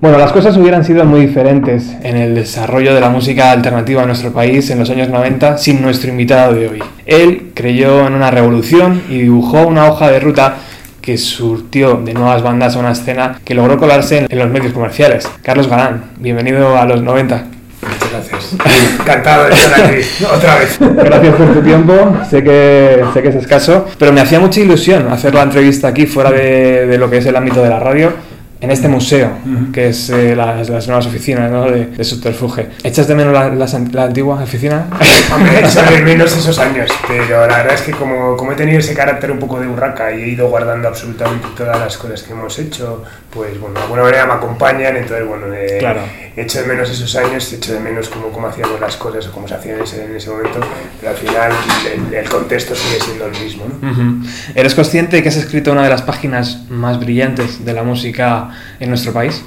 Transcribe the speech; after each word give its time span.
Bueno, 0.00 0.16
las 0.16 0.30
cosas 0.30 0.56
hubieran 0.56 0.84
sido 0.84 1.04
muy 1.04 1.22
diferentes 1.22 1.96
en 2.04 2.16
el 2.16 2.32
desarrollo 2.32 2.94
de 2.94 3.00
la 3.00 3.08
música 3.08 3.50
alternativa 3.50 4.02
en 4.02 4.06
nuestro 4.06 4.32
país 4.32 4.70
en 4.70 4.78
los 4.78 4.90
años 4.90 5.08
90 5.08 5.58
sin 5.58 5.82
nuestro 5.82 6.10
invitado 6.10 6.54
de 6.54 6.68
hoy. 6.68 6.84
Él 7.04 7.50
creyó 7.52 8.06
en 8.06 8.12
una 8.12 8.30
revolución 8.30 9.02
y 9.08 9.22
dibujó 9.22 9.66
una 9.66 9.86
hoja 9.86 10.08
de 10.08 10.20
ruta 10.20 10.54
que 11.00 11.18
surtió 11.18 11.94
de 11.94 12.14
nuevas 12.14 12.44
bandas 12.44 12.76
a 12.76 12.78
una 12.78 12.92
escena 12.92 13.40
que 13.44 13.54
logró 13.54 13.76
colarse 13.76 14.26
en 14.28 14.38
los 14.38 14.48
medios 14.48 14.72
comerciales. 14.72 15.28
Carlos 15.42 15.66
Galán, 15.66 16.04
bienvenido 16.18 16.78
a 16.78 16.84
los 16.84 17.02
90. 17.02 17.46
Muchas 17.82 18.12
gracias. 18.12 18.56
Encantado 19.00 19.48
de 19.48 19.54
estar 19.54 19.80
aquí 19.80 20.02
otra 20.32 20.58
vez. 20.58 20.78
Gracias 20.78 21.34
por 21.34 21.54
tu 21.54 21.60
tiempo. 21.60 21.94
Sé 22.30 22.44
que, 22.44 23.04
sé 23.12 23.20
que 23.20 23.28
es 23.30 23.34
escaso, 23.34 23.86
pero 23.98 24.12
me 24.12 24.20
hacía 24.20 24.38
mucha 24.38 24.60
ilusión 24.60 25.08
hacer 25.10 25.34
la 25.34 25.42
entrevista 25.42 25.88
aquí 25.88 26.06
fuera 26.06 26.30
de, 26.30 26.86
de 26.86 26.98
lo 26.98 27.10
que 27.10 27.16
es 27.16 27.26
el 27.26 27.34
ámbito 27.34 27.64
de 27.64 27.68
la 27.68 27.80
radio 27.80 28.27
en 28.60 28.70
este 28.72 28.88
museo, 28.88 29.30
que 29.72 29.90
es 29.90 30.10
eh, 30.10 30.34
las, 30.34 30.68
las, 30.68 30.88
nuevas 30.88 31.06
oficinas 31.06 31.48
¿no? 31.50 31.70
de, 31.70 31.86
de, 31.86 32.04
Subterfuge. 32.04 32.68
¿Echas 32.82 33.06
de 33.06 33.14
menos 33.14 33.32
la, 33.32 33.50
la, 33.50 33.66
la 33.92 34.02
antigua 34.04 34.42
oficina? 34.42 34.86
Hombre, 35.34 35.60
echo 35.60 35.80
de 35.82 36.00
menos 36.02 36.36
esos 36.36 36.58
años, 36.58 36.90
pero 37.06 37.46
la 37.46 37.58
verdad 37.58 37.74
es 37.74 37.82
que 37.82 37.92
como, 37.92 38.36
como 38.36 38.52
he 38.52 38.56
tenido 38.56 38.80
ese 38.80 38.94
carácter 38.94 39.30
un 39.30 39.38
poco 39.38 39.60
de 39.60 39.68
burraca 39.68 40.12
y 40.12 40.22
he 40.22 40.28
ido 40.30 40.48
guardando 40.48 40.88
absolutamente 40.88 41.46
todas 41.56 41.78
las 41.78 41.96
cosas 41.96 42.22
que 42.24 42.32
hemos 42.32 42.58
hecho, 42.58 43.04
pues 43.32 43.60
bueno, 43.60 43.76
de 43.76 43.82
alguna 43.82 44.02
manera 44.02 44.26
me 44.26 44.32
acompañan, 44.32 44.96
entonces 44.96 45.24
bueno, 45.26 45.54
eh, 45.54 45.76
claro. 45.78 46.00
echo 46.36 46.60
de 46.60 46.66
menos 46.66 46.90
esos 46.90 47.14
años, 47.14 47.52
echo 47.52 47.74
de 47.74 47.80
menos 47.80 48.08
cómo, 48.08 48.28
cómo 48.30 48.48
hacíamos 48.48 48.80
las 48.80 48.96
cosas 48.96 49.28
o 49.28 49.32
cómo 49.32 49.46
se 49.46 49.54
hacían 49.54 49.76
en 49.76 49.82
ese, 49.84 50.04
en 50.04 50.16
ese 50.16 50.30
momento, 50.30 50.58
pero 51.00 51.12
al 51.12 51.16
final 51.16 51.52
el, 51.94 52.14
el, 52.14 52.28
contexto 52.28 52.74
sigue 52.74 53.00
siendo 53.00 53.26
el 53.26 53.32
mismo. 53.40 53.66
¿no? 53.68 53.88
Uh 53.88 53.94
-huh. 53.94 54.30
¿Eres 54.56 54.74
consciente 54.74 55.16
de 55.16 55.22
que 55.22 55.28
has 55.28 55.36
escrito 55.36 55.70
una 55.70 55.84
de 55.84 55.90
las 55.90 56.02
páginas 56.02 56.64
más 56.68 56.98
brillantes 56.98 57.64
de 57.64 57.72
la 57.72 57.84
música 57.84 58.47
en 58.80 58.88
nuestro 58.88 59.12
país? 59.12 59.44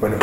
Bueno, 0.00 0.16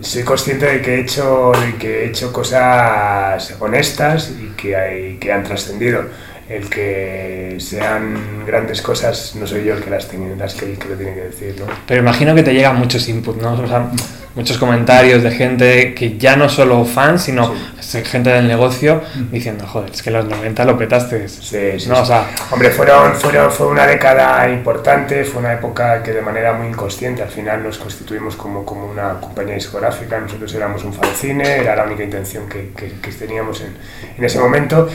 soy 0.00 0.22
consciente 0.24 0.66
de 0.66 0.82
que 0.82 0.94
he 0.94 1.00
hecho, 1.00 1.52
de 1.52 1.76
que 1.76 2.04
he 2.04 2.08
hecho 2.08 2.32
cosas 2.32 3.54
honestas 3.60 4.32
y 4.40 4.48
que, 4.56 4.76
hay, 4.76 5.16
que 5.18 5.32
han 5.32 5.44
trascendido. 5.44 6.04
El 6.48 6.68
que 6.68 7.56
sean 7.60 8.44
grandes 8.44 8.82
cosas 8.82 9.34
no 9.36 9.46
soy 9.46 9.64
yo 9.64 9.74
el 9.74 9.82
que 9.82 9.90
las, 9.90 10.08
tiene, 10.08 10.34
las 10.36 10.54
que, 10.54 10.72
el 10.72 10.78
que 10.78 10.88
lo 10.88 10.96
tiene 10.96 11.14
que 11.14 11.20
decir, 11.20 11.56
¿no? 11.58 11.66
Pero 11.86 12.00
imagino 12.00 12.34
que 12.34 12.42
te 12.42 12.52
llegan 12.52 12.76
muchos 12.76 13.08
inputs, 13.08 13.40
¿no? 13.40 13.52
O 13.54 13.66
sea, 13.66 13.90
muchos 14.34 14.58
comentarios 14.58 15.22
de 15.22 15.30
gente 15.30 15.94
que 15.94 16.16
ya 16.18 16.36
no 16.36 16.48
solo 16.48 16.84
fans, 16.84 17.24
sino 17.24 17.52
sí. 17.80 18.02
gente 18.04 18.30
del 18.30 18.48
negocio 18.48 19.02
diciendo, 19.30 19.66
joder, 19.66 19.90
es 19.90 20.02
que 20.02 20.10
en 20.10 20.16
los 20.16 20.26
90 20.26 20.64
lo 20.64 20.78
petaste. 20.78 21.28
Sí, 21.28 21.78
sí, 21.78 21.88
¿no? 21.88 22.00
O 22.00 22.04
sea, 22.04 22.26
Hombre, 22.50 22.70
fueron, 22.70 23.14
fueron, 23.14 23.50
fue 23.50 23.66
una 23.66 23.86
década 23.86 24.48
importante, 24.48 25.24
fue 25.24 25.40
una 25.40 25.52
época 25.54 26.02
que 26.02 26.12
de 26.12 26.22
manera 26.22 26.52
muy 26.52 26.68
inconsciente 26.68 27.22
al 27.22 27.30
final 27.30 27.62
nos 27.62 27.78
constituimos 27.78 28.36
como, 28.36 28.64
como 28.64 28.86
una 28.86 29.20
compañía 29.20 29.54
discográfica, 29.54 30.18
nosotros 30.18 30.54
éramos 30.54 30.84
un 30.84 30.92
fanzine, 30.92 31.56
era 31.58 31.76
la 31.76 31.84
única 31.84 32.02
intención 32.02 32.48
que, 32.48 32.70
que, 32.76 32.92
que 33.00 33.12
teníamos 33.12 33.60
en, 33.60 33.76
en 34.16 34.24
ese 34.24 34.38
momento 34.38 34.88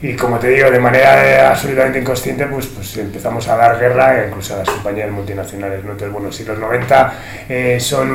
y 0.00 0.14
como 0.14 0.38
te 0.38 0.48
digo, 0.48 0.70
de 0.70 0.78
manera 0.78 1.50
absolutamente 1.50 1.98
inconsciente, 1.98 2.46
pues, 2.46 2.66
pues 2.66 2.96
empezamos 2.98 3.48
a 3.48 3.56
dar 3.56 3.80
guerra 3.80 4.26
incluso 4.28 4.54
a 4.54 4.58
las 4.58 4.70
compañías 4.70 5.10
multinacionales. 5.10 5.84
¿no? 5.84 5.92
Entonces, 5.92 6.12
bueno, 6.12 6.30
si 6.30 6.44
los 6.44 6.58
90 6.58 7.14
eh, 7.48 7.78
son 7.80 8.10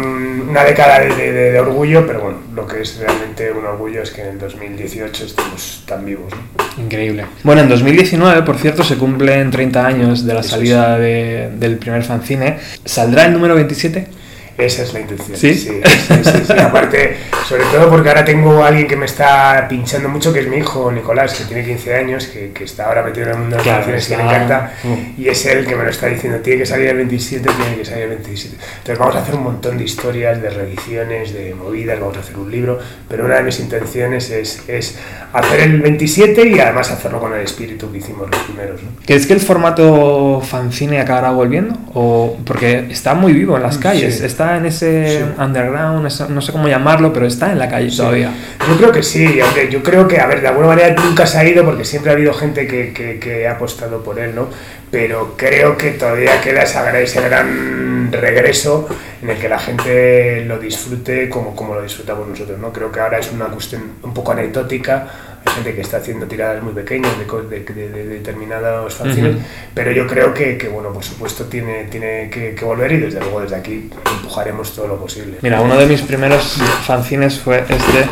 una 0.50 0.64
década 0.64 1.00
de, 1.00 1.14
de, 1.14 1.52
de, 1.52 1.60
orgullo, 1.60 2.08
pero 2.08 2.22
bueno, 2.22 2.38
lo 2.56 2.66
que 2.66 2.82
es 2.82 2.98
realmente 3.00 3.52
un 3.52 3.66
orgullo 3.66 4.02
es 4.02 4.12
que 4.12 4.22
en 4.22 4.28
el 4.30 4.40
2018 4.40 5.26
estemos 5.26 5.84
tan 5.86 6.06
vivos. 6.06 6.32
¿no? 6.32 6.84
Increíble. 6.84 7.26
Bueno, 7.44 7.62
en 7.62 7.70
2019, 7.70 8.44
por 8.44 8.58
cierto, 8.58 8.84
se 8.84 8.98
cumplen 8.98 9.52
30 9.52 9.86
años 9.86 10.26
de 10.26 10.34
la 10.34 10.44
salida 10.44 10.98
de, 10.98 11.52
del 11.56 11.78
primer 11.78 12.04
fanzine. 12.04 12.60
¿Saldrá 12.86 13.26
el 13.26 13.34
número 13.34 13.56
27? 13.56 14.23
Esa 14.58 14.84
es 14.84 14.94
la 14.94 15.00
intención. 15.00 15.38
¿Sí? 15.38 15.54
Sí, 15.56 15.82
sí, 15.84 16.14
sí, 16.24 16.44
sí, 16.46 16.54
Aparte, 16.60 17.18
sobre 17.48 17.64
todo 17.66 17.90
porque 17.90 18.10
ahora 18.10 18.24
tengo 18.24 18.64
a 18.64 18.68
alguien 18.68 18.88
que 18.88 18.96
me 18.96 19.06
está 19.06 19.66
pinchando 19.68 20.10
mucho, 20.10 20.32
que 20.32 20.42
es 20.42 20.48
mi 20.48 20.58
hijo 20.58 20.92
Nicolás, 20.92 21.34
que 21.34 21.46
tiene 21.46 21.66
15 21.66 21.96
años, 21.96 22.28
que, 22.28 22.52
que 22.52 22.64
está 22.64 22.86
ahora 22.86 23.02
metido 23.04 23.26
en 23.28 23.32
el 23.32 23.38
mundo 23.40 23.58
de 23.58 23.58
las 23.58 23.64
claro, 23.64 23.78
canciones, 23.80 24.08
que 24.08 24.18
le 24.18 24.24
encanta, 24.24 24.74
y 25.18 25.28
es 25.28 25.46
él 25.48 25.66
que 25.66 25.76
me 25.76 25.84
lo 25.84 25.90
está 25.90 26.08
diciendo, 26.08 26.40
tiene 26.40 26.60
que 26.60 26.66
salir 26.68 26.90
el 26.90 26.98
27, 26.98 27.50
tiene 27.50 27.78
que 27.78 27.86
salir 27.86 28.04
el 28.04 28.10
27. 28.10 28.56
Entonces 28.56 29.00
vamos 29.00 29.16
a 29.16 29.20
hacer 29.20 29.36
un 29.36 29.44
montón 29.44 29.78
de 29.78 29.84
historias, 29.84 30.42
de 30.42 30.50
reediciones, 30.50 31.34
de 31.34 31.56
movidas, 31.56 32.00
vamos 32.00 32.18
a 32.18 32.20
hacer 32.20 32.38
un 32.38 32.52
libro, 32.52 32.80
pero 33.10 33.26
una 33.26 33.36
de 33.36 33.44
mis 33.44 33.60
intenciones 33.60 34.30
es, 34.30 34.62
es 34.68 35.00
hacer 35.34 35.62
el 35.62 35.82
27 35.82 36.48
y 36.48 36.60
además 36.60 36.92
hacerlo 36.92 37.20
con 37.20 37.34
el 37.34 37.42
espíritu 37.42 37.92
que 37.92 37.98
hicimos 37.98 38.30
los 38.30 38.40
primeros. 38.42 38.84
¿no? 38.84 38.90
¿Crees 39.06 39.26
que 39.26 39.34
el 39.34 39.40
formato 39.40 40.42
fanzine 40.42 41.00
acabará 41.00 41.32
volviendo? 41.32 41.76
O 41.94 42.38
porque 42.46 42.88
está 42.92 43.16
muy 43.16 43.34
vivo 43.34 43.58
en 43.58 43.64
las 43.64 43.78
calles, 43.78 44.20
sí. 44.20 44.26
Está 44.44 44.58
en 44.58 44.66
ese 44.66 45.20
sí. 45.20 45.42
underground, 45.42 46.30
no 46.30 46.42
sé 46.42 46.52
cómo 46.52 46.68
llamarlo, 46.68 47.14
pero 47.14 47.26
está 47.26 47.52
en 47.52 47.60
la 47.60 47.70
calle 47.70 47.90
sí. 47.90 47.98
todavía. 47.98 48.32
Yo 48.68 48.78
creo 48.78 48.92
que 48.92 49.04
sí, 49.04 49.40
aunque 49.40 49.70
yo 49.72 49.82
creo 49.82 50.08
que, 50.08 50.20
a 50.20 50.28
ver, 50.28 50.42
de 50.42 50.48
alguna 50.48 50.68
manera 50.68 50.96
nunca 51.02 51.26
se 51.26 51.38
ha 51.38 51.46
ido 51.46 51.64
porque 51.64 51.86
siempre 51.86 52.12
ha 52.12 52.16
habido 52.16 52.34
gente 52.34 52.68
que, 52.68 52.94
que, 52.94 53.20
que 53.20 53.48
ha 53.48 53.54
apostado 53.54 54.04
por 54.04 54.20
él, 54.20 54.36
¿no? 54.36 54.50
Pero 54.94 55.34
creo 55.36 55.76
que 55.76 55.90
todavía 55.94 56.40
queda 56.40 56.62
esa, 56.62 57.00
ese 57.00 57.20
gran 57.20 58.12
regreso 58.12 58.88
en 59.24 59.30
el 59.32 59.40
que 59.40 59.50
la 59.50 59.58
gente 59.58 60.46
lo 60.46 60.60
disfrute 60.60 61.30
como, 61.30 61.56
como 61.56 61.74
lo 61.74 61.82
disfrutamos 61.82 62.28
nosotros, 62.28 62.60
¿no? 62.60 62.72
Creo 62.72 62.92
que 62.92 63.00
ahora 63.00 63.18
es 63.18 63.32
una 63.32 63.46
cuestión 63.46 63.82
un 64.04 64.14
poco 64.14 64.34
anecdótica, 64.34 65.08
hay 65.44 65.54
gente 65.56 65.74
que 65.74 65.82
está 65.82 65.98
haciendo 65.98 66.28
tiradas 66.28 66.62
muy 66.62 66.74
pequeñas 66.74 67.12
de, 67.18 67.26
de, 67.26 67.74
de, 67.74 67.90
de 67.90 68.06
determinados 68.06 68.94
fanzines, 68.94 69.34
uh 69.34 69.40
-huh. 69.40 69.74
pero 69.74 69.92
yo 69.92 70.06
creo 70.06 70.32
que, 70.32 70.60
que, 70.60 70.68
bueno, 70.68 70.94
por 70.94 71.04
supuesto 71.04 71.46
tiene, 71.46 71.86
tiene 71.86 72.30
que, 72.30 72.54
que, 72.54 72.64
volver 72.64 72.92
y 72.92 72.98
desde 72.98 73.20
luego 73.20 73.42
desde 73.42 73.56
aquí 73.56 73.90
empujaremos 74.18 74.76
todo 74.76 74.90
lo 74.90 75.00
posible. 75.00 75.38
Mira, 75.42 75.60
uno 75.60 75.76
de 75.76 75.88
mis 75.88 76.04
primeros 76.04 76.62
fanzines 76.86 77.40
fue 77.40 77.62
este, 77.68 78.06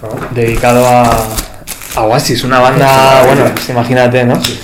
¿no? 0.00 0.34
dedicado 0.34 0.86
a, 0.86 1.36
a 1.96 2.02
Oasis, 2.04 2.44
una 2.44 2.60
banda, 2.60 3.24
bueno, 3.26 3.44
pues 3.54 3.68
imagínate, 3.68 4.24
¿no? 4.24 4.42
Sí. 4.42 4.58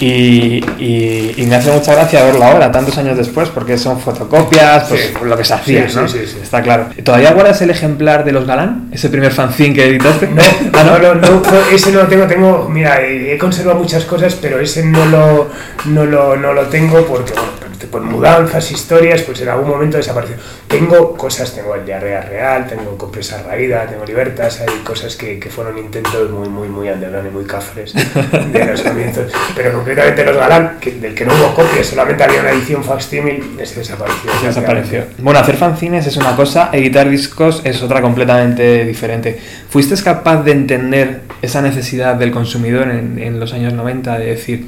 Y, 0.00 0.64
y, 0.78 1.34
y, 1.36 1.46
me 1.46 1.54
hace 1.54 1.70
mucha 1.70 1.94
gracia 1.94 2.24
verlo 2.24 2.44
ahora, 2.44 2.72
tantos 2.72 2.98
años 2.98 3.16
después, 3.16 3.48
porque 3.50 3.78
son 3.78 4.00
fotocopias, 4.00 4.88
pues 4.88 5.00
sí. 5.02 5.24
lo 5.24 5.36
que 5.36 5.44
se 5.44 5.54
hacía, 5.54 5.88
sí, 5.88 5.96
¿no? 5.96 6.08
Sí, 6.08 6.18
sí, 6.26 6.38
Está 6.42 6.62
claro. 6.62 6.88
¿Todavía 7.04 7.32
guardas 7.32 7.62
el 7.62 7.70
ejemplar 7.70 8.24
de 8.24 8.32
los 8.32 8.44
Galán? 8.44 8.88
¿Ese 8.90 9.08
primer 9.08 9.30
fanzine 9.30 9.72
que 9.72 9.86
editaste? 9.86 10.26
No, 10.26 10.42
ah, 10.74 10.98
no? 11.00 11.14
No, 11.14 11.14
no, 11.14 11.42
ese 11.72 11.92
no 11.92 12.02
lo 12.02 12.08
tengo, 12.08 12.26
tengo, 12.26 12.68
mira, 12.68 13.02
he 13.02 13.38
conservado 13.38 13.78
muchas 13.78 14.04
cosas, 14.04 14.34
pero 14.34 14.58
ese 14.58 14.84
no 14.84 15.04
lo, 15.06 15.48
no 15.84 16.04
lo, 16.04 16.36
no 16.36 16.52
lo 16.52 16.62
tengo 16.62 17.06
porque, 17.06 17.32
bueno, 17.32 17.63
por 17.90 18.02
mudanzas, 18.02 18.70
historias, 18.70 19.22
pues 19.22 19.40
en 19.40 19.48
algún 19.48 19.68
momento 19.68 19.96
desapareció. 19.96 20.36
Tengo 20.68 21.16
cosas, 21.16 21.54
tengo 21.54 21.74
el 21.74 21.84
diarrea 21.84 22.20
real, 22.20 22.66
tengo 22.66 22.96
compresa 22.98 23.42
raída, 23.42 23.86
tengo 23.86 24.04
libertas, 24.04 24.60
hay 24.60 24.78
cosas 24.84 25.16
que, 25.16 25.38
que 25.38 25.50
fueron 25.50 25.78
intentos 25.78 26.30
muy, 26.30 26.48
muy, 26.48 26.68
muy 26.68 26.88
underground 26.88 27.28
y 27.28 27.30
muy 27.30 27.44
cafres 27.44 27.94
de 27.94 28.64
los 28.64 28.82
comienzos. 28.82 29.32
Pero 29.56 29.72
concretamente 29.72 30.24
los 30.24 30.36
Galán, 30.36 30.78
que, 30.80 30.92
del 30.92 31.14
que 31.14 31.24
no 31.24 31.34
hubo 31.34 31.54
copias, 31.54 31.86
solamente 31.86 32.24
había 32.24 32.40
una 32.40 32.50
edición 32.50 32.84
facsimil, 32.84 33.56
ese 33.58 33.80
desapareció. 33.80 34.30
Ese 34.32 34.46
desapareció. 34.46 35.04
Bueno, 35.18 35.40
hacer 35.40 35.56
fanzines 35.56 36.06
es 36.06 36.16
una 36.16 36.36
cosa, 36.36 36.70
editar 36.72 37.08
discos 37.08 37.62
es 37.64 37.82
otra 37.82 38.00
completamente 38.00 38.84
diferente. 38.84 39.40
¿Fuiste 39.68 39.94
capaz 40.02 40.42
de 40.42 40.52
entender 40.52 41.20
esa 41.42 41.62
necesidad 41.62 42.16
del 42.16 42.32
consumidor 42.32 42.88
en, 42.88 43.18
en 43.18 43.38
los 43.38 43.52
años 43.52 43.72
90 43.72 44.18
de 44.18 44.26
decir 44.26 44.66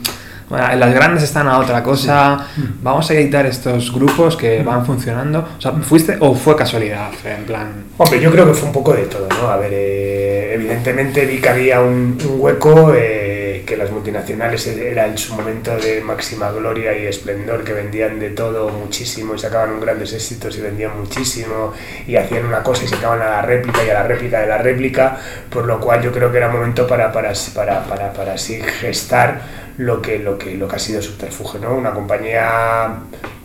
las 0.50 0.94
grandes 0.94 1.24
están 1.24 1.48
a 1.48 1.58
otra 1.58 1.82
cosa, 1.82 2.46
sí. 2.54 2.62
vamos 2.82 3.10
a 3.10 3.14
editar 3.14 3.44
estos 3.46 3.92
grupos 3.92 4.36
que 4.36 4.62
van 4.62 4.86
funcionando. 4.86 5.46
O 5.58 5.60
sea, 5.60 5.72
¿fuiste 5.72 6.16
o 6.20 6.34
fue 6.34 6.56
casualidad? 6.56 7.10
En 7.24 7.44
plan. 7.44 7.84
Hombre, 7.96 8.20
yo 8.20 8.30
creo 8.30 8.46
que 8.46 8.54
fue 8.54 8.68
un 8.68 8.74
poco 8.74 8.92
de 8.92 9.04
todo, 9.04 9.28
¿no? 9.28 9.48
A 9.48 9.56
ver, 9.56 9.72
eh, 9.72 10.54
evidentemente 10.54 11.24
vi 11.26 11.38
que 11.38 11.48
había 11.48 11.80
un, 11.80 12.18
un 12.24 12.40
hueco, 12.40 12.92
eh, 12.94 13.64
que 13.66 13.76
las 13.76 13.90
multinacionales 13.90 14.66
era 14.68 15.06
en 15.06 15.18
su 15.18 15.34
momento 15.34 15.76
de 15.76 16.00
máxima 16.00 16.52
gloria 16.52 16.96
y 16.96 17.06
esplendor, 17.06 17.64
que 17.64 17.72
vendían 17.72 18.20
de 18.20 18.30
todo 18.30 18.70
muchísimo 18.70 19.34
y 19.34 19.38
sacaban 19.38 19.80
grandes 19.80 20.12
éxitos 20.12 20.56
y 20.56 20.60
vendían 20.60 20.96
muchísimo 20.96 21.72
y 22.06 22.14
hacían 22.14 22.46
una 22.46 22.62
cosa 22.62 22.84
y 22.84 22.88
sacaban 22.88 23.20
a 23.20 23.26
la 23.26 23.42
réplica 23.42 23.84
y 23.84 23.90
a 23.90 23.94
la 23.94 24.02
réplica 24.04 24.40
de 24.40 24.46
la 24.46 24.58
réplica, 24.58 25.18
por 25.50 25.66
lo 25.66 25.80
cual 25.80 26.00
yo 26.02 26.12
creo 26.12 26.30
que 26.30 26.38
era 26.38 26.48
momento 26.48 26.86
para, 26.86 27.10
para, 27.10 27.32
para, 27.54 27.84
para, 27.84 28.12
para 28.12 28.34
así 28.34 28.60
gestar 28.80 29.65
lo 29.78 30.00
que, 30.00 30.18
lo 30.18 30.38
que, 30.38 30.54
lo 30.54 30.68
que 30.68 30.76
ha 30.76 30.78
sido 30.78 31.02
Subterfuge, 31.02 31.58
¿no? 31.58 31.74
Una 31.74 31.92
compañía 31.92 32.94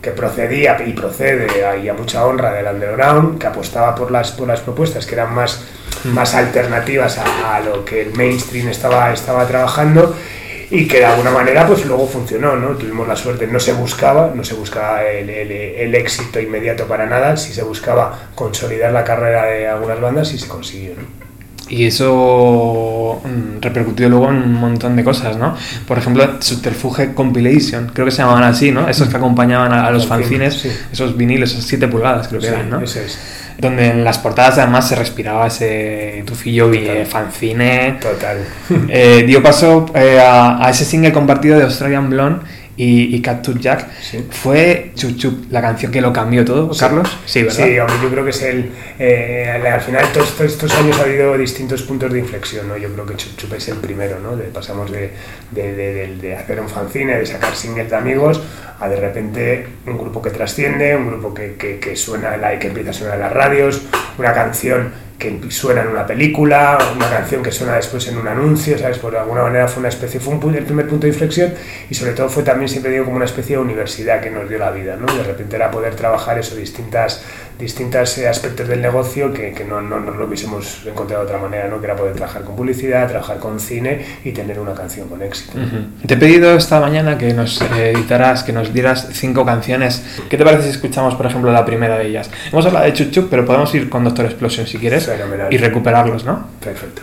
que 0.00 0.10
procedía 0.10 0.82
y 0.84 0.92
procede 0.92 1.46
y 1.82 1.88
a 1.88 1.94
mucha 1.94 2.26
honra 2.26 2.52
del 2.52 2.66
underground, 2.66 3.38
que 3.38 3.46
apostaba 3.46 3.94
por 3.94 4.10
las, 4.10 4.32
por 4.32 4.48
las 4.48 4.60
propuestas 4.60 5.06
que 5.06 5.14
eran 5.14 5.34
más, 5.34 5.62
más 6.04 6.34
alternativas 6.34 7.18
a, 7.18 7.56
a 7.56 7.60
lo 7.60 7.84
que 7.84 8.02
el 8.02 8.14
mainstream 8.14 8.68
estaba, 8.68 9.12
estaba 9.12 9.46
trabajando 9.46 10.14
y 10.70 10.88
que 10.88 10.98
de 10.98 11.04
alguna 11.04 11.30
manera 11.30 11.66
pues 11.66 11.84
luego 11.84 12.08
funcionó, 12.08 12.56
¿no? 12.56 12.70
Tuvimos 12.70 13.06
la 13.06 13.14
suerte, 13.14 13.46
no 13.46 13.60
se 13.60 13.74
buscaba, 13.74 14.32
no 14.34 14.42
se 14.42 14.54
buscaba 14.54 15.04
el, 15.04 15.28
el, 15.28 15.52
el, 15.52 15.94
éxito 15.94 16.40
inmediato 16.40 16.86
para 16.88 17.04
nada, 17.04 17.36
si 17.36 17.52
se 17.52 17.62
buscaba 17.62 18.30
consolidar 18.34 18.90
la 18.90 19.04
carrera 19.04 19.44
de 19.44 19.68
algunas 19.68 20.00
bandas 20.00 20.32
y 20.32 20.38
se 20.38 20.48
consiguió, 20.48 20.94
¿no? 20.94 21.21
Y 21.72 21.86
eso 21.86 23.22
mm, 23.24 23.62
repercutió 23.62 24.06
luego 24.10 24.28
en 24.28 24.36
un 24.42 24.52
montón 24.52 24.94
de 24.94 25.02
cosas, 25.02 25.38
¿no? 25.38 25.56
Por 25.88 25.96
ejemplo, 25.96 26.36
Subterfuge 26.38 27.14
Compilation, 27.14 27.90
creo 27.94 28.04
que 28.04 28.10
se 28.12 28.18
llamaban 28.18 28.44
así, 28.44 28.70
¿no? 28.70 28.86
Esos 28.90 29.08
que 29.08 29.16
acompañaban 29.16 29.72
a, 29.72 29.86
a 29.86 29.90
los 29.90 30.06
fanzines, 30.06 30.52
Sí. 30.54 30.68
esos 30.92 31.16
vinilos, 31.16 31.52
esos 31.52 31.64
7 31.64 31.88
pulgadas 31.88 32.28
creo 32.28 32.40
que 32.42 32.48
Sí, 32.48 32.52
eran, 32.52 32.68
¿no? 32.68 32.80
eso 32.82 33.00
es. 33.00 33.18
Donde 33.56 33.86
en 33.88 34.04
las 34.04 34.18
portadas 34.18 34.58
además 34.58 34.86
se 34.88 34.96
respiraba 34.96 35.46
ese 35.46 36.22
tufillo 36.26 36.70
Total. 36.70 37.06
fanzine. 37.06 37.98
Total. 38.02 38.36
Eh, 38.88 39.24
dio 39.26 39.42
paso 39.42 39.86
eh, 39.94 40.20
a, 40.20 40.66
a 40.66 40.70
ese 40.70 40.84
single 40.84 41.12
compartido 41.12 41.56
de 41.56 41.64
Australian 41.64 42.10
Blonde 42.10 42.40
y, 42.76 43.14
y 43.16 43.20
Tooth 43.20 43.58
Jack. 43.58 43.88
Sí. 44.00 44.26
Fue 44.30 44.92
Chup 44.94 45.16
Chup 45.16 45.50
la 45.52 45.60
canción 45.60 45.92
que 45.92 46.00
lo 46.00 46.12
cambió 46.12 46.44
todo, 46.44 46.72
Sí. 46.72 46.80
Carlos. 46.80 47.18
Sí, 47.26 47.42
¿verdad? 47.42 47.56
Sí, 47.66 47.78
hombre, 47.78 47.96
yo 48.02 48.10
creo 48.10 48.24
que 48.24 48.30
es 48.30 48.42
el. 48.42 48.70
eh, 48.98 49.70
al 49.72 49.80
final, 49.80 50.06
todos, 50.12 50.40
estos 50.40 50.74
años 50.76 50.98
ha 50.98 51.02
habido 51.02 51.36
distintos 51.36 51.82
puntos 51.82 52.12
de 52.12 52.18
inflexión, 52.20 52.68
¿no? 52.68 52.76
Yo 52.76 52.88
creo 52.92 53.06
que 53.06 53.16
Chup 53.16 53.36
Chup 53.36 53.52
es 53.54 53.68
el 53.68 53.76
primero, 53.78 54.18
¿no? 54.20 54.36
De- 54.36 54.44
pasamos 54.44 54.90
de, 54.90 55.10
de, 55.50 55.72
de- 55.74 55.92
de- 55.94 56.16
de 56.16 56.36
hacer 56.36 56.60
un 56.60 56.68
fanzine, 56.68 57.18
de 57.18 57.26
sacar 57.26 57.54
singles 57.54 57.90
de 57.90 57.96
amigos, 57.96 58.40
a 58.80 58.88
de 58.88 58.96
repente 58.96 59.66
un 59.86 59.98
grupo 59.98 60.20
que 60.22 60.30
trasciende, 60.30 60.96
un 60.96 61.06
grupo 61.08 61.34
que, 61.34 61.54
que, 61.54 61.78
que 61.78 61.94
suena, 61.96 62.34
en 62.34 62.40
la, 62.40 62.58
que 62.58 62.68
empieza 62.68 62.90
a 62.90 62.94
sonar 62.94 63.14
en 63.14 63.20
las 63.20 63.32
radios, 63.32 63.82
una 64.18 64.32
canción 64.32 64.90
que 65.22 65.50
suena 65.50 65.82
en 65.82 65.88
una 65.88 66.04
película, 66.04 66.76
una 66.96 67.08
canción 67.08 67.42
que 67.42 67.52
suena 67.52 67.76
después 67.76 68.08
en 68.08 68.18
un 68.18 68.26
anuncio, 68.26 68.76
¿sabes? 68.76 68.98
Por 68.98 69.16
alguna 69.16 69.42
manera 69.42 69.68
fue 69.68 69.80
una 69.80 69.88
especie, 69.88 70.18
fue 70.18 70.34
un 70.34 70.54
el 70.54 70.64
primer 70.64 70.88
punto 70.88 71.06
de 71.06 71.12
inflexión 71.12 71.54
y 71.88 71.94
sobre 71.94 72.12
todo 72.12 72.28
fue 72.28 72.42
también, 72.42 72.68
siempre 72.68 72.90
digo, 72.90 73.04
como 73.04 73.16
una 73.16 73.24
especie 73.24 73.56
de 73.56 73.62
universidad 73.62 74.20
que 74.20 74.30
nos 74.30 74.48
dio 74.48 74.58
la 74.58 74.72
vida, 74.72 74.96
¿no? 74.96 75.06
De 75.06 75.22
repente 75.22 75.54
era 75.54 75.70
poder 75.70 75.94
trabajar 75.94 76.38
eso, 76.38 76.56
distintas, 76.56 77.24
distintas 77.58 78.18
eh, 78.18 78.28
aspectos 78.28 78.68
del 78.68 78.80
negocio 78.82 79.32
que, 79.32 79.52
que 79.52 79.64
no, 79.64 79.80
no, 79.80 80.00
no 80.00 80.10
lo 80.12 80.26
hubiésemos 80.26 80.82
encontrado 80.86 81.24
de 81.24 81.28
otra 81.30 81.38
manera, 81.40 81.68
¿no? 81.68 81.78
Que 81.80 81.86
era 81.86 81.96
poder 81.96 82.14
trabajar 82.14 82.42
con 82.42 82.56
publicidad, 82.56 83.08
trabajar 83.08 83.38
con 83.38 83.60
cine 83.60 84.04
y 84.24 84.32
tener 84.32 84.58
una 84.58 84.74
canción 84.74 85.08
con 85.08 85.22
éxito. 85.22 85.52
Te 86.06 86.14
he 86.14 86.16
pedido 86.16 86.54
esta 86.56 86.80
mañana 86.80 87.18
que 87.18 87.32
nos 87.34 87.60
eh, 87.62 87.92
editaras, 87.94 88.42
que 88.42 88.52
nos 88.52 88.72
dieras 88.72 89.08
cinco 89.12 89.44
canciones. 89.44 90.02
¿Qué 90.28 90.36
te 90.36 90.44
parece 90.44 90.64
si 90.64 90.70
escuchamos, 90.70 91.14
por 91.14 91.26
ejemplo, 91.26 91.52
la 91.52 91.64
primera 91.64 91.98
de 91.98 92.06
ellas? 92.08 92.30
Hemos 92.50 92.66
hablado 92.66 92.86
de 92.86 92.92
Chup 92.92 93.10
Chup, 93.10 93.28
pero 93.30 93.44
podemos 93.44 93.74
ir 93.74 93.88
con 93.88 94.04
Doctor 94.04 94.26
Explosion 94.26 94.66
si 94.66 94.78
quieres 94.78 95.06
Fenomenal. 95.06 95.52
y 95.52 95.56
recuperarlos, 95.58 96.24
¿no? 96.24 96.46
Perfecto. 96.60 97.02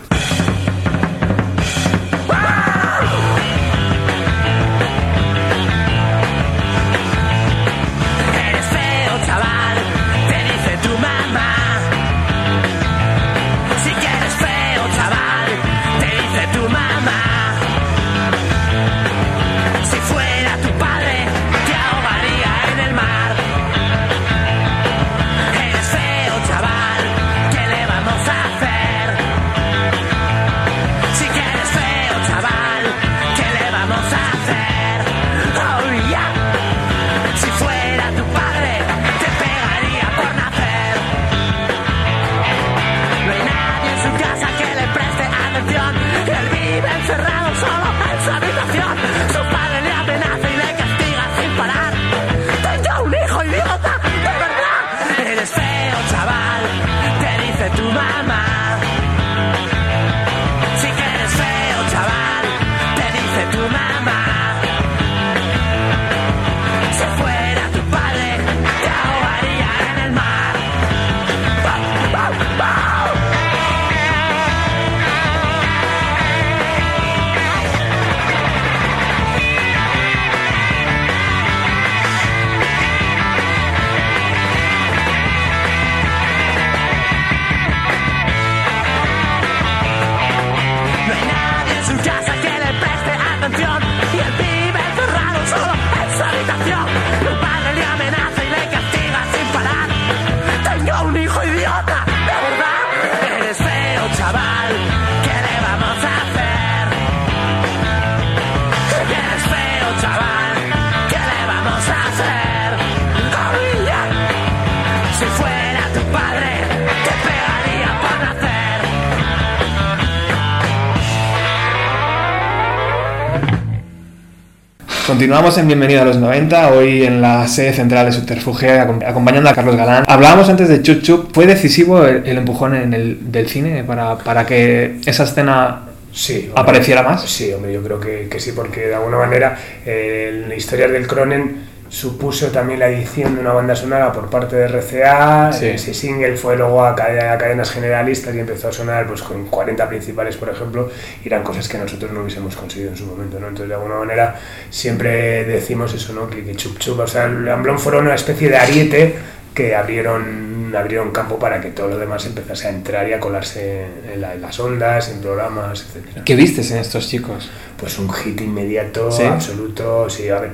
Continuamos 125.20 125.58
en 125.58 125.66
Bienvenido 125.66 126.00
a 126.00 126.06
los 126.06 126.16
90, 126.16 126.72
hoy 126.72 127.04
en 127.04 127.20
la 127.20 127.46
sede 127.46 127.74
central 127.74 128.06
de 128.06 128.12
Subterfuge, 128.12 128.80
acom- 128.80 129.06
acompañando 129.06 129.50
a 129.50 129.54
Carlos 129.54 129.76
Galán. 129.76 130.02
Hablábamos 130.08 130.48
antes 130.48 130.66
de 130.66 130.80
Chup 130.80 131.02
Chup, 131.02 131.34
¿fue 131.34 131.44
decisivo 131.44 132.06
el, 132.06 132.26
el 132.26 132.38
empujón 132.38 132.74
en 132.74 132.94
el, 132.94 133.30
del 133.30 133.46
cine 133.46 133.84
para, 133.84 134.16
para 134.16 134.46
que 134.46 134.96
esa 135.04 135.24
escena 135.24 135.82
Sí. 136.10 136.46
hombre. 136.46 136.62
apareciera 136.62 137.02
más? 137.02 137.20
Sí, 137.28 137.52
hombre, 137.52 137.70
yo 137.70 137.82
creo 137.82 138.00
que, 138.00 138.28
que 138.30 138.40
sí, 138.40 138.52
porque 138.56 138.86
de 138.86 138.94
alguna 138.94 139.18
manera 139.18 139.58
eh, 139.84 140.46
la 140.48 140.54
historia 140.54 140.88
del 140.88 141.06
Cronen 141.06 141.68
supuso 141.90 142.46
también 142.52 142.78
la 142.78 142.88
edición 142.88 143.34
de 143.34 143.40
una 143.40 143.52
banda 143.52 143.74
sonora 143.74 144.12
por 144.12 144.30
parte 144.30 144.54
de 144.56 144.68
RCA. 144.68 145.52
Sí. 145.52 145.66
Ese 145.66 145.92
single 145.92 146.36
fue 146.36 146.56
luego 146.56 146.84
a, 146.84 146.94
cade- 146.94 147.28
a 147.28 147.36
cadenas 147.36 147.70
generalistas 147.72 148.32
y 148.34 148.38
empezó 148.38 148.68
a 148.68 148.72
sonar 148.72 149.06
pues, 149.08 149.20
con 149.22 149.46
40 149.46 149.88
principales, 149.88 150.36
por 150.36 150.48
ejemplo, 150.48 150.88
y 151.22 151.26
eran 151.26 151.42
cosas 151.42 151.68
que 151.68 151.76
nosotros 151.78 152.12
no 152.12 152.20
hubiésemos 152.20 152.54
conseguido 152.56 152.90
en 152.92 152.96
su 152.96 153.06
momento. 153.06 153.40
¿no? 153.40 153.48
Entonces, 153.48 153.68
de 153.68 153.74
alguna 153.74 153.96
manera, 153.96 154.36
siempre 154.70 155.44
decimos 155.44 155.92
eso, 155.92 156.12
¿no? 156.12 156.30
que, 156.30 156.44
que 156.44 156.54
Chup 156.54 156.78
Chup, 156.78 157.00
o 157.00 157.06
sea, 157.06 157.24
el 157.24 157.48
Amblón 157.48 157.78
fueron 157.78 158.06
una 158.06 158.14
especie 158.14 158.48
de 158.48 158.56
ariete 158.56 159.14
que 159.52 159.74
abrieron, 159.74 160.72
abrieron 160.76 161.10
campo 161.10 161.40
para 161.40 161.60
que 161.60 161.70
todo 161.70 161.88
lo 161.88 161.98
demás 161.98 162.24
empezase 162.24 162.68
a 162.68 162.70
entrar 162.70 163.08
y 163.08 163.14
a 163.14 163.18
colarse 163.18 163.84
en, 164.14 164.20
la- 164.20 164.34
en 164.34 164.42
las 164.42 164.60
ondas, 164.60 165.08
en 165.10 165.20
programas, 165.20 165.80
etcétera 165.88 166.22
¿Qué 166.24 166.36
vistes 166.36 166.70
en 166.70 166.78
estos 166.78 167.08
chicos? 167.08 167.50
pues 167.76 167.98
un 167.98 168.12
hit 168.12 168.40
inmediato, 168.42 169.10
¿Sí? 169.10 169.24
absoluto. 169.24 170.08
Sí, 170.08 170.28
a 170.28 170.38
ver, 170.38 170.50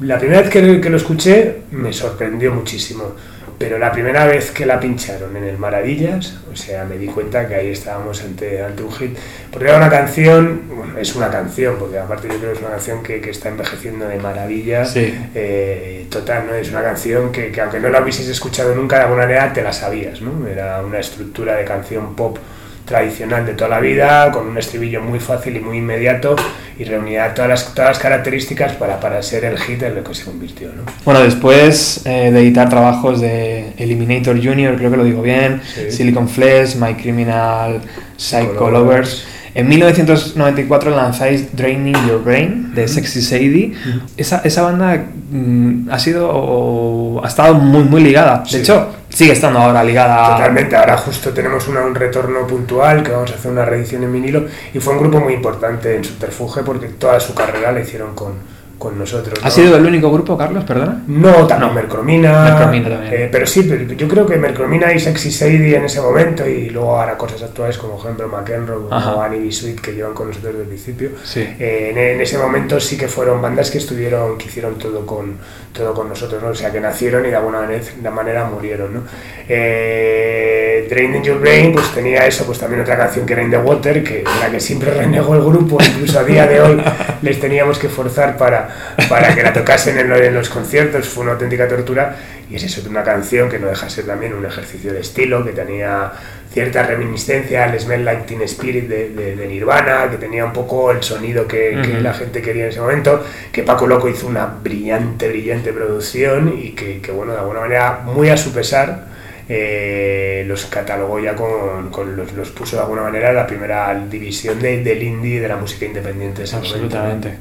la 0.00 0.18
primera 0.18 0.40
vez 0.40 0.50
que, 0.50 0.80
que 0.80 0.90
lo 0.90 0.96
escuché 0.96 1.62
me 1.70 1.92
sorprendió 1.92 2.52
muchísimo, 2.52 3.14
pero 3.60 3.78
la 3.78 3.92
primera 3.92 4.24
vez 4.24 4.52
que 4.52 4.64
la 4.64 4.80
pincharon 4.80 5.36
en 5.36 5.44
el 5.44 5.58
Maravillas, 5.58 6.38
o 6.50 6.56
sea, 6.56 6.84
me 6.84 6.96
di 6.96 7.06
cuenta 7.08 7.46
que 7.46 7.54
ahí 7.54 7.68
estábamos 7.68 8.22
ante, 8.22 8.62
ante 8.62 8.82
un 8.82 8.90
hit. 8.90 9.18
Porque 9.50 9.68
era 9.68 9.76
una 9.76 9.90
canción, 9.90 10.62
bueno, 10.74 10.98
es 10.98 11.14
una 11.14 11.28
canción, 11.28 11.76
porque 11.78 11.98
aparte 11.98 12.28
yo 12.28 12.38
creo 12.38 12.52
que 12.52 12.56
es 12.56 12.60
una 12.60 12.70
canción 12.70 13.02
que, 13.02 13.20
que 13.20 13.28
está 13.28 13.50
envejeciendo 13.50 14.08
de 14.08 14.16
maravilla. 14.16 14.86
Sí. 14.86 15.14
Eh, 15.34 16.06
total, 16.08 16.46
¿no? 16.46 16.54
Es 16.54 16.70
una 16.70 16.82
canción 16.82 17.30
que, 17.30 17.52
que 17.52 17.60
aunque 17.60 17.78
no 17.80 17.90
la 17.90 18.00
hubieses 18.00 18.26
escuchado 18.28 18.74
nunca, 18.74 18.96
de 18.96 19.02
alguna 19.02 19.24
manera 19.24 19.52
te 19.52 19.62
la 19.62 19.74
sabías, 19.74 20.22
¿no? 20.22 20.46
Era 20.46 20.80
una 20.80 20.98
estructura 20.98 21.56
de 21.56 21.66
canción 21.66 22.16
pop 22.16 22.38
tradicional 22.86 23.44
de 23.44 23.52
toda 23.52 23.68
la 23.68 23.80
vida, 23.80 24.32
con 24.32 24.48
un 24.48 24.56
estribillo 24.56 25.02
muy 25.02 25.20
fácil 25.20 25.56
y 25.56 25.60
muy 25.60 25.76
inmediato, 25.76 26.34
y 26.80 26.84
reunía 26.84 27.34
todas 27.34 27.50
las, 27.50 27.74
todas 27.74 27.90
las 27.90 27.98
características 27.98 28.72
para, 28.72 28.98
para 28.98 29.22
ser 29.22 29.44
el 29.44 29.58
hit 29.58 29.82
en 29.82 29.94
lo 29.96 30.02
que 30.02 30.14
se 30.14 30.24
convirtió, 30.24 30.68
¿no? 30.68 30.84
Bueno, 31.04 31.20
después 31.20 32.00
eh, 32.06 32.30
de 32.32 32.40
editar 32.40 32.70
trabajos 32.70 33.20
de 33.20 33.74
Eliminator 33.76 34.42
Jr., 34.42 34.76
creo 34.78 34.90
que 34.90 34.96
lo 34.96 35.04
digo 35.04 35.20
bien, 35.20 35.60
Sí. 35.74 35.90
Silicon 35.90 36.26
Flesh, 36.28 36.76
My 36.76 36.94
Criminal 36.94 37.80
Psycho 38.16 38.70
Lovers. 38.70 38.72
Lovers. 38.72 39.24
En 39.52 39.68
1994 39.68 40.90
lanzáis 40.94 41.54
Draining 41.56 41.96
Your 42.06 42.22
Brain 42.24 42.72
de 42.74 42.86
Sexy 42.88 43.20
Sadie. 43.20 43.72
esa, 44.16 44.40
esa 44.44 44.62
banda 44.62 45.06
mm, 45.32 45.88
ha 45.90 45.98
sido 45.98 46.30
o 46.32 47.20
ha 47.24 47.28
estado 47.28 47.54
muy 47.54 47.82
muy 47.84 48.00
ligada. 48.02 48.42
De 48.44 48.48
Sí. 48.50 48.56
hecho, 48.58 48.88
sigue 49.10 49.32
estando 49.32 49.58
ahora 49.58 49.84
ligada. 49.84 50.36
Totalmente, 50.36 50.76
ahora 50.76 50.96
justo 50.96 51.30
tenemos 51.30 51.68
una- 51.68 51.82
un 51.82 51.94
retorno 51.94 52.46
puntual 52.46 53.02
que 53.02 53.10
vamos 53.10 53.30
a 53.32 53.34
hacer 53.34 53.50
una 53.50 53.64
reedición 53.64 54.02
en 54.04 54.12
vinilo 54.12 54.46
y 54.72 54.80
fue 54.80 54.94
un 54.94 55.00
grupo 55.00 55.20
muy 55.20 55.34
importante 55.34 55.94
en 55.96 56.04
Subterfuge 56.04 56.62
porque 56.62 56.86
toda 56.88 57.20
su 57.20 57.34
carrera 57.34 57.72
la 57.72 57.80
hicieron 57.80 58.14
con, 58.14 58.34
con 58.80 58.98
nosotros. 58.98 59.38
¿Ha 59.42 59.44
¿no? 59.44 59.50
sido 59.50 59.76
el 59.76 59.84
único 59.84 60.10
grupo, 60.10 60.36
Carlos? 60.38 60.64
Perdona. 60.64 61.02
No, 61.06 61.46
también 61.46 61.68
No. 61.68 61.74
Mercromina. 61.74 62.44
Mercromina 62.44 62.88
también. 62.88 63.12
eh, 63.12 63.28
pero 63.30 63.46
sí, 63.46 63.62
pero 63.68 63.84
yo 63.92 64.08
creo 64.08 64.26
que 64.26 64.36
Mercromina 64.38 64.92
y 64.92 64.98
Sexy 64.98 65.30
Sadie 65.30 65.76
en 65.76 65.84
ese 65.84 66.00
momento 66.00 66.48
y 66.48 66.70
luego 66.70 66.98
ahora 66.98 67.16
cosas 67.18 67.42
actuales 67.42 67.76
como 67.76 67.96
por 67.96 68.06
ejemplo 68.06 68.26
McEnroe 68.28 68.86
Ajá. 68.90 69.14
o 69.16 69.22
Annie 69.22 69.38
B. 69.40 69.52
Sweet 69.52 69.80
que 69.80 69.92
llevan 69.92 70.14
con 70.14 70.28
nosotros 70.28 70.54
desde 70.54 70.62
el 70.64 70.68
principio. 70.68 71.10
Sí. 71.22 71.40
Eh, 71.58 71.90
en, 71.92 71.98
en 71.98 72.20
ese 72.22 72.38
momento 72.38 72.80
sí 72.80 72.96
que 72.96 73.06
fueron 73.06 73.40
bandas 73.42 73.70
que 73.70 73.78
estuvieron, 73.78 74.38
que 74.38 74.46
hicieron 74.46 74.76
todo 74.78 75.04
con, 75.04 75.36
todo 75.74 75.92
con 75.92 76.08
nosotros, 76.08 76.42
¿no? 76.42 76.48
O 76.48 76.54
sea, 76.54 76.72
que 76.72 76.80
nacieron 76.80 77.24
y 77.26 77.28
de 77.28 77.36
alguna 77.36 77.60
manera, 77.60 77.82
de 78.00 78.10
manera 78.10 78.44
murieron, 78.46 78.94
¿no? 78.94 79.02
Eh, 79.48 80.86
Drain 80.88 81.14
in 81.16 81.22
Your 81.22 81.38
Brain 81.38 81.72
pues 81.72 81.92
tenía 81.94 82.26
eso, 82.26 82.44
pues 82.46 82.58
también 82.58 82.80
otra 82.80 82.96
canción 82.96 83.26
que 83.26 83.34
era 83.34 83.42
In 83.42 83.50
the 83.50 83.58
Water, 83.58 84.02
que 84.02 84.24
la 84.40 84.50
que 84.50 84.58
siempre 84.58 84.90
renegó 84.90 85.34
el 85.34 85.42
grupo, 85.42 85.78
incluso 85.84 86.18
a 86.18 86.24
día 86.24 86.46
de 86.46 86.60
hoy 86.60 86.82
les 87.22 87.38
teníamos 87.38 87.78
que 87.78 87.88
forzar 87.88 88.36
para, 88.36 88.69
para 89.08 89.34
que 89.34 89.42
la 89.42 89.52
tocasen 89.52 89.98
en, 89.98 90.08
lo- 90.08 90.16
en 90.16 90.34
los 90.34 90.48
conciertos, 90.48 91.08
fue 91.08 91.22
una 91.24 91.32
auténtica 91.32 91.66
tortura. 91.68 92.16
Y 92.50 92.56
es 92.56 92.64
eso, 92.64 92.82
una 92.88 93.04
canción 93.04 93.48
que 93.48 93.58
no 93.60 93.68
deja 93.68 93.86
de 93.86 93.90
ser 93.92 94.06
también 94.06 94.34
un 94.34 94.44
ejercicio 94.44 94.92
de 94.92 95.00
estilo, 95.00 95.44
que 95.44 95.52
tenía 95.52 96.10
cierta 96.52 96.82
reminiscencia 96.82 97.62
al 97.64 97.78
Smell 97.78 98.04
Like 98.04 98.22
Teen 98.26 98.42
Spirit 98.42 98.88
de, 98.88 99.10
de- 99.10 99.36
de 99.36 99.46
Nirvana, 99.46 100.08
que 100.10 100.16
tenía 100.16 100.44
un 100.44 100.52
poco 100.52 100.90
el 100.90 101.00
sonido 101.02 101.46
que, 101.46 101.76
la 102.02 102.12
gente 102.12 102.42
quería 102.42 102.64
en 102.64 102.70
ese 102.70 102.80
momento, 102.80 103.24
que 103.52 103.62
Paco 103.62 103.86
Loco 103.86 104.08
hizo 104.08 104.26
una 104.26 104.46
brillante, 104.46 105.28
brillante 105.28 105.72
producción 105.72 106.52
y 106.60 106.70
que, 106.72 107.00
que, 107.00 107.12
bueno, 107.12 107.32
de 107.34 107.38
alguna 107.38 107.60
manera, 107.60 108.00
muy 108.04 108.30
a 108.30 108.36
su 108.36 108.52
pesar, 108.52 109.06
eh, 109.52 110.44
los 110.46 110.66
catalogó 110.66 111.18
ya 111.18 111.34
con, 111.34 111.90
con 111.90 112.16
los, 112.16 112.32
los 112.34 112.50
puso 112.50 112.76
de 112.76 112.82
alguna 112.82 113.02
manera 113.02 113.32
la 113.32 113.46
primera 113.48 113.92
división 114.08 114.60
de- 114.60 114.82
del 114.84 115.02
indie 115.02 115.40
de 115.40 115.48
la 115.48 115.56
música 115.56 115.86
independiente. 115.86 116.42
Absolutamente. 116.42 117.34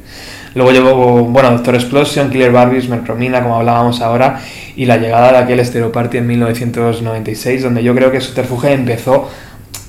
Luego 0.55 0.71
llevó, 0.71 1.23
bueno, 1.25 1.51
Doctor 1.51 1.75
Explosion, 1.75 2.31
Killer 2.31 2.51
Barbies, 2.51 2.89
Mercromina, 2.89 3.43
como 3.43 3.57
hablábamos 3.57 4.01
ahora, 4.01 4.41
y 4.75 4.85
la 4.85 4.97
llegada 4.97 5.31
de 5.33 5.37
aquel 5.37 5.63
Stereo 5.63 5.91
Party 5.91 6.17
en 6.17 6.25
1996, 6.27 7.61
donde 7.61 7.83
yo 7.83 7.93
creo 7.93 8.11
que 8.11 8.19
Subterfuge 8.19 8.73
empezó 8.73 9.29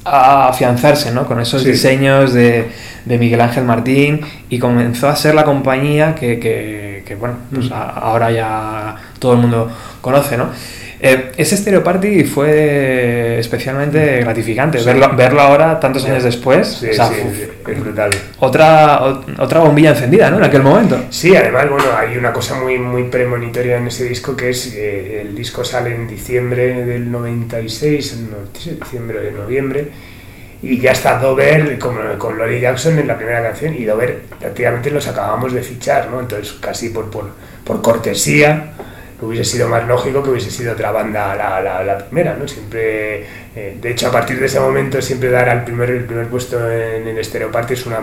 a 0.05 0.49
afianzarse, 0.49 1.13
¿no? 1.13 1.27
Con 1.27 1.41
esos 1.41 1.63
Sí. 1.63 1.71
diseños 1.73 2.35
de, 2.35 2.69
de 3.07 3.19
Miguel 3.19 3.41
Ángel 3.41 3.65
Martín 3.65 4.21
y 4.51 4.59
comenzó 4.59 5.09
a 5.09 5.17
ser 5.17 5.35
la 5.35 5.45
compañía 5.45 6.15
que, 6.15 6.39
que- 6.39 7.03
que, 7.07 7.15
bueno, 7.15 7.37
pues 7.53 7.71
Mm. 7.71 7.73
a- 7.73 7.89
ahora 7.91 8.31
ya 8.31 8.97
todo 9.19 9.33
el 9.33 9.39
mundo 9.39 9.71
conoce, 10.03 10.37
¿no? 10.37 10.49
Eh, 11.03 11.33
ese 11.39 11.57
Stereo 11.57 11.83
Party 11.83 12.25
fue 12.25 13.39
especialmente 13.39 14.21
gratificante, 14.21 14.79
Sí. 14.79 14.85
verlo, 14.85 15.11
verlo 15.17 15.41
ahora, 15.41 15.81
tantos 15.81 16.05
años 16.05 16.23
después, 16.23 16.69
Sí, 16.69 16.89
o 16.91 16.93
sea, 16.93 17.07
sí, 17.09 17.15
sí, 17.35 17.45
es 17.71 17.81
brutal. 17.81 18.11
otra, 18.39 19.01
ot- 19.01 19.39
otra 19.39 19.61
bombilla 19.61 19.91
encendida, 19.91 20.31
¿no? 20.31 20.37
En 20.37 20.45
aquel 20.45 20.63
momento. 20.63 21.03
Sí, 21.09 21.35
además, 21.35 21.71
bueno, 21.71 21.85
hay 21.97 22.19
una 22.19 22.33
cosa 22.35 22.57
muy, 22.57 22.79
muy 22.79 23.05
premonitoria 23.05 23.79
en 23.79 23.87
ese 23.87 24.05
disco 24.05 24.37
que 24.37 24.51
es 24.51 24.75
eh, 24.77 25.23
el 25.23 25.35
disco 25.35 25.65
sale 25.65 25.95
en 25.95 26.07
diciembre 26.07 26.85
del 26.85 27.11
96, 27.11 28.13
en 28.13 28.31
no, 28.31 28.37
sí, 28.59 28.77
diciembre 28.79 29.21
de 29.21 29.31
noviembre, 29.33 29.89
y 30.63 30.79
ya 30.79 30.93
está 30.93 31.19
Dover 31.19 31.79
con, 31.79 31.97
con 32.19 32.37
Lori 32.37 32.61
Jackson 32.61 32.99
en 32.99 33.07
la 33.09 33.17
primera 33.17 33.43
canción, 33.43 33.75
y 33.75 33.85
Dover 33.85 34.21
prácticamente 34.39 34.91
los 34.91 35.09
acabamos 35.09 35.55
de 35.55 35.63
fichar, 35.63 36.11
¿no? 36.11 36.21
Entonces, 36.21 36.53
casi 36.61 36.91
por, 36.91 37.11
por, 37.11 37.31
por 37.65 37.81
cortesía, 37.81 38.73
hubiese 39.23 39.45
sido 39.45 39.69
más 39.69 39.87
lógico 39.87 40.23
que 40.23 40.31
hubiese 40.31 40.51
sido 40.51 40.73
otra 40.73 40.91
banda 40.91 41.35
la, 41.35 41.61
la, 41.61 41.83
la 41.85 41.99
primera, 41.99 42.37
¿no? 42.37 42.49
Siempre, 42.49 43.25
eh, 43.55 43.77
de 43.81 43.91
hecho, 43.91 44.09
a 44.09 44.13
partir 44.13 44.39
de 44.41 44.47
ese 44.47 44.61
momento, 44.61 45.01
siempre 45.01 45.31
dar 45.31 45.49
al 45.49 45.65
primer, 45.65 45.91
el 45.91 46.05
primer 46.05 46.27
puesto 46.29 46.71
en, 46.71 47.23
Stereo 47.23 47.51
Party 47.51 47.75
es 47.75 47.87
una, 47.87 48.01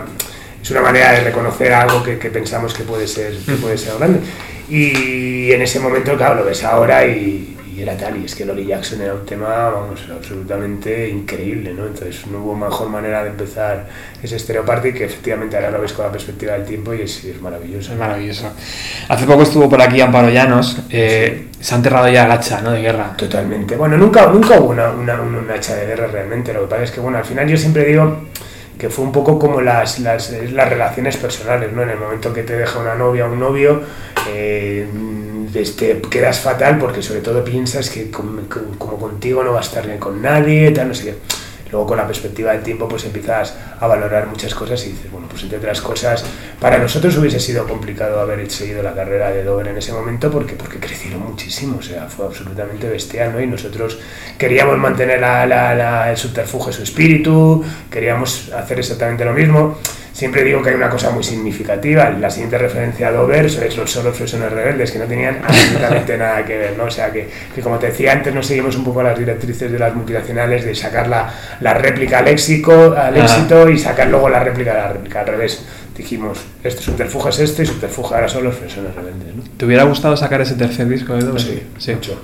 es 0.62 0.70
una 0.70 0.80
manera 0.80 1.12
de 1.12 1.20
reconocer 1.20 1.72
algo 1.72 2.02
que, 2.02 2.18
que 2.18 2.30
pensamos 2.30 2.74
que 2.74 2.84
puede 2.84 3.06
ser 3.06 3.36
que 3.36 3.54
puede 3.54 3.76
ser 3.78 3.94
grande. 3.98 4.20
Y 4.68 5.50
en 5.52 5.62
ese 5.62 5.80
momento, 5.80 6.16
claro, 6.16 6.36
lo 6.36 6.44
ves 6.44 6.62
ahora 6.64 7.06
y, 7.06 7.57
y 7.78 7.82
era 7.82 7.96
tal, 7.96 8.16
y 8.20 8.24
es 8.24 8.34
que 8.34 8.44
Lolly 8.44 8.66
Jackson 8.66 9.00
era 9.02 9.14
un 9.14 9.24
tema, 9.24 9.46
vamos, 9.70 10.00
absolutamente 10.10 11.08
increíble, 11.08 11.72
¿no? 11.72 11.86
Entonces 11.86 12.26
no 12.26 12.38
hubo 12.38 12.56
mejor 12.56 12.88
manera 12.88 13.22
de 13.22 13.30
empezar 13.30 13.86
ese 14.20 14.36
Stereo 14.36 14.64
Party 14.64 14.92
que 14.92 15.04
efectivamente 15.04 15.54
ahora 15.56 15.70
lo 15.70 15.80
ves 15.80 15.92
con 15.92 16.04
la 16.04 16.10
perspectiva 16.10 16.54
del 16.54 16.64
tiempo 16.64 16.92
y 16.92 17.02
es, 17.02 17.24
es 17.24 17.40
maravilloso. 17.40 17.92
Es 17.92 17.98
maravilloso. 17.98 18.50
Hace 19.08 19.26
poco 19.26 19.42
estuvo 19.42 19.68
por 19.68 19.80
aquí 19.80 20.00
Amparo 20.00 20.28
Llanos. 20.28 20.78
eh, 20.90 21.46
Se 21.60 21.74
ha 21.74 21.76
enterrado 21.76 22.08
ya 22.08 22.24
el 22.24 22.32
hacha, 22.32 22.60
¿no? 22.62 22.72
De 22.72 22.80
guerra. 22.82 23.14
Totalmente. 23.16 23.76
Bueno, 23.76 23.96
nunca, 23.96 24.26
nunca 24.26 24.58
hubo 24.58 24.70
una, 24.70 24.90
una, 24.90 25.20
una 25.20 25.54
hacha 25.54 25.76
de 25.76 25.86
guerra 25.86 26.08
realmente. 26.08 26.52
Lo 26.52 26.62
que 26.62 26.66
pasa 26.66 26.82
es 26.82 26.90
que, 26.90 26.98
bueno, 27.00 27.18
al 27.18 27.24
final 27.24 27.48
yo 27.48 27.56
siempre 27.56 27.84
digo 27.84 28.22
que 28.76 28.90
fue 28.90 29.04
un 29.04 29.10
poco 29.12 29.38
como 29.40 29.60
las, 29.60 29.98
las, 29.98 30.30
las 30.30 30.68
relaciones 30.68 31.16
personales, 31.16 31.72
¿no? 31.72 31.82
En 31.82 31.90
el 31.90 31.98
momento 31.98 32.32
que 32.32 32.44
te 32.44 32.56
deja 32.56 32.78
una 32.78 32.94
novia 32.94 33.26
o 33.26 33.32
un 33.32 33.40
novio, 33.40 33.82
eh, 34.30 34.86
este, 35.54 36.00
quedas 36.10 36.40
fatal 36.40 36.78
porque 36.78 37.02
sobre 37.02 37.20
todo 37.20 37.44
piensas 37.44 37.90
que 37.90 38.10
com- 38.10 38.46
com- 38.48 38.74
como 38.78 38.98
contigo 38.98 39.42
no 39.44 39.52
va 39.52 39.58
a 39.58 39.62
estar 39.62 39.86
bien 39.86 39.98
con 39.98 40.20
nadie, 40.22 40.70
tal, 40.72 40.88
no 40.88 40.94
sé 40.94 41.04
qué. 41.04 41.14
Luego 41.70 41.86
con 41.86 41.98
la 41.98 42.06
perspectiva 42.06 42.52
del 42.52 42.62
tiempo 42.62 42.88
pues 42.88 43.04
empiezas 43.04 43.54
a 43.78 43.86
valorar 43.86 44.26
muchas 44.26 44.54
cosas 44.54 44.82
y 44.86 44.92
dices, 44.92 45.12
bueno, 45.12 45.26
pues 45.28 45.42
entre 45.42 45.58
otras 45.58 45.82
cosas, 45.82 46.24
para 46.58 46.78
nosotros 46.78 47.14
hubiese 47.18 47.38
sido 47.40 47.68
complicado 47.68 48.20
haber 48.20 48.50
seguido 48.50 48.82
la 48.82 48.94
carrera 48.94 49.30
de 49.30 49.44
Dover 49.44 49.68
en 49.68 49.76
ese 49.76 49.92
momento 49.92 50.30
porque, 50.30 50.54
porque 50.54 50.78
crecieron 50.78 51.20
muchísimo, 51.28 51.76
o 51.78 51.82
sea, 51.82 52.06
fue 52.08 52.24
absolutamente 52.24 52.88
bestial, 52.88 53.32
¿no? 53.34 53.40
Y 53.42 53.46
nosotros 53.46 53.98
queríamos 54.38 54.78
mantener 54.78 55.20
la, 55.20 55.44
la- 55.46 55.74
la- 55.74 56.10
el 56.10 56.16
subterfugio, 56.16 56.72
su 56.72 56.82
espíritu, 56.84 57.62
queríamos 57.90 58.50
hacer 58.50 58.78
exactamente 58.78 59.26
lo 59.26 59.34
mismo. 59.34 59.76
Siempre 60.18 60.42
digo 60.42 60.60
que 60.60 60.70
hay 60.70 60.74
una 60.74 60.90
cosa 60.90 61.10
muy 61.10 61.22
significativa. 61.22 62.10
La 62.10 62.28
siguiente 62.28 62.58
referencia 62.58 63.06
a 63.06 63.12
Dover 63.12 63.46
es 63.46 63.76
los 63.76 63.88
solos 63.88 64.16
Fresones 64.16 64.50
Rebeldes, 64.50 64.90
que 64.90 64.98
no 64.98 65.04
tenían 65.04 65.38
absolutamente 65.44 66.18
nada 66.18 66.44
que 66.44 66.58
ver, 66.58 66.76
¿no? 66.76 66.86
O 66.86 66.90
sea, 66.90 67.12
que, 67.12 67.28
que 67.54 67.60
como 67.60 67.78
te 67.78 67.86
decía 67.86 68.14
antes, 68.14 68.34
no 68.34 68.42
seguimos 68.42 68.74
un 68.74 68.82
poco 68.82 69.00
las 69.00 69.16
directrices 69.16 69.70
de 69.70 69.78
las 69.78 69.94
multinacionales 69.94 70.64
de 70.64 70.74
sacar 70.74 71.06
la, 71.06 71.32
la 71.60 71.72
réplica 71.72 72.18
al, 72.18 72.26
éxito, 72.26 72.96
al 72.98 73.16
éxito 73.16 73.70
y 73.70 73.78
sacar 73.78 74.08
luego 74.08 74.28
la 74.28 74.40
réplica 74.40 74.74
de 74.74 74.78
la 74.78 74.92
réplica. 74.92 75.20
Al 75.20 75.26
revés, 75.28 75.64
dijimos, 75.96 76.40
este 76.64 76.82
subterfugio 76.82 77.30
es 77.30 77.38
este 77.38 77.62
y 77.62 77.66
subterfugio 77.66 78.16
ahora 78.16 78.28
son 78.28 78.42
los 78.42 78.56
Fresones 78.56 78.96
Rebeldes, 78.96 79.36
¿no? 79.36 79.44
¿Te 79.56 79.66
hubiera 79.66 79.84
gustado 79.84 80.16
sacar 80.16 80.40
ese 80.40 80.56
tercer 80.56 80.88
disco 80.88 81.14
de 81.14 81.20
Dover? 81.20 81.40
Sí, 81.78 81.92
mucho. 81.94 82.20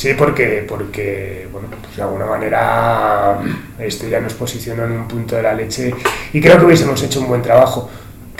Sí, 0.00 0.14
porque, 0.14 0.64
porque 0.66 1.46
bueno, 1.52 1.68
pues 1.82 1.94
de 1.94 2.02
alguna 2.02 2.24
manera 2.24 3.38
esto 3.78 4.08
ya 4.08 4.18
nos 4.18 4.32
posicionó 4.32 4.86
en 4.86 4.92
un 4.92 5.06
punto 5.06 5.36
de 5.36 5.42
la 5.42 5.52
leche 5.52 5.92
y 6.32 6.40
creo 6.40 6.58
que 6.58 6.64
hubiésemos 6.64 7.02
hecho 7.02 7.20
un 7.20 7.28
buen 7.28 7.42
trabajo. 7.42 7.90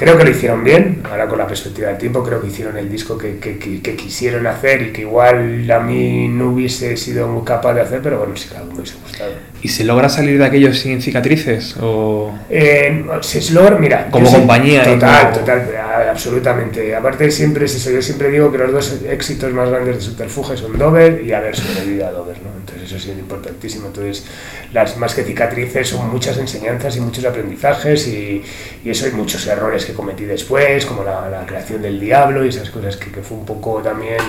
Creo 0.01 0.17
que 0.17 0.25
lo 0.25 0.31
hicieron 0.31 0.65
bien, 0.65 1.03
ahora 1.11 1.29
con 1.29 1.37
la 1.37 1.47
perspectiva 1.47 1.89
del 1.89 1.99
tiempo, 1.99 2.25
creo 2.25 2.41
que 2.41 2.47
hicieron 2.47 2.75
el 2.79 2.89
disco 2.91 3.19
que, 3.19 3.37
que- 3.39 3.59
que- 3.59 3.83
que 3.83 3.97
quisieron 3.97 4.47
hacer 4.47 4.81
y 4.81 4.93
que 4.93 5.03
igual 5.03 5.71
a 5.71 5.79
mí 5.81 6.27
no 6.29 6.53
hubiese 6.53 6.97
sido 6.97 7.29
muy 7.29 7.45
capaz 7.45 7.75
de 7.75 7.83
hacer, 7.83 8.01
pero 8.03 8.17
bueno, 8.19 8.35
sí, 8.35 8.49
claro, 8.49 8.65
me 8.65 8.77
hubiese 8.77 8.95
gustado. 9.03 9.33
¿Y 9.63 9.69
se 9.69 9.85
logra 9.85 10.09
salir 10.09 10.39
de 10.39 10.45
aquello 10.47 10.73
sin 10.73 11.03
cicatrices? 11.03 11.77
¿O 11.83 12.33
Eh, 12.49 13.05
Seslor, 13.21 13.79
mira. 13.79 14.09
Como 14.11 14.31
compañía 14.33 14.81
y 14.89 14.95
Total, 14.95 15.33
como- 15.33 15.39
total, 15.41 15.69
absolutamente. 16.11 16.95
Aparte, 16.97 17.31
siempre 17.31 17.67
es 17.67 17.75
eso. 17.75 17.91
Yo 17.91 18.01
siempre 18.01 18.31
digo 18.31 18.51
que 18.51 18.57
los 18.57 18.73
dos 18.73 19.01
éxitos 19.07 19.53
más 19.53 19.69
grandes 19.69 19.97
de 19.97 20.01
Subterfuge 20.03 20.57
son 20.57 20.79
Dover 20.79 21.23
y 21.25 21.33
haber 21.35 21.55
sobrevivido 21.55 22.07
a 22.07 22.11
Dover, 22.11 22.37
¿no? 22.43 22.51
Entonces, 22.59 22.91
eso 22.91 22.99
sí 22.99 23.11
es 23.11 23.19
importantísimo. 23.19 23.89
Entonces, 23.89 24.25
las 24.73 24.97
más 24.97 25.15
que 25.15 25.25
cicatrices 25.25 25.89
son 25.89 26.11
muchas 26.11 26.39
enseñanzas 26.39 26.97
y 26.97 27.01
muchos 27.01 27.25
aprendizajes 27.27 28.09
y, 28.09 28.43
y 28.85 28.91
eso 28.91 29.05
hay 29.07 29.13
muchos 29.13 29.47
errores 29.47 29.85
que 29.85 29.90
cometí 29.95 30.25
después, 30.25 30.87
como 30.87 31.03
la, 31.05 31.45
creación 31.47 31.83
del 31.83 31.99
diablo 31.99 32.45
y 32.45 32.49
esas 32.49 32.71
cosas 32.71 32.97
que, 32.97 33.11
que 33.11 33.23
fue 33.23 33.39
un 33.39 33.45
poco 33.45 33.81
también. 33.83 34.21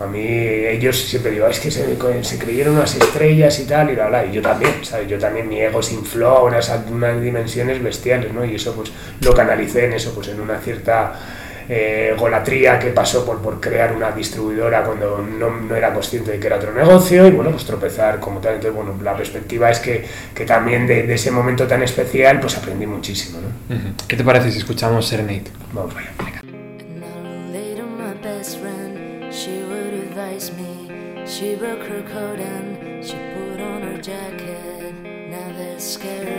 a 0.00 0.06
mí, 0.06 0.26
ellos 0.26 0.96
siempre 0.96 1.32
digo, 1.32 1.46
es 1.46 1.60
que 1.60 1.70
se, 1.70 1.84
creyeron 2.38 2.76
unas 2.76 2.94
estrellas 2.94 3.58
y 3.60 3.64
tal, 3.64 3.90
y 3.90 3.94
bla, 3.94 4.08
bla. 4.08 4.26
Y 4.26 4.32
yo 4.32 4.42
también, 4.42 4.72
¿sabes? 4.82 5.08
Yo 5.08 5.18
también 5.18 5.48
mi 5.48 5.60
ego 5.60 5.82
se 5.82 5.94
infló 5.94 6.28
a 6.38 6.44
unas, 6.44 6.72
unas 6.90 7.20
dimensiones 7.20 7.82
bestiales, 7.82 8.32
¿no? 8.32 8.44
Y 8.44 8.54
eso 8.54 8.74
pues 8.74 8.90
lo 9.20 9.34
canalicé 9.34 9.86
en 9.86 9.94
eso, 9.94 10.12
pues 10.14 10.28
en 10.28 10.40
una 10.40 10.58
cierta 10.58 11.14
eh, 11.68 12.14
golatría 12.18 12.78
que 12.78 12.88
pasó 12.88 13.24
por, 13.24 13.40
por 13.40 13.60
crear 13.60 13.92
una 13.94 14.10
distribuidora 14.12 14.82
cuando 14.84 15.18
no, 15.18 15.50
no 15.50 15.76
era 15.76 15.92
consciente 15.92 16.32
de 16.32 16.40
que 16.40 16.46
era 16.46 16.56
otro 16.56 16.72
negocio 16.72 17.26
y 17.26 17.30
bueno, 17.30 17.50
pues 17.50 17.64
tropezar 17.64 18.20
como 18.20 18.40
tal. 18.40 18.54
Entonces, 18.54 18.74
bueno, 18.74 18.98
la 19.02 19.16
perspectiva 19.16 19.70
es 19.70 19.78
que, 19.80 20.04
que 20.34 20.44
también 20.44 20.86
de, 20.86 21.02
de 21.04 21.14
ese 21.14 21.30
momento 21.30 21.66
tan 21.66 21.82
especial 21.82 22.40
pues 22.40 22.56
aprendí 22.56 22.86
muchísimo, 22.86 23.38
¿no? 23.40 23.48
¿Qué 24.06 24.16
te 24.16 24.24
parece 24.24 24.50
si 24.50 24.58
escuchamos 24.58 25.06
Serenade? 25.06 25.44
Vamos 25.72 25.94
allá. 25.96 26.10
She 29.30 29.62
would 29.62 29.94
advise 29.94 30.50
me. 30.52 31.24
She 31.26 31.54
broke 31.54 31.82
her 31.82 32.02
coat 32.10 32.40
and 32.40 33.04
she 33.04 33.12
put 33.12 33.60
on 33.60 33.82
her 33.82 34.00
jacket. 34.00 34.94
Now 35.30 35.52
they're 35.56 35.78
scared 35.78 36.37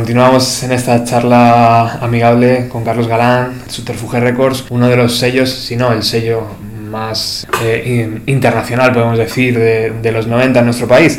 continuamos 0.00 0.62
en 0.62 0.72
esta 0.72 1.04
charla 1.04 1.94
amigable 2.02 2.68
con 2.68 2.84
Carlos 2.84 3.08
Galán, 3.08 3.62
Subterfuge 3.66 4.20
Records, 4.20 4.66
uno 4.70 4.88
de 4.88 4.96
los 4.96 5.16
sellos, 5.18 5.50
si 5.50 5.74
no 5.76 5.90
el 5.92 6.02
sello 6.02 6.42
más 6.90 7.46
eh, 7.62 7.82
in- 7.86 8.22
internacional, 8.26 8.92
podemos 8.92 9.16
decir, 9.18 9.58
de, 9.58 9.92
de 10.02 10.12
los 10.12 10.26
90 10.26 10.58
en 10.58 10.64
nuestro 10.66 10.86
país. 10.86 11.18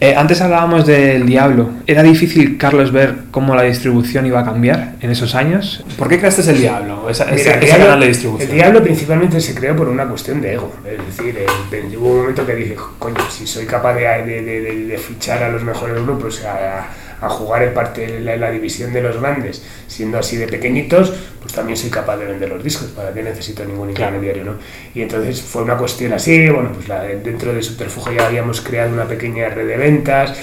Eh, 0.00 0.14
antes 0.16 0.40
hablábamos 0.40 0.86
del 0.86 1.24
Diablo. 1.26 1.70
¿Era 1.86 2.02
difícil, 2.02 2.58
Carlos, 2.58 2.92
ver 2.92 3.14
cómo 3.30 3.54
la 3.54 3.62
distribución 3.62 4.26
iba 4.26 4.40
a 4.40 4.44
cambiar 4.44 4.94
en 5.00 5.10
esos 5.10 5.34
años? 5.34 5.84
¿Por 5.98 6.08
qué 6.08 6.18
creaste 6.18 6.50
el 6.50 6.58
Diablo, 6.58 7.08
esa, 7.08 7.26
Mira, 7.26 7.36
ese, 7.36 7.50
el 7.50 7.56
ese 7.58 7.66
diablo- 7.66 7.84
canal 7.84 8.00
de 8.00 8.06
distribución? 8.08 8.50
El 8.50 8.56
diablo 8.56 8.82
principalmente 8.82 9.40
se 9.40 9.54
creó 9.54 9.76
por 9.76 9.88
una 9.88 10.04
cuestión 10.06 10.40
de 10.40 10.54
ego. 10.54 10.72
Es 10.84 11.16
decir, 11.16 11.36
eh, 11.38 11.96
hubo 11.98 12.08
un 12.10 12.16
momento 12.22 12.44
que 12.46 12.54
dije, 12.54 12.76
coño, 12.98 13.16
si 13.30 13.46
soy 13.46 13.66
capaz 13.66 13.94
de- 13.94 14.22
de- 14.42 14.86
de 14.86 14.98
fichar 14.98 15.42
a 15.42 15.48
los 15.50 15.62
mejores 15.62 16.02
grupos, 16.02 16.42
a, 16.44 16.80
a 16.80 16.86
jugar 17.28 17.62
en 17.62 17.74
parte 17.74 18.20
la, 18.20 18.36
la 18.36 18.50
división 18.50 18.92
de 18.92 19.00
los 19.02 19.20
grandes, 19.20 19.62
siendo 19.86 20.18
así 20.18 20.36
de 20.36 20.46
pequeñitos, 20.48 21.12
pues 21.40 21.52
también 21.54 21.76
soy 21.76 21.90
capaz 21.90 22.16
de 22.16 22.26
vender 22.26 22.48
los 22.48 22.62
discos. 22.62 22.88
¿Para 22.88 23.12
qué 23.12 23.22
necesito 23.22 23.64
ningún 23.64 23.92
Claro. 23.92 24.16
intermediario? 24.16 24.44
¿no? 24.52 24.58
Y 24.94 25.02
entonces 25.02 25.40
fue 25.42 25.62
una 25.62 25.76
cuestión 25.76 26.12
así, 26.12 26.48
bueno, 26.48 26.72
pues 26.74 26.88
la- 26.88 27.02
dentro 27.04 27.52
de 27.52 27.62
Subterfuge 27.62 28.14
ya 28.16 28.26
habíamos 28.26 28.60
creado 28.60 28.92
una 28.92 29.04
pequeña 29.06 29.48
red 29.48 29.66
de 29.66 29.76
ventas. 29.76 30.36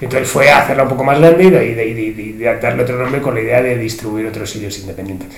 Entonces 0.00 0.28
fue 0.28 0.48
a 0.48 0.62
hacerla 0.62 0.84
un 0.84 0.90
poco 0.90 1.02
más 1.02 1.18
grande 1.18 1.44
y 1.44 1.50
de, 1.50 1.58
de- 1.74 1.94
de- 1.94 2.12
de- 2.12 2.32
de 2.34 2.56
darle 2.60 2.82
otro 2.84 2.96
nombre 2.98 3.20
con 3.20 3.34
la 3.34 3.40
idea 3.40 3.60
de 3.62 3.76
distribuir 3.76 4.26
otros 4.26 4.48
sellos 4.50 4.78
independientes 4.78 5.28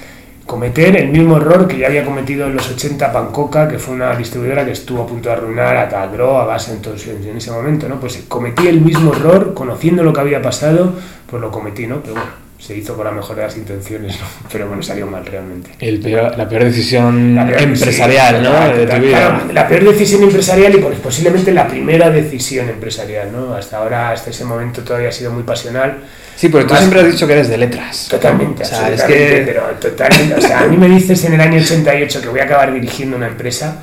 cometer 0.50 0.96
el 0.96 1.08
mismo 1.10 1.36
error 1.36 1.68
que 1.68 1.78
ya 1.78 1.86
había 1.86 2.04
cometido 2.04 2.46
en 2.48 2.56
los 2.56 2.68
80 2.68 3.12
Pancoca, 3.12 3.68
que 3.68 3.78
fue 3.78 3.94
una 3.94 4.16
distribuidora 4.16 4.64
que 4.64 4.72
estuvo 4.72 5.04
a 5.04 5.06
punto 5.06 5.28
de 5.28 5.36
arruinar 5.36 5.76
a 5.76 5.88
Tagro, 5.88 6.38
a 6.40 6.44
Base 6.44 6.72
en, 6.72 6.82
todos- 6.82 7.06
en 7.06 7.36
ese 7.36 7.52
momento, 7.52 7.88
¿no? 7.88 8.00
Pues 8.00 8.24
cometí 8.26 8.66
el 8.66 8.80
mismo 8.80 9.12
error, 9.14 9.54
conociendo 9.54 10.02
lo 10.02 10.12
que 10.12 10.20
había 10.20 10.42
pasado, 10.42 10.92
pues 11.26 11.40
lo 11.40 11.52
cometí, 11.52 11.86
¿no? 11.86 12.00
Pero 12.00 12.14
bueno, 12.14 12.28
se 12.58 12.76
hizo 12.76 12.96
con 12.96 13.04
la 13.04 13.12
mejor 13.12 13.36
de 13.36 13.42
las 13.42 13.56
intenciones, 13.56 14.18
¿no? 14.20 14.26
Pero 14.52 14.66
bueno, 14.66 14.82
salió 14.82 15.06
mal 15.06 15.24
realmente. 15.24 15.70
El 15.78 16.00
peor- 16.00 16.36
la 16.36 16.48
peor 16.48 16.64
decisión 16.64 17.36
La 17.36 17.46
peor- 17.46 17.62
empresarial, 17.62 18.36
sí, 18.38 18.42
¿no? 18.42 18.52
la- 18.52 18.68
de 18.74 18.86
tu 18.86 18.96
vida. 19.02 19.42
la 19.54 19.68
peor 19.68 19.84
decisión 19.84 20.22
empresarial 20.24 20.74
y 20.74 20.78
pues, 20.78 20.98
posiblemente 20.98 21.52
la 21.52 21.68
primera 21.68 22.10
decisión 22.10 22.68
empresarial, 22.68 23.30
¿no? 23.32 23.54
Hasta 23.54 23.78
ahora, 23.78 24.10
hasta 24.10 24.30
ese 24.30 24.44
momento 24.44 24.82
todavía 24.82 25.10
ha 25.10 25.12
sido 25.12 25.30
muy 25.30 25.44
pasional. 25.44 25.98
Sí, 26.40 26.48
porque 26.48 26.66
tú 26.68 26.70
Más- 26.72 26.80
siempre 26.80 27.00
has 27.00 27.12
dicho 27.12 27.26
que 27.26 27.34
eres 27.34 27.50
de 27.50 27.58
letras. 27.58 28.06
Totalmente, 28.08 28.62
O 28.62 28.66
sea, 28.66 28.90
es 28.90 29.02
que- 29.02 29.42
pero 29.44 29.62
totalmente. 29.78 30.34
O 30.36 30.40
sea, 30.40 30.60
a 30.60 30.66
mí 30.66 30.78
me 30.78 30.88
dices 30.88 31.22
en 31.26 31.34
el 31.34 31.40
año 31.42 31.60
88 31.60 32.22
que 32.22 32.28
voy 32.28 32.40
a 32.40 32.44
acabar 32.44 32.72
dirigiendo 32.72 33.18
una 33.18 33.26
empresa, 33.26 33.82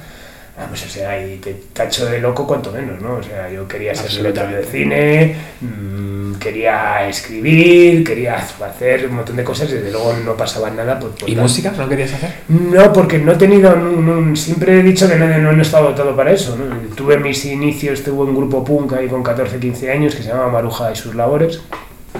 pues 0.67 0.83
o 0.87 0.89
sea, 0.89 1.23
y 1.23 1.35
te 1.37 1.53
tacho 1.71 2.07
de 2.07 2.19
loco 2.19 2.47
cuanto 2.47 2.71
menos, 2.71 2.99
¿no? 2.99 3.17
O 3.17 3.21
sea, 3.21 3.47
yo 3.51 3.67
quería 3.67 3.93
ser 3.93 4.09
director 4.09 4.49
de 4.49 4.63
cine, 4.63 5.35
mm, 5.61 6.33
quería 6.39 7.07
escribir, 7.07 8.03
quería 8.03 8.37
hacer 8.37 9.05
un 9.07 9.17
montón 9.17 9.35
de 9.35 9.43
cosas 9.43 9.69
y 9.69 9.73
desde 9.73 9.91
luego 9.91 10.13
no 10.25 10.35
pasaba 10.35 10.71
nada. 10.71 10.97
Por, 10.99 11.11
por 11.11 11.29
¿Y 11.29 11.35
tal. 11.35 11.43
música? 11.43 11.71
¿No 11.77 11.87
querías 11.87 12.11
hacer? 12.11 12.31
No, 12.47 12.91
porque 12.91 13.19
no 13.19 13.33
he 13.33 13.35
tenido, 13.35 13.75
no- 13.75 14.01
no- 14.01 14.35
siempre 14.35 14.79
he 14.79 14.81
dicho 14.81 15.07
que 15.07 15.15
no, 15.15 15.27
no, 15.27 15.51
no 15.51 15.59
he 15.59 15.61
estado 15.61 15.93
todo 15.93 16.15
para 16.15 16.31
eso. 16.31 16.57
¿no? 16.57 16.75
Tuve 16.95 17.17
mis 17.17 17.45
inicios, 17.45 18.01
tuve 18.01 18.23
un 18.23 18.35
grupo 18.35 18.63
punk 18.65 18.93
ahí 18.93 19.07
con 19.07 19.21
14, 19.21 19.59
15 19.59 19.91
años 19.91 20.15
que 20.15 20.23
se 20.23 20.29
llamaba 20.29 20.51
Maruja 20.51 20.91
y 20.91 20.95
sus 20.95 21.13
labores, 21.13 21.61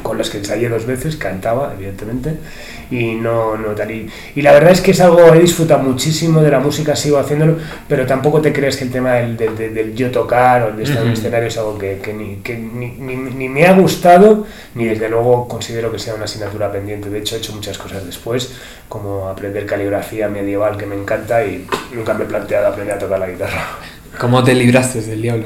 con 0.03 0.17
los 0.17 0.29
que 0.29 0.37
ensayé 0.39 0.69
dos 0.69 0.85
veces, 0.85 1.15
cantaba, 1.15 1.73
evidentemente, 1.75 2.35
y 2.91 3.15
no, 3.15 3.57
no 3.57 3.69
tal. 3.69 3.91
Y, 3.91 4.09
y 4.35 4.41
la 4.41 4.53
verdad 4.53 4.71
es 4.71 4.81
que 4.81 4.91
es 4.91 5.01
algo, 5.01 5.33
he 5.33 5.39
disfrutado 5.39 5.83
muchísimo 5.83 6.41
de 6.41 6.49
la 6.51 6.59
música, 6.59 6.95
sigo 6.95 7.17
haciéndolo, 7.17 7.57
pero 7.87 8.05
tampoco 8.05 8.41
te 8.41 8.53
crees 8.53 8.77
que 8.77 8.85
el 8.85 8.91
tema 8.91 9.13
del, 9.13 9.35
del- 9.37 9.57
del- 9.57 9.73
del 9.73 9.95
yo 9.95 10.09
tocar 10.11 10.63
o 10.63 10.71
de 10.75 10.83
estar 10.83 11.01
en 11.01 11.07
un 11.07 11.13
escenario 11.13 11.47
es 11.47 11.57
algo 11.57 11.77
que, 11.77 11.99
que 12.01 12.13
ni, 12.13 12.35
que 12.37 12.57
ni, 12.57 12.87
ni- 12.91 13.15
ni 13.15 13.49
me 13.49 13.65
ha 13.65 13.73
gustado, 13.73 14.45
ni 14.75 14.85
desde 14.85 15.09
luego 15.09 15.47
considero 15.47 15.91
que 15.91 15.99
sea 15.99 16.15
una 16.15 16.25
asignatura 16.25 16.71
pendiente. 16.71 17.09
De 17.09 17.19
hecho, 17.19 17.35
he 17.35 17.39
hecho 17.39 17.53
muchas 17.53 17.77
cosas 17.77 18.05
después, 18.05 18.53
como 18.89 19.27
aprender 19.27 19.65
caligrafía 19.65 20.29
medieval, 20.29 20.77
que 20.77 20.85
me 20.85 20.95
encanta, 20.95 21.43
y 21.45 21.65
nunca 21.93 22.13
me 22.13 22.23
he 22.23 22.27
planteado 22.27 22.67
aprender 22.67 22.95
a 22.95 22.99
tocar 22.99 23.19
la 23.19 23.27
guitarra. 23.29 23.61
¿Cómo 24.19 24.43
te 24.43 24.53
libraste 24.55 25.01
del 25.01 25.21
diablo? 25.21 25.45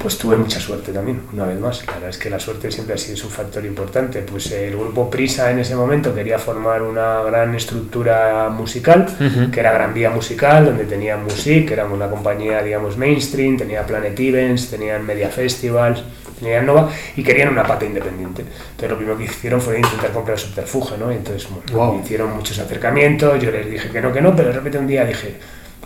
Pues 0.00 0.16
tuve 0.16 0.36
mucha 0.36 0.60
suerte 0.60 0.92
también, 0.92 1.22
una 1.32 1.44
vez 1.46 1.58
más. 1.58 1.84
La 1.86 1.94
verdad 1.94 2.10
es 2.10 2.18
que 2.18 2.30
la 2.30 2.38
suerte 2.38 2.70
siempre 2.70 2.94
ha 2.94 2.98
sido 2.98 3.24
un 3.26 3.30
factor 3.32 3.64
importante. 3.66 4.20
Pues 4.22 4.50
eh, 4.52 4.68
el 4.68 4.76
grupo 4.76 5.10
Prisa 5.10 5.50
en 5.50 5.58
ese 5.58 5.74
momento 5.74 6.14
quería 6.14 6.38
formar 6.38 6.82
una 6.82 7.20
gran 7.22 7.54
estructura 7.56 8.48
musical, 8.48 9.06
que 9.52 9.58
era 9.60 9.72
Gran 9.72 9.92
Vía 9.92 10.10
Musical, 10.10 10.66
donde 10.66 10.84
tenía 10.84 11.16
Music, 11.16 11.66
que 11.66 11.72
era 11.74 11.84
una 11.86 12.08
compañía, 12.08 12.62
digamos, 12.62 12.96
mainstream, 12.96 13.56
tenía 13.56 13.84
Planet 13.84 14.18
Events, 14.18 14.70
tenían 14.70 15.04
Media 15.04 15.28
Festivals, 15.30 16.04
tenían 16.38 16.64
Nova, 16.64 16.88
y 17.16 17.22
querían 17.24 17.48
una 17.48 17.64
pata 17.64 17.84
independiente. 17.84 18.42
Entonces 18.42 18.90
lo 18.90 18.96
primero 18.96 19.18
que 19.18 19.24
hicieron 19.24 19.60
fue 19.60 19.78
intentar 19.78 20.12
comprar 20.12 20.38
Subterfuge, 20.38 20.96
¿no? 20.96 21.10
Y 21.12 21.16
entonces 21.16 21.48
bueno, 21.50 21.64
Wow. 21.72 22.00
hicieron 22.04 22.36
muchos 22.36 22.56
acercamientos, 22.60 23.42
yo 23.42 23.50
les 23.50 23.68
dije 23.68 23.88
que 23.90 24.00
no, 24.00 24.12
que 24.12 24.20
no, 24.20 24.34
pero 24.36 24.50
de 24.50 24.54
repente 24.54 24.78
un 24.78 24.86
día 24.86 25.04
dije, 25.04 25.34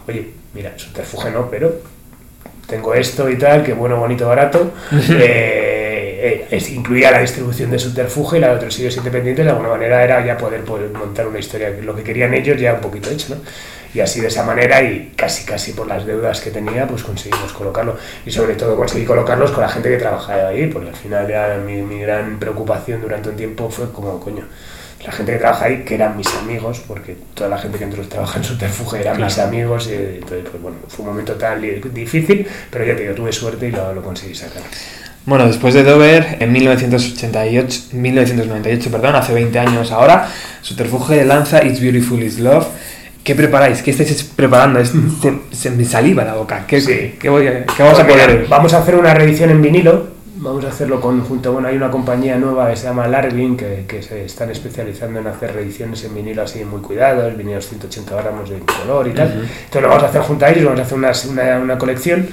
oye, 0.07 0.31
mira, 0.53 0.75
Subterfuge 0.77 1.31
no, 1.31 1.51
pero 1.51 1.81
tengo 2.73 2.95
esto 2.95 3.29
y 3.29 3.37
tal, 3.37 3.63
que 3.63 3.75
bueno, 3.75 3.97
bonito, 3.99 4.27
barato. 4.27 4.73
Eh, 6.25 6.47
eh, 6.53 6.63
incluía 6.71 7.11
la 7.11 7.19
distribución 7.19 7.69
de 7.73 7.81
Subterfuge 7.81 8.37
y 8.37 8.41
la 8.41 8.51
de 8.51 8.55
otros 8.55 8.73
sitios 8.73 8.97
independientes, 8.97 9.45
de 9.45 9.51
alguna 9.51 9.71
manera 9.71 10.05
era 10.05 10.25
ya 10.25 10.39
poder, 10.39 10.63
poder 10.63 10.89
montar 10.91 11.27
una 11.27 11.41
historia, 11.41 11.71
lo 11.83 11.97
que 11.97 12.05
querían 12.05 12.33
ellos 12.33 12.61
ya 12.61 12.75
un 12.75 12.81
poquito 12.81 13.11
hecho, 13.11 13.35
¿no? 13.35 13.41
Y 13.93 13.99
así 13.99 14.21
de 14.21 14.29
esa 14.29 14.45
manera 14.45 14.81
y 14.83 15.13
casi 15.17 15.45
casi 15.45 15.73
por 15.73 15.89
las 15.89 16.07
deudas 16.07 16.41
que 16.41 16.53
tenía, 16.53 16.87
pues 16.87 17.03
conseguimos 17.03 17.53
colocarlo. 17.53 17.97
Y 18.25 18.31
sobre 18.31 18.55
todo 18.55 18.77
conseguí 18.77 19.05
colocarlos 19.05 19.51
con 19.51 19.63
la 19.63 19.69
gente 19.69 19.89
que 19.89 19.97
trabajaba 19.97 20.51
ahí, 20.51 20.69
porque 20.69 20.91
al 20.91 20.97
final 20.97 21.27
ya 21.29 21.61
mi, 21.67 21.83
mi 21.83 22.01
gran 22.01 22.39
preocupación 22.39 23.03
durante 23.03 23.29
un 23.31 23.37
tiempo 23.37 23.69
fue 23.69 23.91
como, 23.91 24.21
coño, 24.21 24.45
la 25.05 25.13
gente 25.13 25.33
que 25.33 25.39
trabaja 25.39 25.65
ahí, 25.65 25.83
que 25.85 25.95
eran 25.95 26.17
mis 26.17 26.29
amigos, 26.37 26.81
porque 26.87 27.17
toda 27.35 27.51
la 27.51 27.59
gente 27.59 27.79
que 27.79 27.85
entró 27.85 28.03
trabaja 28.05 28.39
en 28.39 28.45
Subterfuge 28.45 29.01
eran 29.01 29.21
mis 29.21 29.39
amigos, 29.39 29.89
y 29.89 29.95
entonces, 29.95 30.47
pues 30.51 30.63
bueno, 30.63 30.77
fue 30.89 31.05
un 31.05 31.11
momento 31.11 31.35
tan 31.35 31.61
difícil, 31.93 32.47
pero 32.71 32.85
ya 32.85 32.95
te 32.95 33.03
digo, 33.03 33.15
tuve 33.15 33.33
suerte 33.33 33.69
y 33.69 33.71
lo, 33.73 33.93
lo 33.95 34.03
conseguí 34.03 34.35
sacar. 34.35 34.63
Bueno, 35.25 35.47
después 35.47 35.73
de 35.75 35.85
Dover, 35.85 36.37
en 36.41 36.53
1988, 36.53 37.83
1998, 37.93 38.91
perdón, 38.91 39.15
hace 39.17 39.33
20 39.33 39.59
años 39.59 39.93
ahora, 39.93 40.29
Subterfuge 40.63 41.25
lanza 41.25 41.65
It's 41.65 41.81
Beautiful, 41.81 42.23
It's 42.23 42.39
Love. 42.39 42.67
¿Qué 43.23 43.37
preparáis? 43.37 43.83
¿Qué 43.83 43.93
estáis 43.93 44.25
preparando? 44.25 44.81
Es- 44.81 44.91
se, 45.21 45.57
se 45.57 45.71
me 45.71 45.85
saliva 45.85 46.25
la 46.25 46.35
boca. 46.35 46.65
¿Qué, 46.67 46.81
Sí. 46.81 47.15
qué 47.21 47.29
voy 47.29 47.47
a- 47.47 47.65
qué 47.67 47.83
vamos 47.85 48.01
a 48.01 48.05
Pues 48.05 48.17
poder? 48.21 48.47
Vamos 48.49 48.75
a 48.75 48.79
hacer 48.79 48.97
una 48.97 49.15
reedición 49.15 49.51
en 49.51 49.63
vinilo. 49.63 50.09
Vamos 50.43 50.65
a 50.65 50.71
hacerlo 50.71 51.01
conjunto. 51.01 51.53
Bueno, 51.53 51.69
hay 51.69 51.77
una 51.77 51.89
compañía 51.89 52.37
nueva 52.37 52.69
que 52.69 52.75
se 52.75 52.89
llama 52.89 53.07
Larvin 53.07 53.57
que, 53.57 53.85
que 53.87 54.03
se 54.03 54.25
están 54.25 54.51
especializando 54.51 55.21
en 55.21 55.29
hacer 55.29 55.55
reediciones 55.55 56.03
en 56.03 56.17
vinilo 56.17 56.43
así 56.43 56.65
muy 56.65 56.81
cuidados, 56.81 57.37
vinilos 57.37 57.69
180 57.69 58.17
gramos 58.17 58.51
de 58.51 58.59
color 58.59 59.07
y 59.07 59.13
tal. 59.13 59.29
Entonces 59.29 59.83
lo 59.83 59.89
vamos 59.89 60.03
a 60.03 60.09
hacer 60.09 60.21
junto 60.23 60.45
a 60.45 60.51
ellos, 60.51 60.65
vamos 60.65 60.81
a 60.81 60.83
hacer 60.83 60.99
una, 60.99 61.13
una, 61.31 61.59
una 61.61 61.79
colección. 61.79 62.27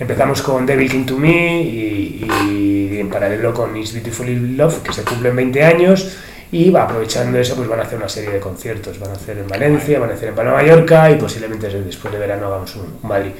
Empezamos 0.00 0.42
con 0.42 0.66
Devil 0.66 0.90
King 0.90 1.06
to 1.06 1.16
Me 1.16 1.62
y, 1.62 2.26
y 2.48 2.98
en 2.98 3.08
paralelo 3.08 3.54
con 3.54 3.76
It's 3.76 3.92
Beautiful 3.92 4.56
Love, 4.56 4.82
que 4.82 4.92
se 4.92 5.04
cumplen 5.04 5.36
20 5.36 5.64
años. 5.64 6.16
Y 6.50 6.70
va, 6.70 6.82
aprovechando 6.82 7.38
eso, 7.38 7.54
pues 7.54 7.68
van 7.68 7.78
a 7.78 7.82
hacer 7.84 7.98
una 7.98 8.08
serie 8.08 8.30
de 8.30 8.40
conciertos. 8.40 8.98
Van 8.98 9.10
a 9.10 9.14
hacer 9.14 9.38
en 9.38 9.46
Valencia, 9.46 10.00
van 10.00 10.10
a 10.10 10.14
hacer 10.14 10.30
en 10.30 10.34
Palma 10.34 10.54
Mallorca 10.54 11.08
y 11.08 11.16
posiblemente 11.16 11.68
después 11.68 12.12
de 12.12 12.18
verano 12.18 12.48
hagamos 12.48 12.74
un 12.74 12.98
Madrid. 13.02 13.30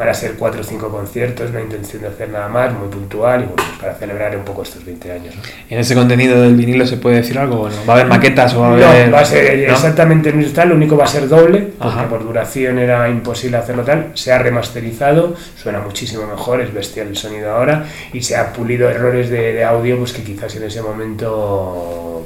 Van 0.00 0.08
a 0.08 0.14
ser 0.14 0.32
cuatro 0.38 0.62
o 0.62 0.64
cinco 0.64 0.88
conciertos, 0.88 1.50
no 1.50 1.58
hay 1.58 1.64
intención 1.64 2.00
de 2.00 2.08
hacer 2.08 2.30
nada 2.30 2.48
más, 2.48 2.72
muy 2.72 2.88
puntual 2.88 3.42
y 3.42 3.44
bueno, 3.44 3.56
pues 3.56 3.78
para 3.78 3.94
celebrar 3.96 4.34
un 4.34 4.44
poco 4.44 4.62
estos 4.62 4.82
20 4.82 5.12
años. 5.12 5.36
¿no? 5.36 5.42
¿En 5.68 5.78
ese 5.78 5.94
contenido 5.94 6.40
del 6.40 6.54
vinilo 6.56 6.86
se 6.86 6.96
puede 6.96 7.16
decir 7.16 7.38
algo? 7.38 7.58
Bueno, 7.58 7.76
¿Va 7.86 7.92
a 7.92 7.96
haber 7.96 8.06
maquetas 8.08 8.54
o 8.54 8.60
va 8.62 8.68
a 8.68 8.76
No, 8.78 8.86
haber.? 8.86 9.12
va 9.12 9.20
a 9.20 9.24
ser 9.26 9.58
¿no? 9.68 9.74
exactamente 9.74 10.30
el 10.30 10.36
mismo 10.36 10.54
tal, 10.54 10.70
lo 10.70 10.74
único 10.76 10.96
va 10.96 11.04
a 11.04 11.06
ser 11.06 11.28
doble, 11.28 11.68
porque 11.78 12.02
por 12.08 12.24
duración 12.24 12.78
era 12.78 13.10
imposible 13.10 13.58
hacerlo 13.58 13.82
tal. 13.84 14.12
Se 14.14 14.32
ha 14.32 14.38
remasterizado, 14.38 15.34
suena 15.54 15.80
muchísimo 15.80 16.26
mejor, 16.26 16.62
es 16.62 16.72
bestial 16.72 17.08
el 17.08 17.16
sonido 17.18 17.50
ahora, 17.52 17.84
y 18.14 18.22
se 18.22 18.36
ha 18.36 18.54
pulido 18.54 18.88
errores 18.88 19.28
de, 19.28 19.52
de 19.52 19.64
audio 19.64 19.98
pues 19.98 20.14
que 20.14 20.22
quizás 20.22 20.56
en 20.56 20.62
ese 20.62 20.80
momento, 20.80 22.24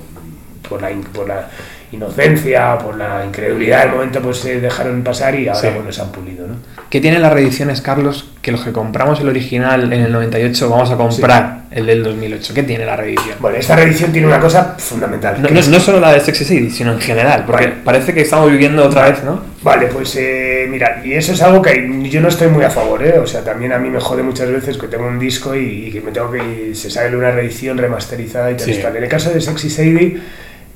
por 0.69 0.81
la, 0.81 0.91
por 1.13 1.27
la 1.27 1.49
inocencia, 1.95 2.77
por 2.79 2.97
la 2.97 3.25
incredulidad 3.25 3.83
del 3.85 3.93
momento, 3.93 4.21
pues 4.21 4.39
se 4.39 4.61
dejaron 4.61 5.03
pasar 5.03 5.35
y 5.35 5.49
ahora 5.49 5.61
Sí. 5.61 5.69
se 5.91 6.03
han 6.03 6.13
pulido. 6.13 6.47
¿no? 6.47 6.55
¿Qué 6.91 7.01
tienen 7.01 7.23
las 7.23 7.33
reediciones, 7.33 7.81
Carlos? 7.81 8.31
Que 8.43 8.53
los 8.53 8.63
que 8.63 8.71
compramos 8.73 9.21
el 9.21 9.29
original 9.29 9.93
en 9.93 10.01
el 10.03 10.13
98 10.13 10.69
vamos 10.71 10.91
a 10.91 10.97
comprar 10.97 11.63
el 11.71 11.87
del 11.87 12.05
2008. 12.05 12.55
¿Qué 12.55 12.63
tiene 12.63 12.85
la 12.87 12.95
reedición? 12.95 13.37
Bueno, 13.41 13.57
esta 13.57 13.75
reedición 13.75 14.13
tiene 14.13 14.27
una 14.29 14.39
cosa 14.39 14.77
fundamental. 14.79 15.41
No, 15.43 15.49
no- 15.49 15.59
es- 15.59 15.69
no 15.69 15.81
solo 15.81 15.99
la 15.99 16.13
de 16.13 16.21
Sexy 16.21 16.45
Sadie, 16.45 16.71
sino 16.71 16.93
en 16.93 17.01
general, 17.01 17.45
porque 17.47 17.65
Vale. 17.67 17.77
parece 17.85 18.15
que 18.15 18.21
estamos 18.21 18.51
viviendo 18.51 18.85
otra 18.85 19.09
vez, 19.11 19.25
¿no? 19.25 19.43
Vale, 19.63 19.87
pues 19.87 20.15
eh, 20.17 20.67
mira, 20.69 21.01
y 21.05 21.15
eso 21.15 21.33
es 21.33 21.43
algo 21.43 21.63
que 21.63 21.89
yo 22.11 22.21
no 22.21 22.29
estoy 22.29 22.49
muy 22.49 22.63
a 22.65 22.71
favor, 22.71 23.03
¿eh? 23.03 23.19
O 23.19 23.27
sea, 23.27 23.43
también 23.43 23.73
a 23.73 23.79
mí 23.79 23.89
me 23.89 23.99
jode 23.99 24.23
muchas 24.23 24.51
veces 24.51 24.77
que 24.79 24.87
tengo 24.87 25.07
un 25.09 25.19
disco 25.19 25.55
y, 25.57 25.87
y 25.87 25.91
que 25.91 26.01
me 26.01 26.13
tengo 26.13 26.31
que 26.31 26.75
se 26.75 26.91
sale 26.91 27.17
una 27.17 27.31
reedición 27.33 27.79
remasterizada 27.79 28.51
y 28.53 28.57
tal. 28.57 28.67
Sí. 28.67 28.73
y 28.73 28.83
tal. 28.83 28.95
En 28.97 29.03
el 29.03 29.09
caso 29.09 29.31
de 29.31 29.41
Sexy 29.41 29.71
Sadie 29.71 30.19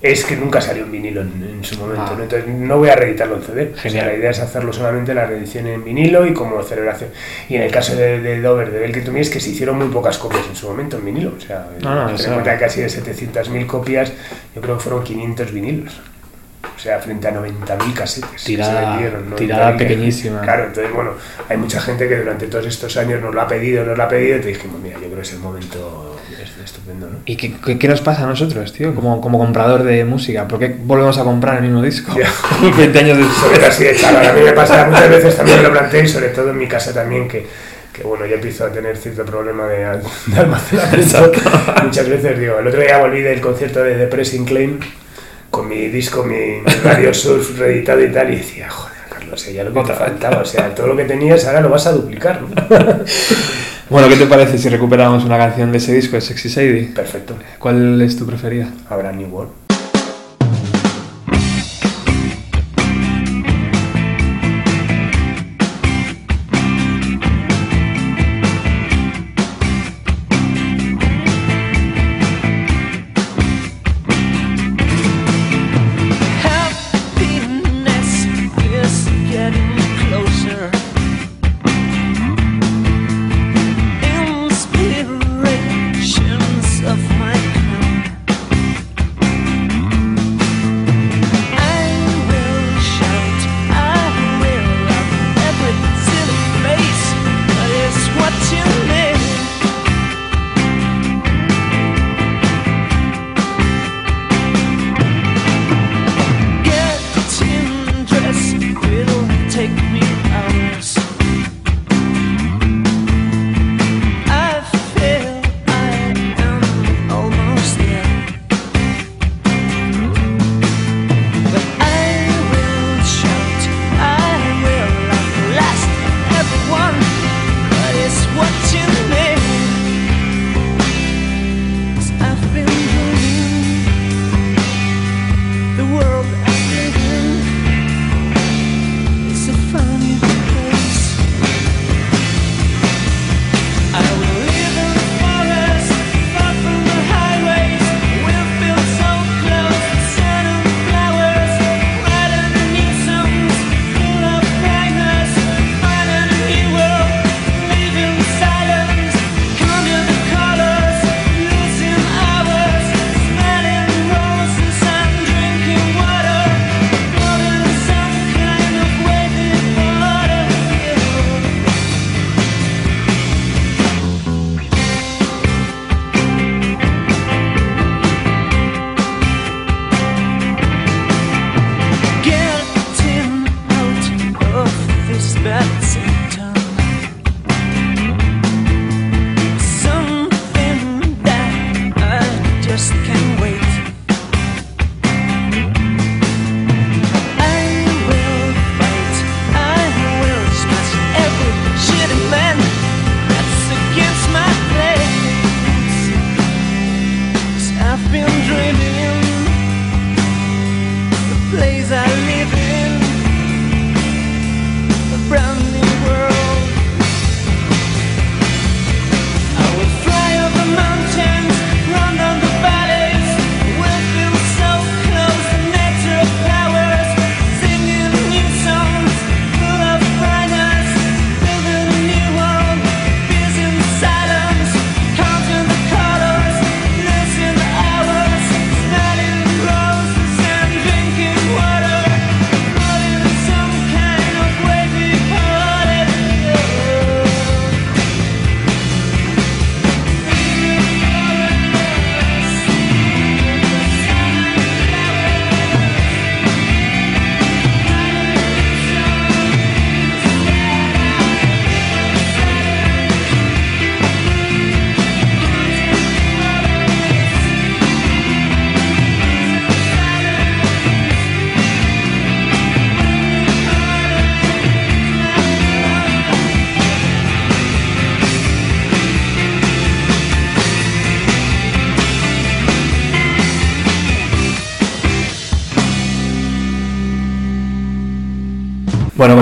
es 0.00 0.24
que 0.24 0.36
nunca 0.36 0.60
salió 0.60 0.84
en 0.84 0.92
vinilo 0.92 1.22
en, 1.22 1.42
en 1.58 1.64
su 1.64 1.76
momento, 1.78 2.02
Ah. 2.06 2.14
¿no? 2.16 2.22
entonces 2.22 2.48
no 2.48 2.78
voy 2.78 2.88
a 2.88 2.94
reeditarlo 2.94 3.36
en 3.36 3.42
CD. 3.42 3.72
O 3.84 3.88
sea, 3.88 4.06
la 4.06 4.14
idea 4.14 4.30
es 4.30 4.38
hacerlo 4.38 4.72
solamente 4.72 5.12
la 5.14 5.26
reedición 5.26 5.66
en 5.66 5.82
vinilo 5.84 6.24
y 6.26 6.32
como 6.32 6.62
celebración. 6.62 7.10
Y 7.48 7.56
en 7.56 7.62
el 7.62 7.70
caso 7.72 7.96
de, 7.96 8.20
de 8.20 8.40
Dover, 8.40 8.70
de 8.70 8.78
Belkin 8.78 9.16
es 9.16 9.30
que 9.30 9.40
se 9.40 9.50
hicieron 9.50 9.76
muy 9.76 9.88
pocas 9.88 10.16
copias 10.18 10.46
en 10.48 10.54
su 10.54 10.68
momento 10.68 10.98
en 10.98 11.04
vinilo. 11.04 11.34
O 11.36 11.40
sea, 11.40 11.68
No, 11.82 11.94
no, 11.94 12.14
ten 12.16 12.26
en 12.26 12.32
cuenta 12.34 12.54
que 12.54 12.60
casi 12.64 12.80
de 12.80 12.86
700.000 12.88 13.66
copias, 13.66 14.12
yo 14.54 14.60
creo 14.60 14.76
que 14.76 14.82
fueron 14.84 15.02
500 15.02 15.52
vinilos. 15.52 16.00
O 16.78 16.80
sea, 16.80 17.00
frente 17.00 17.26
a 17.26 17.32
90.000 17.32 17.92
casetes. 17.92 18.30
que 18.30 18.38
se 18.38 18.46
Tirada- 18.46 18.90
vendieron, 18.92 19.30
¿no? 19.30 19.34
tirada 19.36 19.76
pequeñísima. 19.76 20.40
Claro, 20.42 20.66
entonces, 20.66 20.92
bueno, 20.94 21.10
hay 21.48 21.56
mucha 21.56 21.80
gente 21.80 22.08
que 22.08 22.16
durante 22.18 22.46
todos 22.46 22.66
estos 22.66 22.96
años 22.96 23.20
nos 23.20 23.34
lo 23.34 23.40
ha 23.42 23.48
pedido, 23.48 23.84
nos 23.84 23.98
lo 23.98 24.04
ha 24.04 24.08
pedido, 24.08 24.36
y 24.36 24.40
te 24.40 24.48
dijimos, 24.48 24.80
mira, 24.80 24.94
yo 24.94 25.06
creo 25.06 25.16
que 25.16 25.22
es 25.22 25.32
el 25.32 25.40
momento 25.40 26.20
es- 26.40 26.64
estupendo, 26.64 27.08
¿no? 27.10 27.18
¿Y 27.26 27.34
qué, 27.36 27.52
qué- 27.64 27.78
qué 27.80 27.88
nos 27.88 28.00
pasa 28.00 28.22
a 28.22 28.26
nosotros, 28.28 28.72
tío? 28.72 28.94
Como, 28.94 29.20
como 29.20 29.38
comprador 29.38 29.82
de 29.82 30.04
música. 30.04 30.46
¿Por 30.46 30.60
qué 30.60 30.76
volvemos 30.78 31.18
a 31.18 31.24
comprar 31.24 31.56
el 31.56 31.62
mismo 31.64 31.82
disco? 31.82 32.14
Ya. 32.16 32.30
20 32.76 32.96
años 33.00 33.18
Sobre 33.36 33.58
después. 33.58 33.68
así 33.74 33.84
de 33.84 33.96
chaval. 33.96 34.26
A 34.28 34.32
mí 34.34 34.40
me 34.42 34.52
pasa 34.52 34.86
muchas 34.86 35.08
veces 35.10 35.36
también 35.36 35.62
lo 35.64 35.72
planteé, 35.72 36.04
y 36.04 36.08
sobre 36.08 36.28
todo 36.28 36.50
en 36.50 36.58
mi 36.58 36.68
casa 36.68 36.94
también, 36.94 37.26
que, 37.26 37.44
que 37.92 38.04
bueno, 38.04 38.24
ya 38.24 38.36
empiezo 38.36 38.64
a 38.66 38.70
tener 38.70 38.96
cierto 38.96 39.24
problema 39.24 39.66
de, 39.66 39.78
de 40.26 40.38
almacenamiento. 40.38 41.32
Muchas 41.82 42.08
veces 42.08 42.38
digo, 42.38 42.56
el 42.60 42.68
otro 42.68 42.80
día 42.80 42.98
volví 42.98 43.20
del 43.20 43.40
concierto 43.40 43.82
de 43.82 43.94
The 43.96 44.06
Pressing 44.06 44.44
Claim 44.44 44.78
con 45.50 45.68
mi 45.68 45.88
disco, 45.88 46.24
mi, 46.24 46.60
mi 46.60 46.72
Radio 46.82 47.12
Surf 47.14 47.58
reeditado 47.58 48.02
y 48.02 48.12
tal, 48.12 48.32
y 48.32 48.36
decía, 48.36 48.68
joder, 48.70 48.98
Carlos, 49.08 49.52
ya 49.52 49.64
lo 49.64 49.72
que 49.72 49.82
te 49.82 49.94
faltaba, 49.94 50.42
o 50.42 50.44
sea, 50.44 50.74
todo 50.74 50.88
lo 50.88 50.96
que 50.96 51.04
tenías 51.04 51.44
ahora 51.46 51.60
lo 51.60 51.68
vas 51.68 51.86
a 51.86 51.92
duplicar, 51.92 52.42
¿no? 52.42 52.48
Bueno, 53.90 54.06
¿qué 54.10 54.16
te 54.16 54.26
parece 54.26 54.58
si 54.58 54.68
recuperamos 54.68 55.24
una 55.24 55.38
canción 55.38 55.72
de 55.72 55.78
ese 55.78 55.94
disco, 55.94 56.16
de 56.16 56.20
Sexy 56.20 56.50
Sadie? 56.50 56.90
Perfecto. 56.94 57.38
¿Cuál 57.58 58.02
es 58.02 58.18
tu 58.18 58.26
preferida? 58.26 58.68
Habrá 58.90 59.12
New 59.12 59.28
World. 59.28 59.67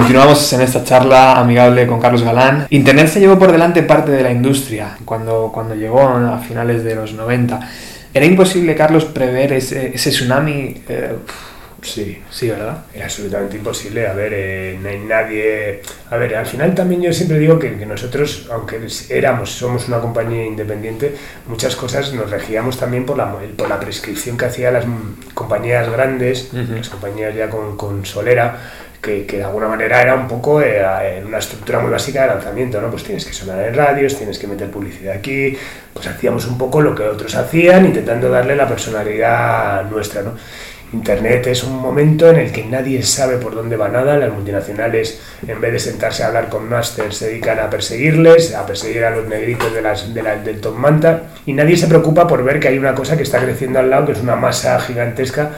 Continuamos 0.06 0.52
en 0.52 0.60
esta 0.60 0.84
charla 0.84 1.36
amigable 1.36 1.84
con 1.88 2.00
Carlos 2.00 2.22
Galán. 2.22 2.68
Internet 2.70 3.08
se 3.08 3.18
llevó 3.18 3.36
por 3.40 3.50
delante 3.50 3.82
parte 3.82 4.12
de 4.12 4.22
la 4.22 4.30
industria 4.30 4.96
cuando, 5.04 5.50
cuando 5.52 5.74
llegó 5.74 6.00
a 6.00 6.38
finales 6.38 6.84
de 6.84 6.94
los 6.94 7.12
90. 7.14 7.58
¿Era 8.14 8.24
imposible, 8.24 8.76
Carlos, 8.76 9.04
prever 9.04 9.52
ese, 9.52 9.94
ese 9.94 10.10
tsunami? 10.10 10.82
Eh, 10.88 11.16
Sí, 11.82 12.20
sí, 12.30 12.48
¿verdad? 12.48 12.78
era 12.92 13.04
absolutamente 13.04 13.56
imposible. 13.58 14.08
A 14.08 14.12
ver, 14.12 14.32
eh, 14.34 14.78
no 14.82 14.88
hay 14.88 14.98
nadie. 14.98 15.82
A 16.10 16.16
ver, 16.16 16.34
al 16.34 16.46
final 16.46 16.74
también 16.74 17.00
yo 17.02 17.12
siempre 17.12 17.38
digo 17.38 17.60
que, 17.60 17.76
que 17.76 17.86
nosotros, 17.86 18.48
aunque 18.50 18.80
éramos, 19.08 19.52
somos 19.52 19.86
una 19.86 20.00
compañía 20.00 20.44
independiente, 20.46 21.14
muchas 21.46 21.76
cosas 21.76 22.12
nos 22.12 22.30
regíamos 22.30 22.76
también 22.76 23.06
por 23.06 23.16
la, 23.16 23.32
por 23.56 23.68
la 23.68 23.78
prescripción 23.78 24.36
que 24.36 24.46
hacían 24.46 24.72
las 24.74 24.84
compañías 25.34 25.88
grandes, 25.88 26.48
Ujú. 26.52 26.72
las 26.76 26.88
compañías 26.88 27.36
ya 27.36 27.48
con, 27.50 27.76
con 27.76 28.04
solera. 28.04 28.58
Que, 29.02 29.24
que 29.26 29.36
de 29.36 29.44
alguna 29.44 29.68
manera 29.68 30.02
era 30.02 30.14
un 30.14 30.26
poco 30.26 30.60
eh, 30.60 30.82
en 31.18 31.26
una 31.26 31.38
estructura 31.38 31.78
muy 31.78 31.90
básica 31.90 32.22
de 32.22 32.28
lanzamiento, 32.28 32.80
¿no? 32.80 32.90
Pues 32.90 33.04
tienes 33.04 33.24
que 33.24 33.32
sonar 33.32 33.64
en 33.64 33.74
radios, 33.74 34.16
tienes 34.16 34.38
que 34.38 34.46
meter 34.48 34.68
publicidad 34.70 35.14
aquí, 35.14 35.56
pues 35.92 36.06
hacíamos 36.08 36.46
un 36.46 36.58
poco 36.58 36.80
lo 36.80 36.94
que 36.94 37.02
otros 37.04 37.34
hacían, 37.36 37.84
intentando 37.86 38.28
darle 38.30 38.56
la 38.56 38.66
personalidad 38.66 39.84
nuestra, 39.90 40.22
¿no? 40.22 40.32
Internet 40.92 41.46
es 41.48 41.64
un 41.64 41.76
momento 41.76 42.30
en 42.30 42.36
el 42.36 42.52
que 42.52 42.64
nadie 42.64 43.02
sabe 43.02 43.36
por 43.38 43.54
dónde 43.54 43.76
va 43.76 43.88
nada, 43.88 44.16
las 44.16 44.32
multinacionales 44.32 45.20
en 45.46 45.60
vez 45.60 45.72
de 45.72 45.78
sentarse 45.80 46.22
a 46.22 46.28
hablar 46.28 46.48
con 46.48 46.68
masters 46.68 47.16
se 47.16 47.26
dedican 47.28 47.58
a 47.58 47.68
perseguirles, 47.68 48.54
a 48.54 48.64
perseguir 48.64 49.04
a 49.04 49.10
los 49.10 49.26
negritos 49.26 49.74
de 49.74 49.82
las, 49.82 50.14
de 50.14 50.22
del 50.22 50.60
top 50.60 50.76
manta 50.76 51.22
y 51.44 51.52
nadie 51.54 51.76
se 51.76 51.88
preocupa 51.88 52.26
por 52.28 52.42
ver 52.44 52.60
que 52.60 52.68
hay 52.68 52.78
una 52.78 52.94
cosa 52.94 53.16
que 53.16 53.24
está 53.24 53.40
creciendo 53.42 53.80
al 53.80 53.90
lado, 53.90 54.06
que 54.06 54.12
es 54.12 54.20
una 54.20 54.36
masa 54.36 54.78
gigantesca 54.80 55.50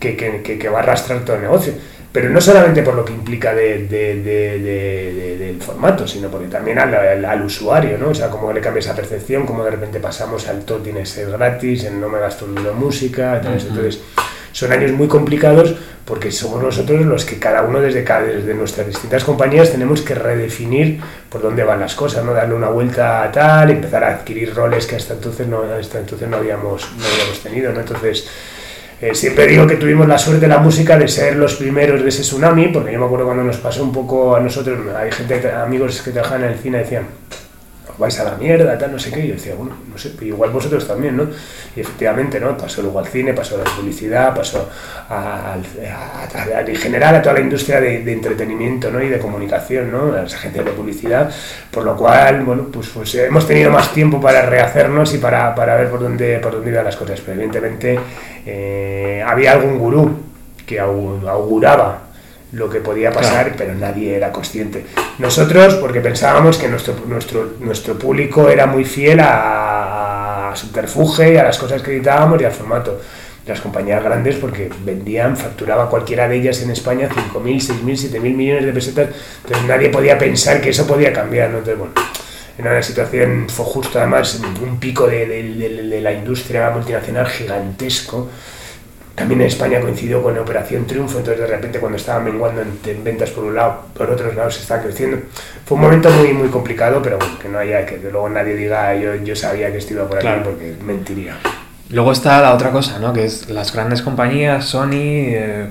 que, 0.00 0.16
que- 0.16 0.42
que- 0.42 0.58
que 0.58 0.68
va 0.68 0.80
a 0.80 0.82
arrastrar 0.82 1.20
todo 1.24 1.36
el 1.36 1.42
negocio. 1.42 1.74
Pero 2.12 2.28
no 2.28 2.40
solamente 2.42 2.82
por 2.82 2.94
lo 2.94 3.04
que 3.04 3.12
implica 3.14 3.54
de- 3.54 3.86
de- 3.88 4.16
de- 4.22 4.58
de- 4.58 5.12
de- 5.14 5.36
del 5.38 5.62
formato, 5.62 6.06
sino 6.06 6.28
porque 6.28 6.48
también 6.48 6.78
al, 6.78 6.94
al- 6.94 7.24
al 7.24 7.42
usuario, 7.42 7.96
¿no? 7.96 8.10
O 8.10 8.14
sea, 8.14 8.28
cómo 8.28 8.52
le 8.52 8.60
cambia 8.60 8.80
esa 8.80 8.94
percepción, 8.94 9.46
cómo 9.46 9.64
de 9.64 9.70
repente 9.70 9.98
pasamos 9.98 10.46
al 10.46 10.60
todo 10.64 10.78
tiene 10.78 11.00
que 11.00 11.06
ser 11.06 11.30
gratis, 11.30 11.84
en 11.84 12.00
no 12.00 12.08
me 12.10 12.18
gasto 12.18 12.44
en 12.44 12.76
música, 12.78 13.40
tal, 13.40 13.54
eso. 13.56 13.68
entonces 13.68 14.00
son 14.52 14.70
años 14.72 14.92
muy 14.92 15.08
complicados 15.08 15.74
porque 16.04 16.30
somos 16.30 16.62
nosotros 16.62 17.00
los 17.06 17.24
que 17.24 17.38
cada 17.38 17.62
uno 17.62 17.80
desde, 17.80 18.04
cada, 18.04 18.24
desde 18.24 18.52
nuestras 18.52 18.86
distintas 18.86 19.24
compañías 19.24 19.70
tenemos 19.70 20.02
que 20.02 20.14
redefinir 20.14 21.00
por 21.30 21.40
dónde 21.40 21.64
van 21.64 21.80
las 21.80 21.94
cosas, 21.94 22.22
¿no? 22.24 22.34
darle 22.34 22.54
una 22.54 22.68
vuelta 22.68 23.22
a 23.22 23.32
tal, 23.32 23.70
empezar 23.70 24.04
a 24.04 24.08
adquirir 24.16 24.52
roles 24.54 24.86
que 24.86 24.96
hasta 24.96 25.14
entonces 25.14 25.46
no, 25.46 25.62
hasta 25.62 26.00
entonces 26.00 26.28
no, 26.28 26.36
habíamos, 26.36 26.82
no 26.98 27.04
habíamos 27.06 27.40
tenido. 27.42 27.72
¿no? 27.72 27.80
Entonces, 27.80 28.28
eh, 29.02 29.16
siempre 29.16 29.48
digo 29.48 29.66
que 29.66 29.74
tuvimos 29.74 30.06
la 30.06 30.16
suerte 30.16 30.42
de 30.42 30.48
la 30.48 30.58
música 30.58 30.96
de 30.96 31.08
ser 31.08 31.34
los 31.34 31.56
primeros 31.56 32.04
de 32.04 32.08
ese 32.08 32.22
tsunami, 32.22 32.68
porque 32.68 32.92
yo 32.92 33.00
me 33.00 33.06
acuerdo 33.06 33.24
cuando 33.24 33.42
nos 33.42 33.56
pasó 33.56 33.82
un 33.82 33.92
poco 33.92 34.36
a 34.36 34.40
nosotros, 34.40 34.78
hay 34.94 35.10
gente, 35.10 35.50
amigos 35.50 36.00
que 36.02 36.12
trabajan 36.12 36.44
en 36.44 36.50
el 36.50 36.58
cine, 36.58 36.78
decían, 36.78 37.06
"Os 37.28 37.41
vais 37.98 38.18
a 38.20 38.24
la 38.24 38.34
mierda, 38.36 38.76
tal, 38.78 38.92
no 38.92 38.98
sé 38.98 39.10
qué, 39.10 39.26
yo 39.26 39.34
decía, 39.34 39.54
bueno, 39.54 39.74
no 39.90 39.98
sé, 39.98 40.12
igual 40.22 40.50
vosotros 40.50 40.86
también, 40.86 41.16
¿no? 41.16 41.24
Y 41.76 41.80
efectivamente, 41.80 42.40
¿no? 42.40 42.56
Pasó 42.56 42.82
luego 42.82 42.98
al 42.98 43.06
cine, 43.06 43.32
pasó 43.34 43.56
a 43.56 43.58
la 43.58 43.64
publicidad, 43.64 44.34
pasó 44.34 44.68
a, 45.08 45.56
en 46.66 46.76
general 46.76 47.16
a 47.16 47.22
toda 47.22 47.34
la 47.34 47.40
industria 47.40 47.80
de, 47.80 48.12
entretenimiento, 48.12 48.90
¿no? 48.90 49.02
Y 49.02 49.08
de 49.08 49.18
comunicación, 49.18 49.90
¿no? 49.90 50.12
A 50.14 50.22
las 50.22 50.34
agencias 50.34 50.64
de 50.64 50.70
publicidad, 50.72 51.30
por 51.70 51.84
lo 51.84 51.96
cual, 51.96 52.42
bueno, 52.44 52.66
pues, 52.72 52.88
pues 52.88 53.14
hemos 53.14 53.46
tenido 53.46 53.70
más 53.70 53.92
tiempo 53.92 54.20
para 54.20 54.42
rehacernos 54.42 55.12
y 55.14 55.18
para, 55.18 55.54
para 55.54 55.76
ver 55.76 55.90
por 55.90 56.00
dónde, 56.00 56.38
por 56.38 56.52
dónde 56.52 56.70
iban 56.70 56.84
las 56.84 56.96
cosas, 56.96 57.20
pero 57.20 57.32
evidentemente 57.34 57.98
eh, 58.46 59.22
había 59.26 59.52
algún 59.52 59.78
gurú 59.78 60.18
que 60.66 60.80
au- 60.80 61.26
auguraba 61.28 62.11
lo 62.52 62.68
que 62.68 62.80
podía 62.80 63.10
pasar, 63.10 63.54
pero 63.56 63.74
nadie 63.74 64.14
era 64.16 64.30
consciente. 64.30 64.84
Nosotros, 65.18 65.74
porque 65.76 66.00
pensábamos 66.00 66.58
que 66.58 66.68
nuestro, 66.68 66.94
nuestro, 67.06 67.54
nuestro 67.60 67.98
público 67.98 68.48
era 68.48 68.66
muy 68.66 68.84
fiel 68.84 69.20
a, 69.20 70.50
a 70.50 70.56
Subterfuge 70.56 71.32
y 71.32 71.36
a 71.38 71.44
las 71.44 71.58
cosas 71.58 71.82
que 71.82 71.92
editábamos 71.92 72.40
y 72.40 72.44
al 72.44 72.52
formato. 72.52 73.00
Las 73.46 73.60
compañías 73.60 74.04
grandes, 74.04 74.36
porque 74.36 74.70
vendían, 74.84 75.36
facturaba 75.36 75.90
cualquiera 75.90 76.28
de 76.28 76.36
ellas 76.36 76.60
en 76.62 76.70
España 76.70 77.08
5.000, 77.08 77.42
6.000, 77.82 78.12
7.000 78.12 78.20
millones 78.36 78.64
de 78.66 78.72
pesetas, 78.72 79.08
entonces 79.42 79.66
nadie 79.66 79.88
podía 79.88 80.16
pensar 80.16 80.60
que 80.60 80.70
eso 80.70 80.86
podía 80.86 81.12
cambiar. 81.12 81.50
¿no? 81.50 81.58
Entonces, 81.58 81.78
bueno, 81.78 81.92
en 82.58 82.66
una 82.68 82.82
situación, 82.82 83.46
fue 83.48 83.64
justo 83.64 83.98
además 83.98 84.40
un 84.62 84.78
pico 84.78 85.08
de, 85.08 85.26
de- 85.26 85.54
de- 85.54 85.82
de 85.88 86.00
la 86.00 86.12
industria 86.12 86.70
multinacional 86.70 87.26
gigantesco. 87.26 88.28
También 89.14 89.42
en 89.42 89.46
España 89.48 89.78
coincidió 89.80 90.22
con 90.22 90.38
Operación 90.38 90.86
Triunfo, 90.86 91.18
entonces 91.18 91.42
de 91.42 91.46
repente 91.46 91.78
cuando 91.78 91.98
estaban 91.98 92.24
menguando 92.24 92.62
en, 92.62 92.78
en 92.86 93.04
ventas 93.04 93.30
por 93.30 93.44
un 93.44 93.54
lado, 93.54 93.82
por 93.94 94.10
otros 94.10 94.34
lados 94.34 94.54
se 94.54 94.62
estaba 94.62 94.82
creciendo. 94.82 95.18
Fue 95.66 95.74
un 95.76 95.82
momento 95.82 96.10
muy 96.10 96.32
muy 96.32 96.48
complicado, 96.48 97.00
pero 97.02 97.18
bueno, 97.18 97.38
que 97.38 97.48
no 97.48 97.58
haya, 97.58 97.84
que 97.84 97.98
luego 97.98 98.28
nadie 98.30 98.56
diga 98.56 98.94
yo, 98.96 99.14
yo 99.16 99.36
sabía 99.36 99.70
que 99.70 99.78
esto 99.78 99.92
iba 99.94 100.08
por 100.08 100.16
aquí, 100.16 100.26
Claro. 100.26 100.44
porque 100.44 100.74
mentiría. 100.82 101.36
Luego 101.90 102.12
está 102.12 102.40
la 102.40 102.54
otra 102.54 102.70
cosa, 102.70 102.98
¿no? 102.98 103.12
Que 103.12 103.26
es 103.26 103.50
las 103.50 103.70
grandes 103.74 104.00
compañías, 104.00 104.64
Sony, 104.64 104.92
eh, 104.94 105.66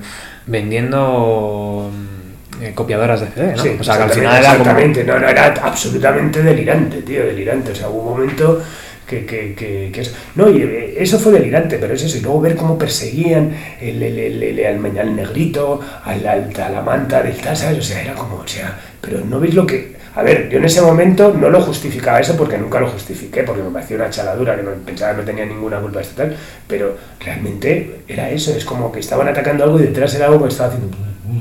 vendiendo 0.46 1.90
mm, 1.92 2.62
eh, 2.64 2.72
copiadoras 2.74 3.20
de 3.22 3.26
CD, 3.28 3.56
¿no? 3.56 3.62
Sí, 3.62 3.76
o 3.80 3.82
sea, 3.84 3.96
que 3.96 4.02
al 4.04 4.10
final 4.10 4.36
era 4.36 4.48
como... 4.52 4.60
exactamente. 4.60 5.04
No, 5.04 5.18
no, 5.18 5.28
era 5.28 5.54
absolutamente 5.62 6.42
delirante, 6.42 7.02
tío, 7.02 7.24
delirante. 7.24 7.72
O 7.72 7.74
sea, 7.74 7.88
hubo 7.88 8.02
un 8.02 8.08
momento 8.20 8.62
que, 9.12 9.26
que, 9.26 9.54
que, 9.54 9.90
que 9.92 10.00
eso... 10.00 10.12
No, 10.34 10.48
y 10.50 10.62
eh, 10.62 10.94
eso 10.98 11.18
fue 11.18 11.32
delirante, 11.32 11.76
pero 11.78 11.92
es 11.94 12.02
eso. 12.02 12.16
Y 12.16 12.20
luego 12.20 12.40
ver 12.40 12.56
cómo 12.56 12.78
perseguían 12.78 13.52
el, 13.80 14.02
el, 14.02 14.42
el, 14.42 14.98
al, 14.98 15.14
negrito, 15.16 15.80
al, 16.04 16.26
al- 16.26 16.52
a 16.62 16.68
la 16.70 16.80
manta 16.80 17.22
del 17.22 17.36
tal, 17.36 17.56
¿sabes? 17.56 17.78
O 17.78 17.82
sea, 17.82 18.02
era 18.02 18.14
como, 18.14 18.36
o 18.36 18.46
sea, 18.48 18.78
pero 19.00 19.20
no 19.24 19.38
veis 19.38 19.54
lo 19.54 19.66
que... 19.66 20.00
A 20.14 20.22
ver, 20.22 20.48
yo 20.50 20.58
en 20.58 20.64
ese 20.66 20.82
momento 20.82 21.32
no 21.32 21.48
lo 21.48 21.60
justificaba 21.62 22.20
eso 22.20 22.36
porque 22.36 22.58
nunca 22.58 22.78
lo 22.80 22.88
justifiqué, 22.88 23.42
porque 23.44 23.62
me 23.62 23.70
parecía 23.70 23.96
una 23.96 24.10
chaladura, 24.10 24.56
que 24.56 24.62
no, 24.62 24.70
pensaba 24.84 25.12
que 25.12 25.18
no 25.18 25.24
tenía 25.24 25.46
ninguna 25.46 25.78
culpa 25.80 26.00
de 26.00 26.04
esto 26.04 26.16
tal, 26.22 26.36
pero 26.66 26.96
realmente 27.18 28.00
era 28.08 28.28
eso, 28.30 28.54
es 28.54 28.64
como 28.64 28.92
que 28.92 29.00
estaban 29.00 29.28
atacando 29.28 29.64
algo 29.64 29.78
y 29.80 29.84
detrás 29.84 30.14
era 30.14 30.26
algo 30.26 30.42
que 30.42 30.48
estaba 30.48 30.68
haciendo 30.72 30.96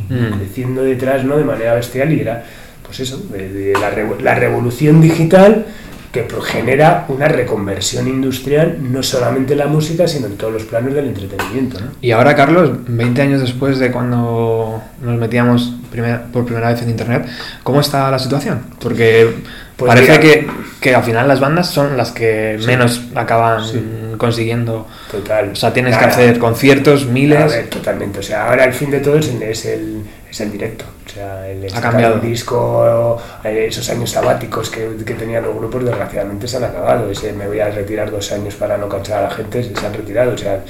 Mm. 0.10 0.38
creciendo 0.38 0.84
detrás 0.84 1.24
¿no? 1.26 1.38
de 1.38 1.44
manera 1.44 1.74
bestial 1.74 2.14
y 2.14 2.22
era 2.22 2.46
pues 2.86 3.00
eso, 3.02 3.18
de, 3.32 3.50
de 3.50 3.74
la, 3.74 3.92
la 4.22 4.36
revolución 4.36 5.02
digital 5.02 5.66
que 6.12 6.28
genera 6.44 7.06
una 7.08 7.28
reconversión 7.28 8.08
industrial 8.08 8.78
no 8.82 9.02
solamente 9.02 9.54
en 9.54 9.60
la 9.60 9.68
música 9.68 10.08
sino 10.08 10.28
en 10.28 10.36
todos 10.38 10.52
los 10.52 10.64
planos 10.64 10.94
del 10.94 11.08
entretenimiento 11.08 11.80
¿no? 11.80 11.88
Y 12.02 12.12
ahora, 12.12 12.36
Carlos, 12.36 12.72
20 12.88 13.22
años 13.22 13.42
después 13.42 13.80
de 13.80 13.92
cuando 13.92 14.82
nos 15.02 15.18
metíamos 15.18 15.74
primer- 15.90 16.24
por 16.34 16.44
primera 16.46 16.70
vez 16.72 16.82
en 16.82 16.90
Internet, 16.90 17.26
¿cómo 17.64 17.80
está 17.80 18.12
la 18.12 18.20
situación? 18.20 18.62
Porque 18.80 19.36
Pues 19.78 19.88
parece 19.90 20.12
mira. 20.12 20.20
que, 20.22 20.48
que 20.82 20.94
al 20.96 21.04
final 21.04 21.28
las 21.28 21.40
bandas 21.40 21.70
son 21.70 21.96
las 21.98 22.12
que 22.12 22.58
Sí. 22.60 22.68
menos 22.68 23.02
acaban 23.16 23.66
Sí. 23.66 23.82
consiguiendo. 24.18 24.88
total 25.10 25.52
O 25.52 25.56
sea, 25.56 25.74
tienes 25.74 25.98
que 25.98 26.06
hacer 26.06 26.38
conciertos, 26.40 27.04
A 27.04 27.06
miles. 27.08 27.52
ver, 27.52 27.68
totalmente. 27.70 28.20
O 28.20 28.24
sea, 28.24 28.48
ahora 28.50 28.66
el 28.66 28.74
fin 28.74 28.92
de 28.92 29.00
todo 29.00 29.18
es 29.18 29.66
el, 29.66 30.02
es 30.32 30.40
el, 30.42 30.48
el 30.48 30.52
directo. 30.54 30.86
O 31.06 31.10
sea, 31.10 31.48
el 31.50 31.70
sacar 31.70 31.92
cambiado. 31.92 32.16
un 32.16 32.22
disco, 32.22 33.22
eh, 33.44 33.66
esos 33.68 33.90
años 33.90 34.10
sabáticos 34.10 34.70
que, 34.70 34.90
que 35.06 35.14
tenían 35.14 35.44
los 35.44 35.54
grupos, 35.56 35.84
desgraciadamente 35.84 36.48
se 36.48 36.58
han 36.58 36.64
acabado. 36.64 37.12
Ese 37.12 37.34
me 37.34 37.48
voy 37.48 37.60
a 37.60 37.70
retirar 37.70 38.10
dos 38.10 38.32
años 38.32 38.56
para 38.56 38.78
no 38.78 38.88
cansar 38.90 39.20
a 39.20 39.28
la 39.28 39.32
gente, 39.32 39.62
se 39.64 39.86
han 39.86 39.94
retirado. 39.94 40.34
O 40.34 40.38
sea, 40.38 40.64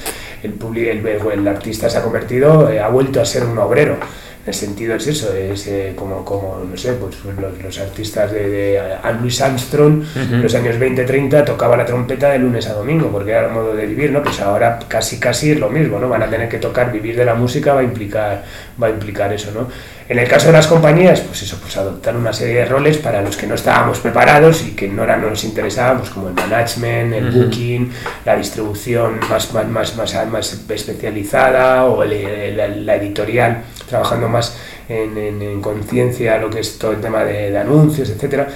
el, 0.43 0.57
publi- 0.59 0.89
el, 0.89 1.05
el 1.05 1.47
artista 1.47 1.89
se 1.89 1.97
ha 1.99 2.01
convertido, 2.01 2.69
eh, 2.69 2.79
ha 2.79 2.87
vuelto 2.89 3.21
a 3.21 3.25
ser 3.25 3.43
un 3.45 3.57
obrero. 3.59 3.97
El 4.45 4.53
sentido 4.55 4.95
es 4.95 5.05
eso, 5.05 5.33
es 5.33 5.67
eh, 5.67 5.93
como, 5.95 6.25
como, 6.25 6.63
no 6.67 6.75
sé, 6.75 6.93
pues 6.93 7.15
los, 7.39 7.63
los 7.63 7.79
artistas 7.79 8.31
de, 8.31 8.49
de 8.49 8.81
Anne 9.03 9.19
Louis 9.21 9.39
Armstrong, 9.39 10.03
en 10.15 10.41
los 10.41 10.55
años 10.55 10.77
20-30 10.77 11.45
tocaba 11.45 11.77
la 11.77 11.85
trompeta 11.85 12.29
de 12.31 12.39
lunes 12.39 12.65
a 12.67 12.73
domingo, 12.73 13.09
porque 13.11 13.31
era 13.31 13.47
el 13.47 13.51
modo 13.51 13.75
de 13.75 13.85
vivir, 13.85 14.11
¿no? 14.11 14.23
Pues 14.23 14.39
ahora 14.39 14.79
casi 14.87 15.19
casi 15.19 15.51
es 15.51 15.59
lo 15.59 15.69
mismo, 15.69 15.99
¿no? 15.99 16.09
Van 16.09 16.23
a 16.23 16.29
tener 16.29 16.49
que 16.49 16.57
tocar, 16.57 16.91
vivir 16.91 17.15
de 17.15 17.25
la 17.25 17.35
música 17.35 17.75
va 17.75 17.81
a 17.81 17.83
implicar, 17.83 18.43
va 18.81 18.87
a 18.87 18.89
implicar 18.89 19.31
eso, 19.31 19.51
¿no? 19.51 19.67
En 20.11 20.19
el 20.19 20.27
caso 20.27 20.47
de 20.47 20.51
las 20.53 20.67
compañías, 20.67 21.21
pues 21.21 21.41
eso, 21.43 21.57
pues 21.61 21.77
adoptar 21.77 22.17
una 22.17 22.33
serie 22.33 22.55
de 22.55 22.65
roles 22.65 22.97
para 22.97 23.21
los 23.21 23.37
que 23.37 23.47
no 23.47 23.55
estábamos 23.55 23.99
preparados 23.99 24.61
y 24.67 24.71
que 24.71 24.89
no, 24.89 25.03
era, 25.05 25.15
no 25.15 25.29
nos 25.29 25.45
interesaba, 25.45 25.99
pues 25.99 26.09
como 26.09 26.27
el 26.27 26.33
management, 26.33 27.13
el 27.13 27.31
booking, 27.31 27.89
la 28.25 28.35
distribución 28.35 29.19
más, 29.29 29.53
más, 29.53 29.69
más, 29.69 29.95
más, 29.95 30.27
más 30.27 30.51
especializada 30.51 31.85
o 31.85 32.03
el- 32.03 32.11
el- 32.11 32.85
la 32.85 32.95
editorial, 32.97 33.63
trabajando 33.87 34.27
más 34.27 34.57
en, 34.89 35.17
en- 35.17 35.41
en 35.41 35.61
conciencia 35.61 36.37
lo 36.39 36.49
que 36.49 36.59
es 36.59 36.77
todo 36.77 36.91
el 36.91 36.99
tema 36.99 37.23
de, 37.23 37.49
de 37.51 37.57
anuncios, 37.57 38.09
etcétera 38.09 38.47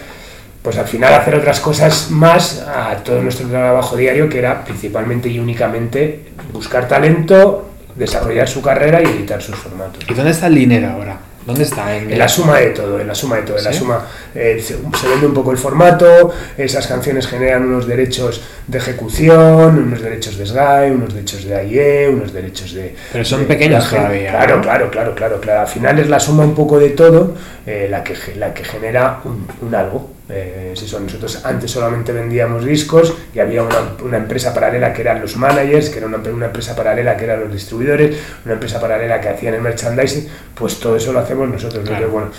pues 0.62 0.78
al 0.80 0.88
final 0.88 1.14
hacer 1.14 1.36
otras 1.36 1.60
cosas 1.60 2.10
más 2.10 2.60
a 2.68 2.96
todo 3.04 3.22
nuestro 3.22 3.48
trabajo 3.48 3.96
diario, 3.96 4.28
que 4.28 4.40
era 4.40 4.64
principalmente 4.66 5.30
y 5.30 5.38
únicamente 5.40 6.26
buscar 6.52 6.88
talento, 6.88 7.70
desarrollar 7.96 8.48
su 8.50 8.62
carrera 8.64 9.00
y 9.02 9.06
editar 9.06 9.42
sus 9.42 9.56
formatos. 9.56 10.04
¿Y 10.10 10.14
dónde 10.16 10.32
está 10.32 10.48
el 10.48 10.56
dinero 10.56 10.90
ahora? 10.90 11.18
¿Dónde 11.46 11.64
está? 11.64 11.96
En 11.96 12.18
la 12.18 12.28
suma 12.28 12.58
de 12.60 12.72
todo, 12.72 13.00
en 13.00 13.08
la 13.08 13.14
suma 13.14 13.36
de 13.36 13.42
todo, 13.44 13.58
en 13.60 13.64
la 13.64 13.70
suma 13.74 14.06
eh, 14.34 14.60
se, 14.60 14.78
se 15.00 15.08
vende 15.08 15.28
un 15.28 15.34
poco 15.34 15.52
el 15.52 15.58
formato, 15.60 16.34
esas 16.58 16.88
canciones 16.88 17.28
generan 17.28 17.66
unos 17.66 17.86
derechos 17.88 18.42
de 18.68 18.78
ejecución, 18.80 19.78
unos 19.78 20.02
derechos 20.02 20.38
de 20.38 20.46
SGAE, 20.48 20.92
unos 20.92 21.14
derechos 21.14 21.46
de 21.46 21.56
AIE, 21.56 22.10
unos 22.10 22.34
derechos 22.34 22.74
de... 22.74 22.96
Pero 23.12 23.24
son 23.24 23.42
de- 23.42 23.46
gen- 23.90 23.98
todavía, 23.98 24.32
Claro, 24.32 24.62
claro, 24.62 24.90
claro, 24.92 25.14
claro, 25.16 25.40
claro. 25.40 25.62
Al 25.62 25.68
final 25.68 26.00
es 26.00 26.10
la 26.10 26.20
suma 26.20 26.44
un 26.44 26.56
poco 26.56 26.80
de 26.80 26.90
todo 26.90 27.36
eh, 27.68 27.88
la, 27.92 28.04
que, 28.04 28.16
la 28.38 28.52
que 28.54 28.64
genera 28.64 29.20
un, 29.26 29.48
un 29.62 29.76
algo. 29.76 30.15
Eh, 30.28 30.72
es 30.74 30.82
eso, 30.82 31.00
nosotros 31.00 31.46
antes 31.46 31.70
solamente 31.70 32.12
vendíamos 32.12 32.66
discos 32.66 33.14
y 33.34 33.38
había 33.40 33.62
una, 33.62 33.78
una 34.04 34.18
empresa 34.18 34.54
paralela 34.56 34.92
que 34.92 35.02
eran 35.02 35.22
los 35.22 35.38
managers, 35.38 35.90
que 35.90 36.00
era 36.00 36.08
una, 36.08 36.18
una 36.18 36.48
empresa 36.48 36.76
paralela 36.76 37.16
que 37.16 37.26
eran 37.26 37.42
los 37.42 37.54
distribuidores, 37.54 38.18
una 38.44 38.56
empresa 38.56 38.82
paralela 38.82 39.22
que 39.22 39.30
hacían 39.30 39.54
el 39.54 39.62
merchandising, 39.62 40.28
pues 40.56 40.80
todo 40.80 40.96
eso 40.96 41.14
lo 41.14 41.20
hacemos 41.20 41.48
nosotros. 41.48 41.84
¿no? 41.84 41.90
Claro. 41.92 42.06
Entonces, 42.06 42.12
bueno, 42.12 42.32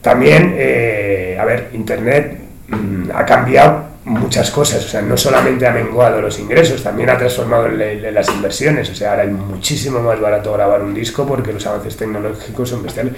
también, 0.00 0.54
eh, 0.56 1.36
a 1.40 1.44
ver, 1.44 1.70
Internet 1.72 2.38
mm, 2.68 3.10
ha 3.12 3.24
cambiado 3.26 3.84
muchas 4.04 4.50
cosas, 4.50 4.84
o 4.84 4.88
sea, 4.88 5.00
no 5.02 5.16
solamente 5.16 5.66
ha 5.66 5.72
menguado 5.72 6.20
los 6.20 6.38
ingresos, 6.38 6.82
también 6.82 7.08
ha 7.10 7.16
transformado 7.18 7.66
le- 7.68 7.96
le- 7.96 8.12
las 8.12 8.28
inversiones, 8.28 8.90
o 8.90 8.94
sea, 8.94 9.10
ahora 9.12 9.24
es 9.24 9.32
muchísimo 9.32 10.00
más 10.00 10.20
barato 10.20 10.52
grabar 10.52 10.82
un 10.82 10.92
disco 10.94 11.26
porque 11.26 11.52
los 11.54 11.66
avances 11.66 11.96
tecnológicos 11.96 12.68
son 12.68 12.82
bestiales. 12.82 13.14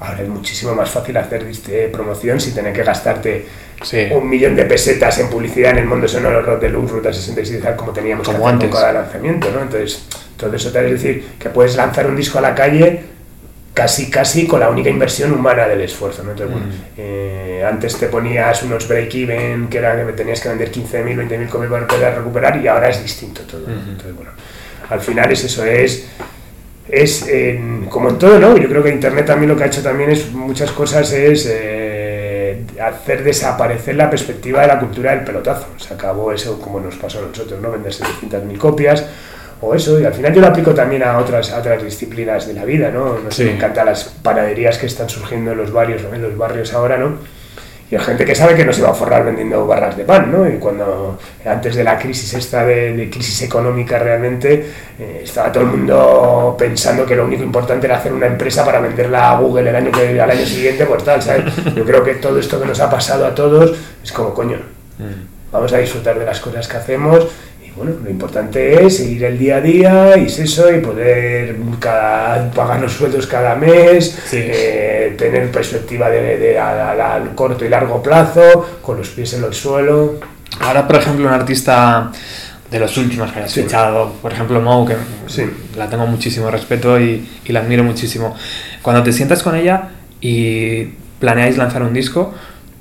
Ahora 0.00 0.22
es 0.22 0.28
muchísimo 0.28 0.74
más 0.74 0.90
fácil 0.90 1.16
hacer 1.16 1.42
este, 1.44 1.88
promoción 1.88 2.38
sin 2.40 2.54
tener 2.54 2.72
que 2.72 2.82
gastarte 2.82 3.46
Sí. 3.82 4.06
un 4.10 4.26
millón 4.26 4.56
de 4.56 4.64
pesetas 4.64 5.18
en 5.18 5.28
publicidad 5.28 5.72
en 5.72 5.78
el 5.78 5.84
mundo 5.86 6.08
sonoro 6.08 6.40
Rock 6.40 6.60
de 6.62 6.70
Luz, 6.70 6.90
Ruta 6.90 7.12
66 7.12 7.58
y 7.58 7.62
tal, 7.62 7.76
como 7.76 7.92
teníamos 7.92 8.26
Como 8.26 8.38
que 8.44 8.50
antes. 8.50 8.70
con 8.70 8.80
cada 8.80 8.92
lanzamiento, 8.94 9.50
¿no? 9.52 9.60
Entonces, 9.60 10.06
todo 10.38 10.54
eso 10.56 10.70
te 10.72 10.82
es 10.86 10.92
decir 10.92 11.28
que 11.38 11.50
puedes 11.50 11.76
lanzar 11.76 12.06
un 12.06 12.16
disco 12.16 12.38
a 12.38 12.40
la 12.40 12.54
calle 12.54 13.02
casi 13.74 14.08
casi 14.10 14.46
con 14.46 14.60
la 14.60 14.70
única 14.70 14.88
inversión 14.88 15.30
humana 15.32 15.68
del 15.68 15.82
esfuerzo, 15.82 16.24
¿no? 16.24 16.30
Entonces, 16.30 16.56
bueno, 16.56 16.72
eh, 16.96 17.62
antes 17.68 17.96
te 17.98 18.06
ponías 18.06 18.62
unos 18.62 18.88
break-even 18.88 19.68
que 19.68 19.76
era 19.76 20.06
que 20.06 20.12
tenías 20.14 20.40
que 20.40 20.48
vender 20.48 20.72
15.000, 20.72 21.14
20.000 21.28 21.48
copias 21.50 21.70
para 21.70 21.86
poder 21.86 22.14
recuperar 22.14 22.56
y 22.56 22.66
ahora 22.68 22.88
es 22.88 23.02
distinto 23.02 23.42
todo. 23.42 23.60
¿no? 23.68 23.74
Entonces, 23.74 24.16
bueno, 24.16 24.30
al 24.88 25.00
final 25.00 25.30
es 25.30 25.44
eso, 25.44 25.66
es 25.66 26.06
es 26.88 27.26
en- 27.28 27.86
como 27.86 28.08
en 28.10 28.18
todo, 28.18 28.38
¿no? 28.38 28.56
Yo 28.56 28.68
creo 28.68 28.82
que 28.82 28.90
Internet 28.90 29.26
también 29.26 29.50
lo 29.50 29.56
que 29.56 29.64
ha 29.64 29.66
hecho 29.66 29.82
también 29.82 30.10
es 30.10 30.30
muchas 30.32 30.70
cosas 30.70 31.12
es 31.12 31.48
eh, 31.50 32.60
hacer 32.80 33.24
desaparecer 33.24 33.96
la 33.96 34.08
perspectiva 34.10 34.60
de 34.62 34.68
la 34.68 34.78
cultura 34.78 35.10
del 35.12 35.24
pelotazo. 35.24 35.66
Se 35.78 35.94
acabó 35.94 36.32
eso 36.32 36.60
como 36.60 36.80
nos 36.80 36.96
pasó 36.96 37.18
a 37.18 37.22
nosotros, 37.28 37.60
¿no? 37.60 37.70
Vender 37.72 37.92
700.000 37.92 38.58
copias 38.58 39.04
o 39.60 39.74
eso, 39.74 39.98
y 39.98 40.04
al 40.04 40.12
final 40.12 40.34
yo 40.34 40.40
lo 40.42 40.48
aplico 40.48 40.74
también 40.74 41.02
a 41.02 41.16
otras, 41.18 41.50
a 41.50 41.58
otras 41.58 41.82
disciplinas 41.82 42.46
de 42.46 42.52
la 42.54 42.64
vida, 42.66 42.90
¿no? 42.90 43.18
No 43.18 43.30
sé, 43.30 43.42
Sí. 43.42 43.44
me 43.48 43.56
encantan 43.56 43.86
las 43.86 44.04
panaderías 44.22 44.76
que 44.78 44.84
están 44.86 45.08
surgiendo 45.08 45.52
en 45.52 45.58
los 45.58 45.72
barrios, 45.72 46.02
en 46.12 46.20
los 46.22 46.36
barrios 46.36 46.74
ahora, 46.74 46.98
¿no? 46.98 47.16
Y 47.88 47.94
hay 47.94 48.02
gente 48.02 48.24
que 48.24 48.34
sabe 48.34 48.56
que 48.56 48.64
no 48.64 48.72
se 48.72 48.82
va 48.82 48.90
a 48.90 48.94
forrar 48.94 49.24
vendiendo 49.24 49.64
barras 49.64 49.96
de 49.96 50.04
pan, 50.04 50.32
¿no? 50.32 50.48
Y 50.48 50.58
cuando 50.58 51.18
antes 51.44 51.76
de 51.76 51.84
la 51.84 51.96
crisis 51.96 52.34
esta 52.34 52.64
de, 52.64 52.96
de 52.96 53.08
crisis 53.08 53.42
económica 53.42 53.96
realmente, 53.98 54.66
eh, 54.98 55.20
estaba 55.22 55.52
todo 55.52 55.62
el 55.62 55.70
mundo 55.70 56.56
pensando 56.58 57.06
que 57.06 57.14
lo 57.14 57.24
único 57.24 57.44
importante 57.44 57.86
era 57.86 57.98
hacer 57.98 58.12
una 58.12 58.26
empresa 58.26 58.64
para 58.64 58.80
venderla 58.80 59.30
a 59.30 59.38
Google 59.38 59.70
el 59.70 59.76
año 59.76 59.92
que, 59.92 60.20
al 60.20 60.30
año 60.30 60.44
siguiente, 60.44 60.84
pues 60.84 61.04
tal, 61.04 61.22
¿sabes? 61.22 61.44
Yo 61.76 61.84
creo 61.84 62.02
que 62.02 62.14
todo 62.14 62.40
esto 62.40 62.60
que 62.60 62.66
nos 62.66 62.80
ha 62.80 62.90
pasado 62.90 63.24
a 63.24 63.34
todos 63.34 63.76
es 64.02 64.10
como, 64.10 64.34
coño, 64.34 64.58
vamos 65.52 65.72
a 65.72 65.78
disfrutar 65.78 66.18
de 66.18 66.24
las 66.24 66.40
cosas 66.40 66.66
que 66.66 66.76
hacemos 66.76 67.28
bueno, 67.76 67.92
lo 68.02 68.10
importante 68.10 68.84
es 68.86 68.96
seguir 68.96 69.24
el 69.24 69.38
día 69.38 69.56
a 69.56 69.60
día 69.60 70.16
y 70.16 70.26
es 70.26 70.38
eso 70.38 70.72
y 70.74 70.80
poder 70.80 71.56
cada, 71.78 72.50
pagar 72.50 72.80
los 72.80 72.92
sueldos 72.92 73.26
cada 73.26 73.54
mes, 73.54 74.18
Sí. 74.26 74.38
eh, 74.40 75.14
tener 75.18 75.50
perspectiva 75.50 76.08
de, 76.08 76.38
de 76.38 76.58
a, 76.58 76.92
a- 76.92 77.16
a 77.16 77.34
corto 77.34 77.64
y 77.64 77.68
largo 77.68 78.02
plazo, 78.02 78.78
con 78.82 78.96
los 78.98 79.08
pies 79.10 79.34
en 79.34 79.44
el 79.44 79.52
suelo. 79.52 80.14
Ahora, 80.60 80.86
por 80.86 80.96
ejemplo, 80.96 81.26
un 81.26 81.32
artista 81.34 82.10
de 82.70 82.78
los 82.80 82.96
últimos 82.96 83.30
que 83.30 83.40
hayas 83.40 83.52
Sí. 83.52 83.62
fichado, 83.62 84.12
por 84.22 84.32
ejemplo, 84.32 84.60
Mo, 84.60 84.86
que 84.86 84.96
Sí. 85.26 85.44
la 85.76 85.88
tengo 85.88 86.06
muchísimo 86.06 86.50
respeto 86.50 86.98
y, 86.98 87.28
y 87.44 87.52
la 87.52 87.60
admiro 87.60 87.84
muchísimo. 87.84 88.34
Cuando 88.82 89.02
te 89.02 89.12
sientas 89.12 89.42
con 89.42 89.54
ella 89.54 89.88
y 90.20 90.84
planeáis 91.20 91.56
lanzar 91.58 91.82
un 91.82 91.92
disco, 91.92 92.34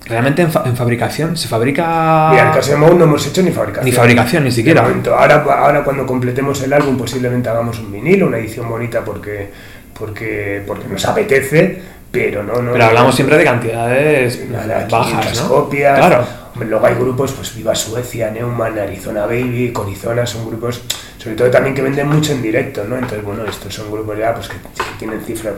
realmente 0.05 0.41
en, 0.43 0.51
fa- 0.51 0.63
en 0.65 0.75
fabricación 0.75 1.35
se 1.37 1.47
fabrica. 1.47 2.29
Mira, 2.31 2.43
en 2.43 2.47
el 2.49 2.53
caso 2.55 2.71
de 2.71 2.77
Moe 2.77 2.93
no 2.95 3.03
hemos 3.05 3.25
hecho 3.27 3.41
ni 3.41 3.51
fabricación. 3.51 3.85
Ni 3.85 3.91
fabricación, 3.91 4.43
ni 4.43 4.51
siquiera. 4.51 4.85
Ahora, 5.17 5.35
ahora 5.43 5.83
cuando 5.83 6.05
completemos 6.05 6.61
el 6.63 6.73
álbum 6.73 6.97
posiblemente 6.97 7.49
hagamos 7.49 7.79
un 7.79 7.91
vinilo, 7.91 8.27
una 8.27 8.37
edición 8.37 8.69
bonita 8.69 9.03
porque, 9.03 9.49
porque, 9.97 10.63
porque 10.65 10.87
nos 10.87 11.03
apetece, 11.05 11.81
pero 12.11 12.43
no... 12.43 12.61
no 12.61 12.71
Pero 12.73 12.85
hablamos 12.85 13.15
siempre 13.15 13.37
de 13.37 13.43
cantidades 13.43 14.47
Nada, 14.49 14.87
bajas, 14.89 15.11
500 15.33 15.41
¿no? 15.43 15.47
copias. 15.49 15.97
Claro. 15.97 16.25
Luego 16.57 16.85
hay 16.85 16.95
grupos, 16.95 17.33
pues 17.33 17.53
Viva 17.53 17.75
Suecia, 17.75 18.31
Neumann, 18.31 18.79
Arizona 18.79 19.25
Baby, 19.25 19.71
Corizona, 19.73 20.25
son 20.25 20.47
grupos, 20.47 20.81
sobre 21.17 21.35
todo 21.35 21.51
también 21.51 21.75
que 21.75 21.81
venden 21.81 22.07
mucho 22.07 22.31
en 22.31 22.41
directo, 22.41 22.85
¿no? 22.87 22.95
Entonces, 22.95 23.21
bueno, 23.23 23.43
estos 23.43 23.73
son 23.73 23.91
grupos 23.91 24.17
ya 24.17 24.33
pues 24.33 24.47
que, 24.47 24.55
que 24.55 24.83
tienen 24.97 25.19
cifras, 25.19 25.55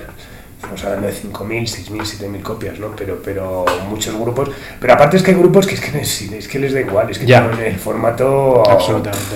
estamos 0.58 0.84
hablando 0.84 1.08
de 1.08 1.14
5.000, 1.14 1.64
6.000, 1.68 2.02
7.000 2.02 2.42
copias, 2.42 2.80
¿no? 2.80 2.88
Pero, 2.96 3.20
pero 3.24 3.66
muchos 3.90 4.16
grupos, 4.20 4.50
pero 4.80 4.94
aparte 4.94 5.18
es 5.18 5.24
que 5.24 5.32
hay 5.32 5.38
grupos 5.38 5.66
que 5.68 5.76
es 5.76 5.82
que, 5.82 5.92
les- 5.92 6.22
es 6.32 6.48
que 6.48 6.60
les 6.60 6.74
da 6.74 6.80
igual, 6.82 7.10
es 7.10 7.20
que 7.20 7.26
Ya. 7.26 7.48
tienen 7.50 7.74
el 7.74 7.80
formato... 7.80 8.64
Absolutamente. 8.70 9.36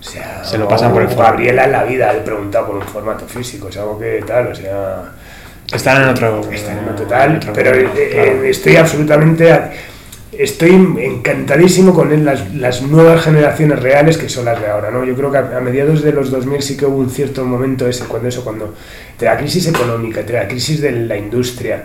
O 0.00 0.02
sea, 0.06 0.44
Se 0.44 0.58
lo 0.58 0.68
pasan 0.68 0.92
por 0.92 1.02
el 1.02 1.08
o 1.08 1.10
forro. 1.10 1.24
Gabriela 1.24 1.64
en 1.64 1.72
la 1.72 1.84
vida 1.84 2.12
le 2.12 2.18
he 2.18 2.22
preguntado 2.22 2.66
por 2.66 2.76
un 2.76 2.82
formato 2.82 3.26
físico, 3.26 3.68
es 3.68 3.76
algo 3.76 3.98
que 3.98 4.22
tal, 4.26 4.48
o 4.48 4.54
sea... 4.54 5.02
Están 5.72 6.02
en 6.02 6.08
otro. 6.10 6.40
Están 6.52 6.78
en 6.78 6.88
otro 6.90 7.06
tal, 7.06 7.30
en 7.30 7.36
otro- 7.38 7.52
pero 7.54 7.70
eh, 7.74 7.88
claro. 8.12 8.44
eh, 8.44 8.50
estoy 8.50 8.76
absolutamente. 8.76 9.50
Estoy 10.38 10.70
encantadísimo 11.00 11.94
con 11.94 12.24
las, 12.24 12.54
las 12.54 12.82
nuevas 12.82 13.22
generaciones 13.22 13.80
reales 13.80 14.18
que 14.18 14.28
son 14.28 14.44
las 14.46 14.60
de 14.60 14.66
ahora, 14.68 14.90
¿no? 14.90 15.04
Yo 15.04 15.14
creo 15.14 15.30
que 15.30 15.38
a, 15.38 15.60
mediados 15.60 16.02
de 16.02 16.12
los 16.12 16.30
2000 16.30 16.62
sí 16.62 16.76
que 16.76 16.86
hubo 16.86 16.98
un 16.98 17.10
cierto 17.10 17.44
momento 17.44 17.86
ese, 17.88 18.04
cuando 18.04 18.28
eso, 18.28 18.42
cuando 18.44 18.74
entre 19.12 19.28
la 19.28 19.36
crisis 19.36 19.66
económica, 19.68 20.20
entre 20.20 20.36
la 20.38 20.48
crisis 20.48 20.80
de 20.80 20.90
la 20.92 21.16
industria, 21.16 21.84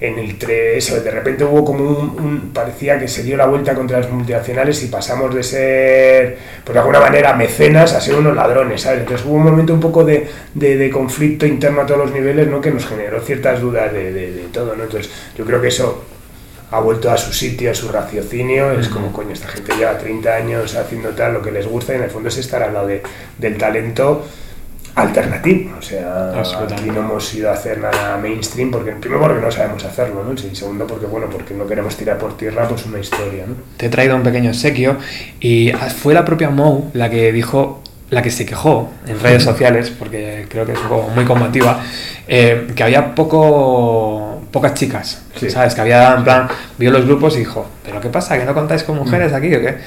en 0.00 0.18
el 0.18 0.36
eso, 0.50 1.00
de 1.00 1.10
repente 1.10 1.44
hubo 1.44 1.64
como 1.64 1.84
un, 1.88 2.50
parecía 2.52 2.98
que 2.98 3.06
se 3.08 3.22
dio 3.22 3.36
la 3.36 3.46
vuelta 3.46 3.74
contra 3.74 4.00
las 4.00 4.10
multinacionales 4.10 4.82
y 4.82 4.88
pasamos 4.88 5.34
de 5.34 5.42
ser, 5.42 6.38
pues 6.64 6.74
de 6.74 6.80
alguna 6.80 7.00
manera, 7.00 7.32
mecenas 7.34 7.94
a 7.94 8.00
ser 8.00 8.16
unos 8.16 8.34
ladrones, 8.34 8.82
¿sabes? 8.82 9.00
Entonces 9.00 9.24
hubo 9.26 9.36
un 9.36 9.44
momento 9.44 9.72
un 9.72 9.80
poco 9.80 10.04
de, 10.04 10.26
de- 10.52 10.76
de 10.76 10.90
conflicto 10.90 11.46
interno 11.46 11.82
a 11.82 11.86
todos 11.86 12.00
los 12.00 12.12
niveles, 12.12 12.48
¿no? 12.48 12.60
Que 12.60 12.70
nos 12.70 12.86
generó 12.86 13.20
ciertas 13.20 13.60
dudas 13.60 13.92
de- 13.92 14.12
de 14.12 14.44
todo, 14.52 14.74
¿no? 14.76 14.82
Entonces 14.82 15.10
yo 15.38 15.44
creo 15.44 15.60
que 15.62 15.68
eso 15.68 16.04
ha 16.74 16.80
vuelto 16.80 17.10
a 17.10 17.16
su 17.16 17.32
sitio, 17.32 17.70
a 17.70 17.74
su 17.74 17.88
raciocinio, 17.88 18.72
es 18.72 18.88
como, 18.88 19.12
coño, 19.12 19.32
esta 19.32 19.48
gente 19.48 19.72
lleva 19.76 19.96
30 19.98 20.34
años 20.34 20.74
haciendo 20.74 21.10
tal, 21.10 21.34
lo 21.34 21.42
que 21.42 21.50
les 21.52 21.66
gusta, 21.66 21.92
y 21.92 21.96
en 21.96 22.02
el 22.04 22.10
fondo 22.10 22.28
es 22.28 22.36
estar 22.38 22.62
al 22.62 22.74
lado 22.74 22.86
de- 22.86 23.02
del 23.38 23.56
talento 23.56 24.24
alternativo, 24.96 25.72
o 25.76 25.82
sea, 25.82 26.40
aquí 26.40 26.88
no 26.88 27.00
hemos 27.00 27.34
ido 27.34 27.50
a 27.50 27.54
hacer 27.54 27.78
nada 27.78 28.16
mainstream, 28.16 28.70
porque 28.70 28.92
primero 28.92 29.20
porque 29.22 29.40
no 29.40 29.50
sabemos 29.50 29.84
hacerlo, 29.84 30.22
¿no? 30.22 30.32
Y 30.34 30.54
segundo 30.54 30.86
porque, 30.86 31.06
bueno, 31.06 31.26
porque 31.28 31.52
no 31.52 31.66
queremos 31.66 31.96
tirar 31.96 32.16
por 32.16 32.36
tierra 32.36 32.68
pues 32.68 32.86
una 32.86 33.00
historia, 33.00 33.44
¿no? 33.46 33.54
te 33.76 33.86
he 33.86 33.88
traído 33.88 34.14
un 34.14 34.22
pequeño 34.22 34.50
obsequio 34.50 34.96
y 35.40 35.72
fue 36.00 36.14
la 36.14 36.24
propia 36.24 36.50
Mou 36.50 36.90
la 36.92 37.10
que 37.10 37.32
dijo, 37.32 37.82
la 38.10 38.22
que 38.22 38.30
se 38.30 38.46
quejó 38.46 38.90
en 39.08 39.18
redes 39.18 39.42
sociales, 39.50 39.90
porque 39.90 40.46
creo 40.48 40.64
que 40.64 40.72
es 40.74 40.78
un 40.78 40.88
poco 40.88 41.08
muy 41.08 41.24
combativa, 41.24 41.82
eh, 42.28 42.68
que 42.76 42.82
había 42.84 43.16
poco 43.16 44.13
pocas 44.54 44.72
chicas, 44.74 45.20
Sí. 45.38 45.50
¿sabes? 45.50 45.74
Que 45.74 45.80
había, 45.82 46.14
en 46.14 46.24
plan, 46.24 46.48
vio 46.78 46.90
los 46.90 47.04
grupos 47.04 47.34
y 47.36 47.40
dijo, 47.40 47.68
¿pero 47.84 48.00
qué 48.00 48.08
pasa? 48.08 48.38
¿Que 48.38 48.44
no 48.44 48.54
contáis 48.54 48.84
con 48.84 48.96
mujeres 48.96 49.32
Mm. 49.32 49.34
aquí 49.34 49.54
o 49.54 49.60
qué? 49.60 49.78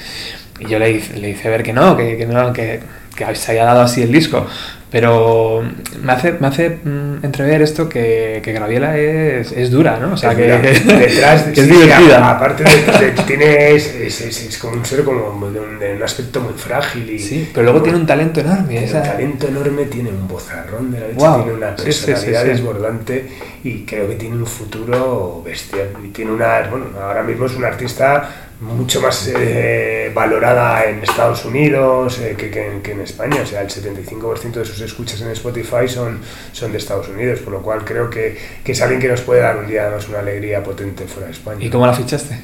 Y 0.60 0.66
yo 0.68 0.78
le 0.78 0.90
hice, 0.90 1.16
le 1.16 1.30
hice 1.30 1.48
ver 1.48 1.62
que 1.62 1.72
no, 1.72 1.96
que, 1.96 2.16
que 2.18 2.26
no, 2.26 2.52
que, 2.52 2.80
que 3.16 3.34
se 3.34 3.52
había 3.52 3.64
dado 3.64 3.80
así 3.80 4.02
el 4.02 4.12
disco. 4.12 4.46
Pero 4.90 5.62
me 6.02 6.12
hace, 6.12 6.32
me 6.40 6.46
hace 6.46 6.70
mm, 6.82 7.22
entrever 7.22 7.60
esto 7.60 7.90
que, 7.90 8.40
que 8.42 8.52
Graviela 8.52 8.96
es, 8.96 9.52
es 9.52 9.70
dura, 9.70 9.98
¿no? 10.00 10.14
O 10.14 10.16
sea, 10.16 10.32
Es 10.32 10.36
que, 10.38 10.44
detrás 10.94 11.42
que 11.42 11.50
es 11.60 11.66
sí, 11.66 11.72
divertida. 11.72 12.30
aparte 12.30 12.64
de, 12.64 13.10
de- 13.12 13.22
tiene 13.24 13.72
es, 13.72 13.86
es, 13.94 14.20
es- 14.22 14.42
es 14.44 14.56
como 14.58 14.72
un 14.74 14.86
ser 14.86 15.04
como 15.04 15.50
de 15.50 15.60
un, 15.60 15.78
de 15.78 15.94
un 15.94 16.02
aspecto 16.02 16.40
muy 16.40 16.54
frágil 16.54 17.10
y 17.10 17.18
Sí, 17.18 17.50
pero 17.52 17.64
luego 17.64 17.82
tiene 17.82 17.98
un 17.98 18.06
talento 18.06 18.40
enorme. 18.40 18.68
tiene 18.68 18.86
esa- 18.86 18.98
un 19.02 19.04
talento 19.04 19.48
enorme 19.48 19.84
tiene 19.84 20.08
un 20.08 20.26
vozarrón 20.26 20.90
de 20.90 21.00
la 21.00 21.06
leche 21.08 21.18
tiene 21.18 21.52
una 21.52 21.76
sí, 21.76 21.84
sí, 21.84 21.92
sí, 21.92 22.06
personalidad 22.06 22.44
desbordante 22.46 23.28
y 23.64 23.84
creo 23.84 24.08
que 24.08 24.14
tiene 24.14 24.36
un 24.36 24.46
futuro 24.46 25.42
bestial 25.44 25.88
y 26.02 26.08
tiene 26.08 26.30
una 26.30 26.62
bueno 26.70 26.86
ahora 26.98 27.22
mismo 27.22 27.44
es 27.44 27.54
una 27.56 27.68
artista 27.68 28.47
mucho 28.60 29.00
más 29.00 29.30
eh, 29.36 30.10
valorada 30.12 30.84
en 30.84 31.00
Estados 31.02 31.44
Unidos 31.44 32.18
eh, 32.18 32.34
que, 32.36 32.50
que 32.50 32.66
en, 32.66 32.82
que 32.82 32.92
en 32.92 33.00
España 33.02 33.40
o 33.42 33.46
sea 33.46 33.60
el 33.62 33.68
75% 33.68 34.52
de 34.52 34.64
sus 34.64 34.80
escuchas 34.80 35.20
en 35.20 35.30
Spotify 35.30 35.86
son, 35.86 36.18
son 36.52 36.72
de 36.72 36.78
Estados 36.78 37.08
Unidos 37.08 37.38
por 37.40 37.52
lo 37.52 37.62
cual 37.62 37.84
creo 37.84 38.10
que, 38.10 38.36
que 38.64 38.72
es 38.72 38.82
alguien 38.82 39.00
que 39.00 39.08
nos 39.08 39.20
puede 39.20 39.42
dar 39.42 39.56
un 39.58 39.66
día 39.68 39.82
además 39.84 40.08
una 40.08 40.18
alegría 40.20 40.62
potente 40.62 41.04
fuera 41.06 41.26
de 41.26 41.32
España 41.34 41.64
¿Y 41.64 41.70
cómo 41.70 41.86
la 41.86 41.92
fichaste? 41.94 42.36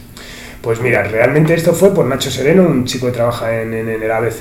pues 0.62 0.80
mira, 0.80 1.02
realmente 1.02 1.52
esto 1.52 1.74
fue 1.74 1.92
por 1.92 2.06
Nacho 2.06 2.30
Sereno, 2.30 2.62
un 2.62 2.86
chico 2.86 3.06
que 3.06 3.12
trabaja 3.12 3.60
en, 3.60 3.74
en- 3.74 3.86
en 3.90 4.02
el 4.02 4.10
ABC, 4.10 4.38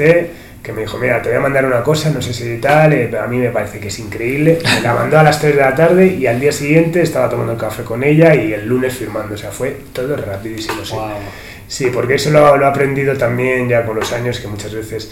que 0.63 0.71
me 0.71 0.79
dijo, 0.83 0.97
mira, 0.97 1.21
te 1.21 1.27
voy 1.27 1.37
a 1.37 1.41
mandar 1.41 1.65
una 1.65 1.83
cosa, 1.83 2.11
no 2.11 2.21
sé 2.21 2.33
si 2.33 2.59
tal, 2.59 2.93
eh, 2.93 3.09
pero 3.11 3.23
a 3.23 3.27
mí 3.27 3.37
me 3.39 3.49
parece 3.49 3.77
que 3.81 3.89
es 3.89 3.99
increíble. 3.99 4.59
Me 4.75 4.79
la 4.79 4.93
mandó 4.93 5.19
a 5.19 5.23
las 5.23 5.41
3 5.41 5.53
de 5.57 5.61
la 5.61 5.75
tarde 5.75 6.07
y 6.07 6.25
al 6.25 6.39
día 6.39 6.53
siguiente 6.53 7.01
estaba 7.01 7.27
tomando 7.29 7.57
café 7.57 7.83
con 7.83 8.05
ella 8.05 8.33
y 8.35 8.53
el 8.53 8.65
lunes 8.65 8.93
firmando, 8.95 9.35
o 9.35 9.37
sea, 9.37 9.51
fue 9.51 9.75
todo 9.91 10.15
rapidísimo. 10.15 10.85
Sí, 10.85 10.93
Wow. 10.93 11.09
Sí 11.67 11.89
porque 11.93 12.15
eso 12.15 12.29
lo, 12.29 12.57
lo 12.57 12.65
he 12.65 12.69
aprendido 12.69 13.17
también 13.17 13.67
ya 13.67 13.85
con 13.85 13.95
los 13.95 14.11
años, 14.13 14.39
que 14.39 14.47
muchas 14.47 14.73
veces, 14.73 15.11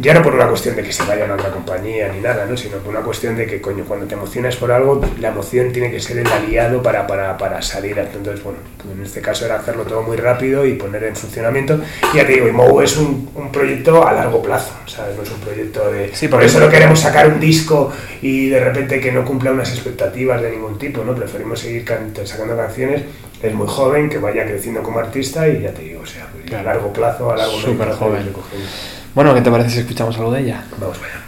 ya 0.00 0.14
no 0.14 0.22
por 0.22 0.34
una 0.34 0.46
cuestión 0.46 0.76
de 0.76 0.82
que 0.84 0.92
se 0.92 1.02
vayan 1.04 1.30
a 1.30 1.34
otra 1.34 1.50
compañía 1.50 2.08
ni 2.12 2.20
nada, 2.20 2.46
¿no? 2.46 2.56
sino 2.56 2.76
por 2.78 2.90
una 2.94 3.00
cuestión 3.04 3.36
de 3.36 3.46
que, 3.46 3.60
coño, 3.60 3.84
cuando 3.84 4.06
te 4.06 4.14
emocionas 4.14 4.54
por 4.56 4.70
algo, 4.70 5.00
la 5.20 5.28
emoción 5.28 5.72
tiene 5.72 5.90
que 5.90 5.98
ser 6.00 6.18
el 6.18 6.26
aliado 6.28 6.82
para, 6.82 7.06
para, 7.06 7.36
para 7.36 7.60
salir. 7.62 7.98
Entonces, 7.98 8.42
bueno, 8.44 8.60
pues 8.80 8.94
en 8.96 9.04
este 9.04 9.20
caso 9.20 9.44
era 9.44 9.56
hacerlo 9.56 9.82
todo 9.82 10.02
muy 10.02 10.16
rápido 10.16 10.64
y 10.64 10.74
poner 10.74 11.02
en 11.02 11.16
funcionamiento. 11.16 11.80
Y 12.14 12.16
ya 12.18 12.26
te 12.26 12.34
digo, 12.34 12.46
y 12.46 12.52
Mou 12.52 12.80
es 12.80 12.96
un, 12.96 13.28
un 13.34 13.50
proyecto 13.50 14.06
a 14.06 14.12
largo 14.12 14.40
plazo, 14.40 14.72
¿sabes? 14.86 15.16
No 15.16 15.24
es 15.24 15.30
un 15.30 15.40
proyecto 15.40 15.90
de... 15.90 16.14
Sí, 16.14 16.28
por 16.28 16.42
eso 16.44 16.60
no 16.60 16.68
queremos 16.68 17.00
sacar 17.00 17.26
un 17.26 17.40
disco 17.40 17.92
y 18.22 18.48
de 18.50 18.60
repente 18.60 19.00
que 19.00 19.10
no 19.10 19.24
cumpla 19.24 19.50
unas 19.50 19.70
expectativas 19.72 20.40
de 20.40 20.52
ningún 20.52 20.78
tipo, 20.78 21.02
¿no? 21.02 21.14
Preferimos 21.14 21.58
seguir 21.58 21.84
can- 21.84 22.12
sacando 22.24 22.56
canciones. 22.56 23.02
Es 23.42 23.52
muy 23.54 23.66
joven, 23.68 24.08
que 24.08 24.18
vaya 24.18 24.44
creciendo 24.44 24.82
como 24.82 24.98
artista 25.00 25.48
y 25.48 25.62
ya 25.62 25.72
te 25.72 25.82
digo, 25.82 26.02
o 26.02 26.06
sea, 26.06 26.28
pues, 26.32 26.52
a 26.52 26.62
largo 26.62 26.92
plazo, 26.92 27.30
a 27.32 27.36
largo 27.36 27.52
medio 27.56 27.66
Súper 27.68 27.86
plazo, 27.88 28.04
joven. 28.04 28.32
Bueno, 29.18 29.34
¿qué 29.34 29.40
te 29.40 29.50
parece 29.50 29.70
si 29.70 29.78
escuchamos 29.80 30.16
algo 30.16 30.30
de 30.30 30.42
ella? 30.42 30.62
Vamos 30.78 30.96
allá. 30.98 31.27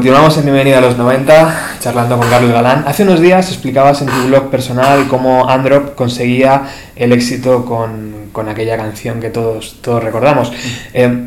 Continuamos 0.00 0.34
en 0.38 0.44
Bienvenida 0.44 0.78
a 0.78 0.80
los 0.80 0.96
90, 0.96 1.76
charlando 1.78 2.16
con 2.16 2.26
Carlos 2.30 2.50
Galán. 2.52 2.84
Hace 2.86 3.02
unos 3.02 3.20
días 3.20 3.48
explicabas 3.50 4.00
en 4.00 4.08
tu 4.08 4.28
blog 4.28 4.48
personal 4.50 5.06
cómo 5.08 5.46
Androp 5.50 5.94
conseguía 5.94 6.62
el 6.96 7.12
éxito 7.12 7.66
con, 7.66 8.30
con 8.32 8.48
aquella 8.48 8.78
canción 8.78 9.20
que 9.20 9.28
todos, 9.28 9.76
todos 9.82 10.02
recordamos. 10.02 10.54
Eh, 10.94 11.26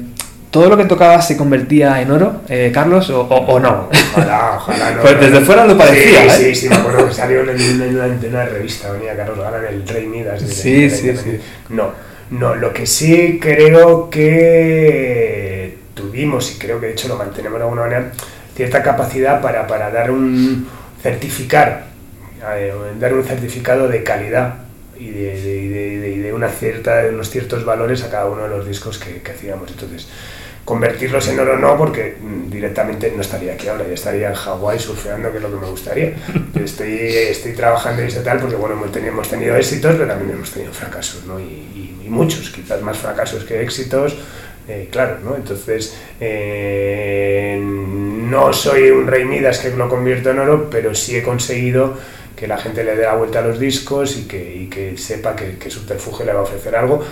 ¿Todo 0.50 0.70
lo 0.70 0.78
que 0.78 0.86
tocabas 0.86 1.28
se 1.28 1.38
convertía 1.38 2.02
en 2.02 2.10
oro, 2.10 2.42
eh, 2.50 2.72
Carlos, 2.74 3.12
o, 3.12 3.22
o- 3.22 3.46
o 3.46 3.60
no? 3.60 3.90
Ojalá, 4.16 4.54
ojalá. 4.58 4.92
No, 4.96 5.02
Pues 5.04 5.20
desde 5.20 5.42
fuera 5.42 5.66
lo 5.68 5.78
parecía, 5.78 6.28
Sí, 6.32 6.46
¿eh? 6.46 6.56
sí, 6.56 6.62
sí, 6.62 6.70
me 6.70 6.76
acuerdo 6.78 7.08
que 7.08 7.14
salió 7.14 7.42
en, 7.42 7.50
una, 7.50 7.86
en 7.86 7.96
una- 7.96 8.28
una 8.28 8.46
revista, 8.46 8.92
venía 8.92 9.16
Carlos 9.16 9.38
Galán, 9.38 9.66
el 9.70 9.88
Rey 9.88 10.08
Midas. 10.08 10.42
de- 10.42 10.48
Sí, 10.52 10.82
de 10.82 10.90
sí, 10.90 11.08
Independencia. 11.10 11.48
No, 11.70 11.90
no, 12.32 12.56
lo 12.56 12.74
que 12.74 12.88
sí 12.88 13.38
creo 13.40 14.10
que 14.10 15.78
tuvimos, 15.94 16.52
y 16.56 16.58
creo 16.58 16.80
que 16.80 16.88
de 16.88 16.92
hecho 16.94 17.08
lo 17.08 17.18
mantenemos 17.18 17.60
de 17.60 17.64
alguna 17.66 17.84
manera, 17.84 18.12
cierta 18.56 18.84
capacidad 18.84 19.42
para, 19.42 19.68
para 19.68 19.90
dar 19.92 20.12
un 20.12 20.68
certificar, 21.02 21.86
eh, 22.56 22.74
dar 23.00 23.14
un 23.14 23.24
certificado 23.24 23.88
de 23.88 24.04
calidad 24.04 24.56
y 24.98 25.10
de, 25.10 25.42
de- 25.42 26.00
de- 26.00 26.18
de- 26.22 26.34
una 26.34 26.50
cierta, 26.50 26.98
de 27.04 27.10
unos 27.10 27.30
ciertos 27.30 27.66
valores 27.66 28.04
a 28.04 28.10
cada 28.10 28.26
uno 28.28 28.44
de 28.44 28.50
los 28.50 28.68
discos 28.68 28.98
que, 29.00 29.22
que 29.22 29.32
hacíamos. 29.32 29.70
Entonces, 29.72 30.08
convertirlos 30.66 31.28
en 31.28 31.40
oro 31.40 31.58
no, 31.58 31.78
porque 31.78 32.16
mm, 32.22 32.50
directamente 32.50 33.12
no 33.14 33.22
estaría 33.22 33.54
aquí 33.54 33.68
ahora, 33.68 33.86
ya 33.88 33.94
estaría 33.96 34.30
en 34.30 34.34
Hawái 34.36 34.80
surfeando, 34.80 35.30
que 35.32 35.38
es 35.38 35.44
lo 35.44 35.50
que 35.52 35.58
me 35.66 35.70
gustaría. 35.70 36.14
Yo 36.54 36.64
estoy, 36.64 36.94
estoy 37.00 37.54
trabajando 37.54 38.04
y 38.04 38.08
ese 38.08 38.22
tal, 38.22 38.40
porque 38.40 38.56
bueno, 38.56 38.76
hemos 38.76 38.92
tenido, 38.92 39.12
hemos 39.12 39.30
tenido 39.30 39.56
éxitos, 39.58 39.96
pero 39.96 40.08
también 40.08 40.32
hemos 40.32 40.52
tenido 40.52 40.72
fracasos, 40.72 41.26
¿no? 41.26 41.40
Y, 41.40 41.44
y- 41.44 41.90
y 42.06 42.10
muchos, 42.10 42.50
quizás 42.50 42.82
más 42.82 42.98
fracasos 42.98 43.44
que 43.46 43.62
éxitos, 43.62 44.18
eh, 44.68 44.88
claro, 44.92 45.18
¿no? 45.24 45.36
Entonces, 45.36 45.96
eh, 46.20 47.60
no 47.62 48.54
soy 48.54 48.90
un 48.92 49.08
rey 49.08 49.26
Midas 49.26 49.60
que 49.60 49.70
lo 49.72 49.90
convierto 49.90 50.32
en 50.32 50.40
oro, 50.40 50.70
pero 50.70 50.94
sí 50.96 51.16
he 51.16 51.24
conseguido 51.24 51.96
que 52.36 52.48
la 52.48 52.58
gente 52.58 52.84
le 52.84 52.96
dé 52.96 53.04
la 53.04 53.16
vuelta 53.16 53.40
a 53.40 53.42
los 53.44 53.60
discos 53.60 54.18
y 54.18 54.24
que, 54.28 54.68
que 54.70 54.98
sepa 54.98 55.36
que, 55.36 55.58
que 55.58 55.70
Subterfuge 55.70 56.26
le 56.26 56.34
va 56.34 56.40
a 56.40 56.44
ofrecer 56.44 56.76
algo 56.76 57.04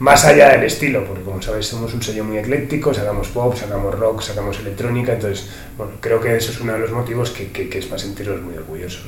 más 0.00 0.24
allá 0.24 0.48
del 0.50 0.64
estilo, 0.64 1.04
porque 1.04 1.22
como 1.22 1.40
sabes 1.40 1.66
somos 1.66 1.94
un 1.94 2.02
sello 2.02 2.24
muy 2.24 2.36
ecléctico, 2.38 2.92
sacamos 2.92 3.28
pop, 3.28 3.54
sacamos 3.56 3.96
rock, 3.96 4.20
sacamos 4.22 4.58
electrónica, 4.58 5.12
entonces, 5.12 5.48
bueno, 5.78 5.92
creo 6.00 6.20
que 6.20 6.36
eso 6.36 6.50
es 6.50 6.60
uno 6.60 6.72
de 6.72 6.80
los 6.80 6.90
motivos 6.90 7.30
que, 7.30 7.52
que- 7.52 7.68
que 7.68 7.78
es 7.78 7.86
para 7.86 8.00
sentirnos 8.00 8.42
muy 8.42 8.56
orgullosos. 8.56 9.04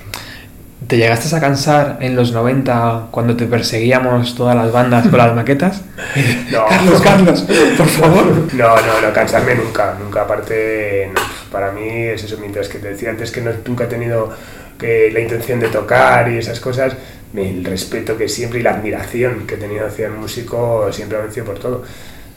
¿Te 0.86 0.98
llegaste 0.98 1.34
a 1.34 1.40
cansar 1.40 1.98
en 2.00 2.14
los 2.14 2.30
90 2.30 3.08
cuando 3.10 3.36
te 3.36 3.46
perseguíamos 3.46 4.36
todas 4.36 4.54
las 4.54 4.70
bandas 4.70 5.08
con 5.08 5.18
las 5.18 5.34
maquetas? 5.34 5.82
No. 6.50 6.64
Carlos, 6.66 7.02
Carlos, 7.02 7.46
por 7.76 7.86
favor. 7.88 8.54
No, 8.54 8.76
no, 8.76 9.00
no, 9.02 9.12
cansarme 9.12 9.56
nunca, 9.56 9.96
nunca. 10.00 10.22
Aparte, 10.22 11.10
no, 11.12 11.20
para 11.50 11.72
mí 11.72 11.88
es 11.88 12.22
eso, 12.22 12.38
mientras 12.38 12.68
que 12.68 12.78
te 12.78 12.88
decía 12.88 13.10
antes 13.10 13.32
que 13.32 13.40
no, 13.40 13.50
nunca 13.66 13.84
he 13.84 13.86
tenido 13.88 14.32
que, 14.78 15.10
la 15.12 15.20
intención 15.20 15.58
de 15.58 15.68
tocar 15.68 16.30
y 16.30 16.38
esas 16.38 16.60
cosas, 16.60 16.96
el 17.34 17.64
respeto 17.64 18.16
que 18.16 18.28
siempre 18.28 18.60
y 18.60 18.62
la 18.62 18.70
admiración 18.70 19.46
que 19.46 19.56
he 19.56 19.58
tenido 19.58 19.86
hacia 19.86 20.06
el 20.06 20.12
músico 20.12 20.90
siempre 20.92 21.18
ha 21.18 21.22
vencido 21.22 21.46
por 21.46 21.58
todo. 21.58 21.82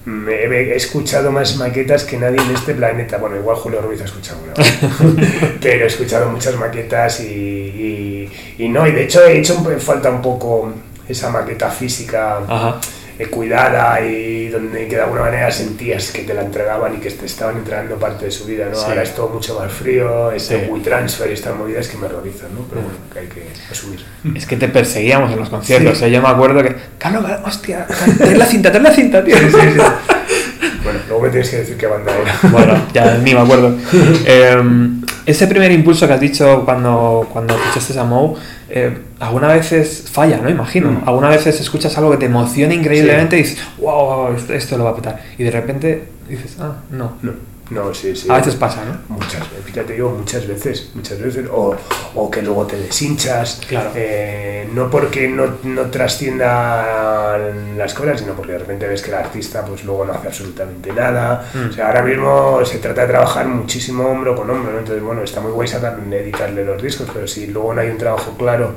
Me, 0.10 0.34
he, 0.34 0.76
escuchado 0.76 1.32
más 1.32 1.55
maquetas 1.57 2.03
que 2.03 2.18
nadie 2.18 2.41
en 2.41 2.51
este 2.51 2.74
planeta. 2.74 3.18
Bueno, 3.18 3.38
igual 3.38 3.55
Julio 3.57 3.82
Ruiz 3.82 4.01
ha 4.01 4.05
escuchado 4.05 4.39
una, 4.43 4.53
¿vale? 4.53 5.28
pero 5.62 5.84
he 5.84 5.88
escuchado 5.88 6.30
muchas 6.30 6.55
maquetas 6.55 7.22
y, 7.22 7.26
y, 7.26 8.32
y 8.57 8.70
no, 8.70 8.88
y 8.88 8.91
de 8.91 9.03
hecho 9.03 9.26
he 9.26 9.39
hecho 9.39 9.55
falta 9.80 10.10
un 10.10 10.22
poco 10.22 10.74
esa 11.07 11.30
maqueta 11.30 11.70
física 11.70 12.39
Ajá. 12.47 12.80
Eh, 13.20 13.28
cuidada 13.28 14.00
y 14.02 14.48
donde 14.48 14.88
que 14.88 14.96
de 14.96 15.02
alguna 15.02 15.22
manera 15.22 15.52
sentías 15.52 16.10
que 16.12 16.24
te 16.24 16.34
la 16.34 16.42
entregaban 16.42 16.96
y 16.96 17.00
que 17.00 17.12
te 17.12 17.26
estaban 17.26 17.58
entregando 17.58 17.98
parte 17.98 18.26
de 18.26 18.32
su 18.32 18.46
vida, 18.46 18.68
¿no? 18.72 18.76
Sí. 18.76 18.86
Ahora 18.88 19.04
es 19.04 19.14
todo 19.14 19.28
mucho 19.30 19.60
más 19.60 19.72
frío, 19.72 20.32
este 20.32 20.66
Sí. 20.66 20.72
WeTransfer 20.72 21.30
y 21.30 21.34
estas 21.34 21.56
movidas 21.56 21.88
que 21.90 21.98
me 21.98 22.06
horrorizan, 22.06 22.54
¿no? 22.56 22.62
Pero 22.70 22.82
bueno, 22.82 22.98
que 23.14 23.20
hay 23.20 23.28
que 23.28 23.48
asumir. 23.70 24.00
Es 24.36 24.46
que 24.46 24.56
te 24.56 24.70
perseguíamos 24.70 25.32
en 25.34 25.40
los 25.40 25.50
conciertos. 25.50 25.98
Sí. 25.98 26.06
¿eh? 26.06 26.12
Yo 26.12 26.22
me 26.22 26.30
acuerdo 26.30 26.64
que. 26.64 26.76
Carlos, 26.98 27.26
hostia, 27.46 27.86
ten 28.18 28.40
la 28.40 28.46
cinta, 28.46 28.72
ten 28.72 28.84
la 28.84 28.92
cinta, 28.92 29.24
tío. 29.24 29.36
Bueno, 30.84 31.00
luego 31.08 31.24
me 31.24 31.30
tienes 31.30 31.50
que 31.50 31.58
decir 31.58 31.78
qué 31.78 31.88
banda 31.88 32.12
era. 32.16 32.40
Bueno, 32.52 32.88
ya 32.94 33.18
ni 33.18 33.34
me 33.34 33.42
acuerdo. 33.42 33.76
Eh, 34.26 34.62
ese 35.30 35.48
primer 35.48 35.72
impulso 35.72 36.08
que 36.08 36.14
has 36.14 36.20
dicho 36.20 36.64
cuando, 36.66 37.28
cuando 37.32 37.56
escuchaste 37.56 38.00
a 38.00 38.04
Mou, 38.04 38.36
eh, 38.70 38.98
algunas 39.20 39.54
veces 39.54 40.06
falla, 40.12 40.38
¿no? 40.38 40.50
Imagino. 40.50 40.92
Mm. 40.92 41.04
Algunas 41.08 41.32
veces 41.32 41.60
escuchas 41.62 41.96
algo 41.98 42.12
que 42.12 42.18
te 42.18 42.26
emociona 42.26 42.74
increíblemente 42.74 43.38
y 43.38 43.44
dices, 43.44 43.60
wow, 43.78 44.34
esto, 44.36 44.54
esto 44.54 44.78
lo 44.78 44.86
va 44.86 44.92
a 44.92 44.96
petar. 44.96 45.22
Y 45.38 45.44
de 45.44 45.52
repente 45.52 46.04
dices, 46.28 46.58
ah, 46.60 46.78
no. 46.92 47.14
No, 47.22 47.34
no, 47.70 47.94
sí, 47.94 48.16
sí. 48.16 48.28
A 48.30 48.38
veces 48.38 48.56
pasa, 48.56 48.84
¿no? 48.86 49.16
Muchas 49.16 49.42
veces, 49.50 49.66
fíjate, 49.66 49.94
digo 49.94 50.10
muchas 50.12 50.48
veces, 50.48 50.90
muchas 50.96 51.20
veces, 51.22 51.48
o, 51.52 51.76
o 52.16 52.32
que 52.32 52.42
luego 52.42 52.66
te 52.66 52.78
deshinchas, 52.78 53.62
Claro. 53.68 53.92
eh, 53.96 54.68
no 54.74 54.90
porque 54.90 55.28
no, 55.28 55.58
no 55.64 55.84
trasciendan 55.92 57.78
las 57.78 57.94
cosas, 57.94 58.20
sino 58.20 58.34
porque 58.34 58.54
de 58.54 58.60
repente 58.60 58.88
ves 58.88 59.02
que 59.02 59.10
el 59.10 59.16
artista 59.18 59.64
pues 59.66 59.84
luego 59.84 60.06
no 60.06 60.14
hace 60.14 60.28
absolutamente 60.28 60.92
nada, 60.92 61.46
Mm. 61.54 61.70
o 61.70 61.74
sea, 61.74 61.88
ahora 61.88 62.02
mismo 62.04 62.60
se 62.66 62.78
trata 62.80 63.02
de 63.02 63.08
trabajar 63.08 63.48
muchísimo 63.48 64.08
hombro 64.10 64.36
con 64.36 64.50
hombro, 64.50 64.72
¿no? 64.74 64.80
entonces 64.80 65.04
bueno, 65.04 65.24
está 65.24 65.40
muy 65.42 65.52
guay 65.52 65.68
sacar, 65.68 65.98
editarle 66.12 66.66
los 66.66 66.82
discos, 66.82 67.08
pero 67.14 67.28
si 67.28 67.48
luego 67.48 67.74
no 67.74 67.82
hay 67.82 67.90
un 67.90 67.98
trabajo 67.98 68.36
claro 68.38 68.74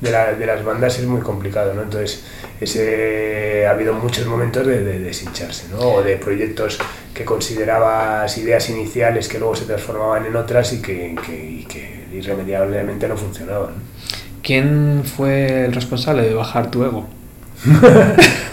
de, 0.00 0.10
la- 0.10 0.32
de 0.34 0.46
las 0.46 0.64
bandas 0.64 0.98
es 0.98 1.06
muy 1.06 1.20
complicado, 1.20 1.74
¿no? 1.74 1.82
Entonces, 1.82 2.24
ese, 2.60 3.66
ha 3.66 3.70
habido 3.70 3.94
muchos 3.94 4.26
momentos 4.26 4.66
de, 4.66 4.82
de 4.84 4.98
deshincharse, 5.00 5.66
¿no? 5.70 5.78
O 5.78 6.02
de 6.02 6.16
proyectos 6.16 6.78
que 7.14 7.24
considerabas 7.24 8.36
ideas 8.38 8.68
iniciales 8.70 9.28
que 9.28 9.38
luego 9.38 9.56
se 9.56 9.64
transformaban 9.64 10.26
en 10.26 10.36
otras 10.36 10.72
y 10.72 10.82
que, 10.82 11.14
que- 11.24 11.44
y 11.60 11.64
que 11.64 12.04
irremediablemente 12.12 13.08
no 13.08 13.16
funcionaban. 13.16 13.74
¿Quién 14.42 15.02
fue 15.04 15.64
el 15.66 15.72
responsable 15.72 16.22
de 16.22 16.34
bajar 16.34 16.70
tu 16.70 16.84
ego? 16.84 17.08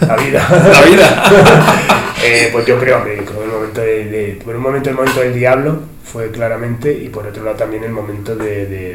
La 0.00 0.16
vida. 0.16 0.48
La 0.72 0.82
vida. 0.82 1.90
Eh, 2.26 2.48
pues 2.52 2.64
yo 2.64 2.78
creo, 2.78 2.96
hombre, 2.98 3.16
creo 3.18 3.38
que 3.38 3.44
el 3.44 3.50
momento 3.50 3.80
de, 3.82 4.04
de- 4.06 4.40
por 4.42 4.56
un 4.56 4.62
momento 4.62 4.88
el 4.88 4.96
momento 4.96 5.20
del 5.20 5.34
diablo 5.34 5.80
fue 6.04 6.30
claramente 6.30 6.90
y 6.90 7.10
por 7.10 7.26
otro 7.26 7.44
lado 7.44 7.56
también 7.56 7.84
el 7.84 7.90
momento 7.90 8.34
de, 8.34 8.64
de- 8.64 8.94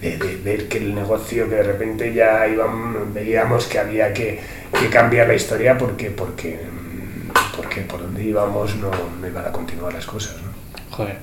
de- 0.00 0.40
ver 0.44 0.68
que 0.68 0.78
el 0.78 0.94
negocio 0.94 1.48
que 1.48 1.54
de 1.56 1.62
repente 1.62 2.12
ya 2.12 2.46
íbamos, 2.46 3.12
veíamos 3.14 3.66
que 3.66 3.78
había 3.78 4.12
que, 4.12 4.40
que 4.78 4.88
cambiar 4.88 5.28
la 5.28 5.34
historia 5.34 5.76
porque 5.78 6.10
porque 6.10 6.60
porque 7.56 7.80
por 7.82 8.00
donde 8.02 8.22
íbamos 8.22 8.76
no, 8.76 8.90
no 9.20 9.26
iban 9.26 9.44
a 9.46 9.52
continuar 9.52 9.92
las 9.94 10.06
cosas. 10.06 10.36
¿no? 10.42 10.56
Joder, 10.94 11.16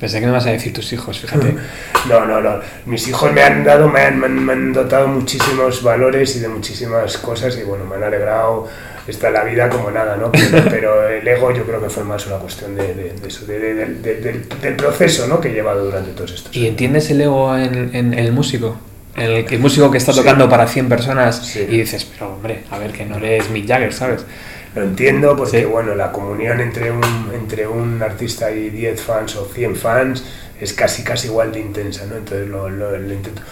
pensé 0.00 0.20
que 0.20 0.26
me 0.26 0.32
vas 0.32 0.46
a 0.46 0.50
decir 0.50 0.72
tus 0.72 0.92
hijos, 0.92 1.18
fíjate. 1.18 1.54
No, 2.08 2.26
no, 2.26 2.38
no. 2.42 2.60
Mis 2.84 3.08
hijos 3.08 3.32
me 3.32 3.42
han 3.42 3.64
dado, 3.64 3.88
me 3.88 4.00
han, 4.02 4.18
me 4.20 4.26
han- 4.26 4.44
me 4.44 4.52
han 4.52 4.72
dotado 4.74 5.08
muchísimos 5.08 5.82
valores 5.82 6.36
y 6.36 6.40
de 6.40 6.48
muchísimas 6.48 7.16
cosas 7.16 7.56
y 7.56 7.62
bueno, 7.62 7.86
me 7.86 7.96
han 7.96 8.02
alegrado 8.04 8.68
esta 9.06 9.30
la 9.30 9.44
vida 9.44 9.68
como 9.68 9.90
nada, 9.90 10.16
¿no? 10.16 10.30
Pero, 10.50 10.64
pero 10.70 11.08
el 11.08 11.26
ego 11.28 11.52
yo 11.52 11.64
creo 11.64 11.82
que 11.82 11.90
fue 11.90 12.04
más 12.04 12.26
una 12.26 12.36
cuestión 12.36 12.74
de, 12.74 12.94
de- 12.94 13.12
de 13.12 13.28
eso, 13.28 13.44
de- 13.46 13.58
de- 13.58 13.74
de- 13.74 13.86
de- 13.86 14.14
del, 14.16 14.48
del 14.62 14.76
proceso, 14.76 15.26
¿no? 15.26 15.40
Que 15.40 15.48
he 15.50 15.52
llevado 15.52 15.84
durante 15.84 16.10
todos 16.12 16.32
estos 16.32 16.54
¿Y 16.56 16.66
entiendes 16.66 17.10
el 17.10 17.20
ego 17.20 17.56
en, 17.56 17.90
en 17.94 18.14
el 18.14 18.32
músico? 18.32 18.76
El, 19.16 19.46
el 19.48 19.58
músico 19.60 19.90
que 19.90 19.98
está 19.98 20.12
Sí. 20.12 20.18
tocando 20.20 20.48
para 20.48 20.66
100 20.66 20.88
personas 20.88 21.36
Sí. 21.46 21.60
y 21.68 21.78
dices, 21.78 22.04
pero 22.04 22.32
hombre, 22.34 22.64
a 22.70 22.78
ver, 22.78 22.92
que 22.92 23.04
no 23.04 23.16
eres 23.18 23.48
Mick 23.50 23.68
Jagger, 23.68 23.92
¿sabes? 23.92 24.24
Lo 24.74 24.82
entiendo 24.82 25.36
porque, 25.36 25.60
Sí. 25.60 25.64
bueno, 25.66 25.94
la 25.94 26.10
comunión 26.10 26.60
entre 26.60 26.90
un, 26.90 27.02
entre 27.32 27.66
un 27.68 28.02
artista 28.02 28.50
y 28.50 28.70
10 28.70 29.00
fans 29.00 29.36
o 29.36 29.44
100 29.54 29.76
fans 29.76 30.24
es 30.60 30.72
casi, 30.72 31.04
casi 31.04 31.28
igual 31.28 31.52
de 31.52 31.60
intensa, 31.60 32.06
¿no? 32.06 32.16
Entonces 32.16 32.48
lo, 32.48 32.68
lo- 32.68 32.96
lo 32.98 33.12
intento. 33.12 33.42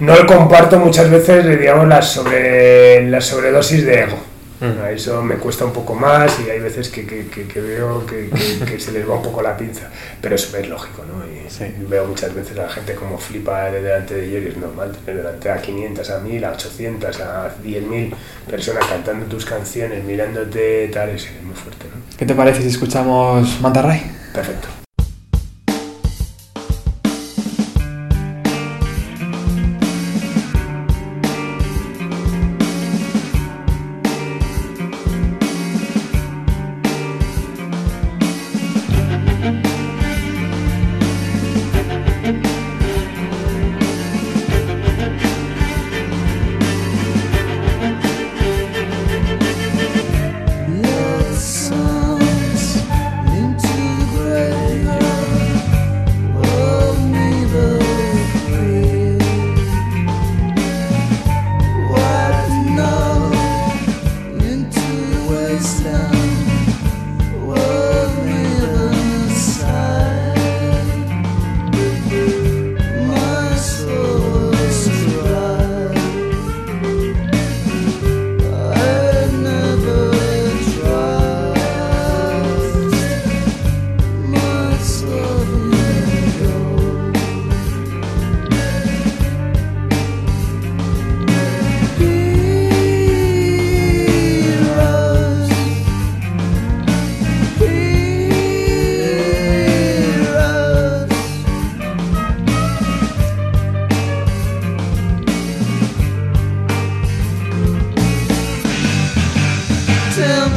No 0.00 0.16
lo 0.16 0.26
comparto 0.26 0.78
muchas 0.80 1.08
veces, 1.10 1.46
digamos, 1.60 1.86
la, 1.86 2.02
sobre, 2.02 3.08
la 3.08 3.20
sobredosis 3.20 3.84
de 3.86 4.00
ego. 4.00 4.16
A 4.60 4.90
Eso 4.90 5.22
me 5.22 5.34
cuesta 5.36 5.64
un 5.64 5.72
poco 5.72 5.94
más 5.94 6.38
y 6.46 6.48
hay 6.48 6.60
veces 6.60 6.88
que, 6.88 7.04
que- 7.06 7.26
que- 7.26 7.46
que 7.46 7.60
veo 7.60 8.06
que, 8.66 8.78
se 8.80 8.92
les 8.92 9.08
va 9.08 9.16
un 9.16 9.22
poco 9.22 9.42
la 9.42 9.56
pinza, 9.56 9.90
pero 10.20 10.34
eso 10.36 10.56
es 10.56 10.68
lógico, 10.68 11.04
¿no? 11.04 11.24
Y 11.26 11.50
Sí. 11.50 11.66
veo 11.88 12.06
muchas 12.06 12.34
veces 12.34 12.56
a 12.58 12.62
la 12.62 12.68
gente 12.68 12.94
como 12.94 13.18
flipa 13.18 13.70
de 13.70 13.82
delante 13.82 14.14
de 14.14 14.26
ellos 14.26 14.44
y 14.44 14.48
es 14.48 14.56
normal, 14.56 14.92
tener 15.04 15.22
delante 15.22 15.50
a 15.50 15.60
500, 15.60 16.10
a 16.10 16.18
1000, 16.20 16.44
a 16.44 16.52
800, 16.52 17.20
a 17.20 17.54
10.000 17.62 18.14
personas 18.48 18.86
cantando 18.86 19.26
tus 19.26 19.44
canciones, 19.44 20.02
mirándote, 20.04 20.88
tal, 20.92 21.10
es, 21.10 21.28
muy 21.44 21.54
fuerte, 21.54 21.86
¿no? 21.94 22.16
¿Qué 22.16 22.24
te 22.24 22.34
parece 22.34 22.62
si 22.62 22.68
escuchamos 22.68 23.60
Manta 23.60 23.82
Ray? 23.82 24.02
Perfecto. 24.32 24.83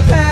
past. 0.03 0.26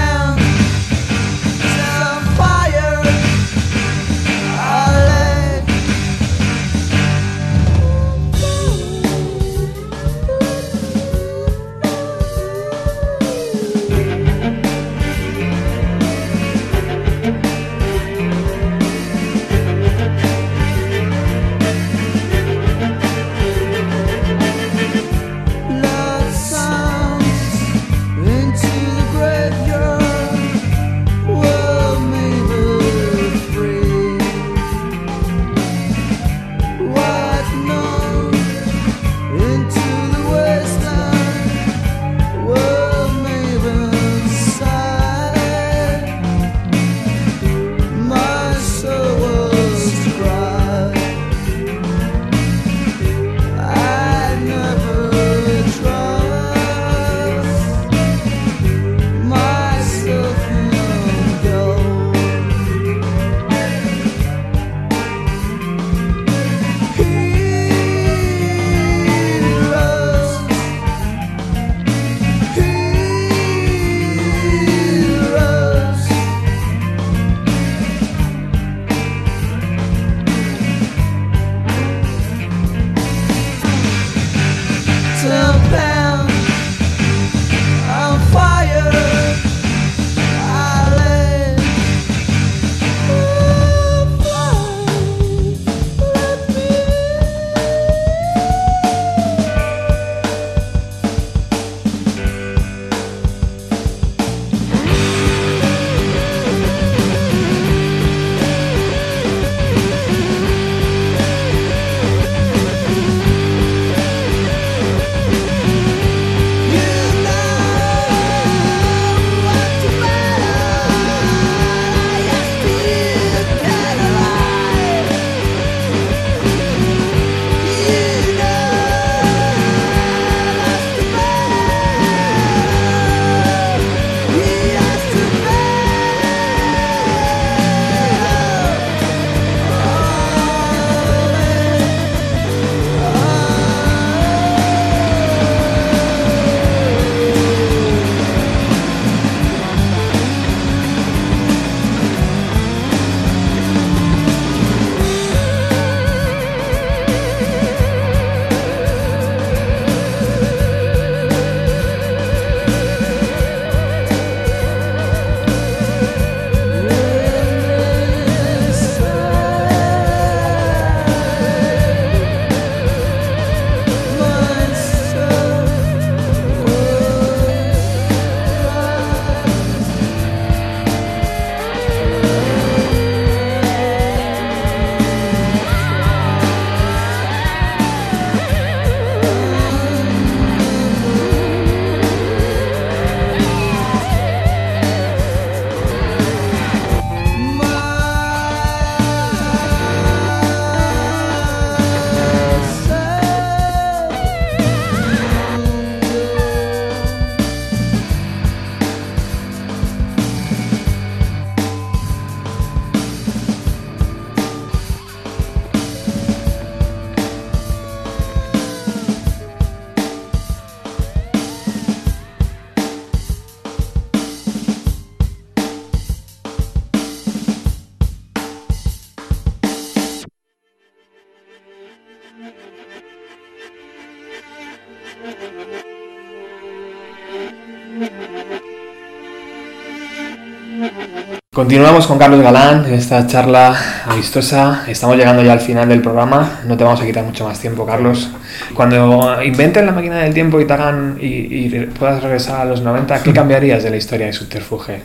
Continuamos 241.55 242.05
con 242.05 242.17
Carlos 242.17 242.41
Galán 242.41 242.85
en 242.85 242.95
esta 242.95 243.25
charla 243.27 244.03
amistosa. 244.07 244.83
Estamos 244.89 245.15
llegando 245.15 245.41
ya 245.41 245.53
al 245.53 245.61
final 245.61 245.87
del 245.87 246.01
programa. 246.01 246.59
No 246.67 246.75
te 246.75 246.83
vamos 246.83 246.99
a 246.99 247.05
quitar 247.05 247.23
mucho 247.23 247.45
más 247.45 247.61
tiempo, 247.61 247.85
Carlos. 247.85 248.29
Cuando 248.73 249.41
inventen 249.41 249.85
la 249.85 249.93
máquina 249.93 250.17
del 250.17 250.33
tiempo 250.33 250.59
y 250.59 250.65
te 250.65 250.73
hagan 250.73 251.17
y, 251.17 251.27
y 251.27 251.85
puedas 251.97 252.21
regresar 252.21 252.59
a 252.59 252.65
los 252.65 252.81
90, 252.81 253.23
¿qué 253.23 253.31
cambiarías 253.31 253.83
de 253.83 253.89
la 253.89 253.95
historia 253.95 254.25
de 254.25 254.33
Subterfuge? 254.33 254.99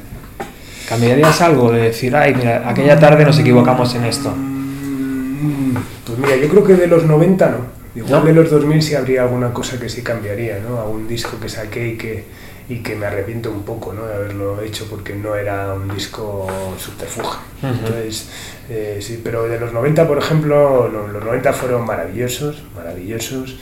¿Cambiarías 0.89 1.41
algo 1.41 1.71
de 1.71 1.83
decir, 1.83 2.17
ay, 2.17 2.35
mira, 2.35 2.69
aquella 2.69 2.99
tarde 2.99 3.25
nos 3.25 3.39
equivocamos 3.39 3.95
en 3.95 4.07
esto? 4.07 4.35
Pues 6.05 6.19
mira, 6.19 6.35
yo 6.35 6.49
creo 6.49 6.65
que 6.65 6.75
de 6.75 6.89
los 6.89 7.05
90 7.05 7.49
no. 7.49 7.81
Igual 7.95 8.23
¿No? 8.23 8.27
de 8.27 8.33
los 8.33 8.51
2000 8.51 8.83
sí 8.83 8.97
habría 8.97 9.23
alguna 9.23 9.53
cosa 9.53 9.79
que 9.79 9.89
sí 9.89 10.03
cambiaría, 10.03 10.59
¿no? 10.69 10.81
Algún 10.81 11.07
disco 11.07 11.39
que 11.41 11.49
saqué 11.49 11.91
y 11.91 11.97
que, 11.97 12.25
y 12.71 12.77
que 12.85 12.95
me 12.97 13.05
arrepiento 13.07 13.51
un 13.51 13.65
poco, 13.65 13.93
¿no? 13.93 14.07
De 14.07 14.15
haberlo 14.15 14.63
hecho 14.63 14.87
porque 14.89 15.15
no 15.15 15.35
era 15.35 15.75
un 15.75 15.93
disco 15.93 16.47
subterfuge. 16.79 17.37
Ujú. 17.63 17.67
Entonces, 17.75 18.29
eh, 18.71 18.99
sí, 19.03 19.21
pero 19.23 19.43
de 19.49 19.59
los 19.61 19.73
90, 19.73 20.07
por 20.07 20.17
ejemplo, 20.19 20.89
no, 20.91 21.09
los 21.09 21.23
90 21.25 21.53
fueron 21.53 21.85
maravillosos, 21.85 22.63
maravillosos. 22.77 23.59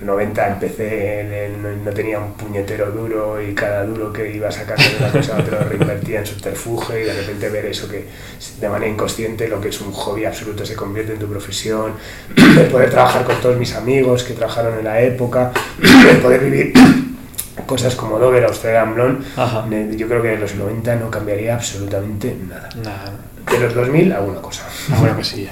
En 0.00 0.06
90 0.06 0.48
empecé, 0.48 1.20
en 1.20 1.32
el- 1.32 1.62
no, 1.62 1.68
no 1.84 1.90
tenía 1.92 2.18
un 2.18 2.32
puñetero 2.34 2.90
duro 2.90 3.40
y 3.42 3.54
cada 3.54 3.84
duro 3.84 4.12
que 4.12 4.32
iba 4.34 4.50
sacando 4.50 4.82
de 4.82 4.96
una 4.98 5.10
cosa 5.12 5.36
a 5.36 5.40
otra 5.40 5.60
lo 5.62 5.68
reinvertía 5.68 6.20
en 6.20 6.26
subterfuge 6.26 7.00
y 7.02 7.04
de 7.04 7.12
repente 7.14 7.48
ver 7.50 7.66
eso 7.66 7.88
que 7.88 8.06
de 8.60 8.68
manera 8.68 8.90
inconsciente 8.90 9.46
lo 9.48 9.60
que 9.60 9.68
es 9.68 9.80
un 9.80 9.92
hobby 9.92 10.24
absoluto 10.24 10.64
se 10.66 10.74
convierte 10.74 11.12
en 11.12 11.18
tu 11.20 11.28
profesión, 11.28 11.92
el 12.36 12.66
poder 12.66 12.90
trabajar 12.90 13.24
con 13.24 13.40
todos 13.40 13.56
mis 13.56 13.74
amigos 13.74 14.24
que 14.24 14.34
trabajaron 14.34 14.78
en 14.78 14.84
la 14.84 15.00
época, 15.02 15.52
el 16.10 16.16
poder 16.18 16.40
vivir 16.44 16.72
cosas 17.66 17.94
como 17.94 18.18
Dover, 18.18 18.44
Australian 18.44 18.94
Blonde, 18.94 19.24
Ajá. 19.36 19.64
yo 19.96 20.08
creo 20.08 20.22
que 20.22 20.28
de 20.28 20.38
los 20.38 20.54
90 20.54 20.96
no 20.96 21.10
cambiaría 21.10 21.54
absolutamente 21.54 22.36
nada. 22.48 22.68
Nada, 22.82 23.12
De 23.50 23.58
los 23.58 23.74
2000 23.74 24.12
alguna 24.12 24.40
cosa. 24.40 24.64
alguna 24.92 25.14
cosilla. 25.14 25.50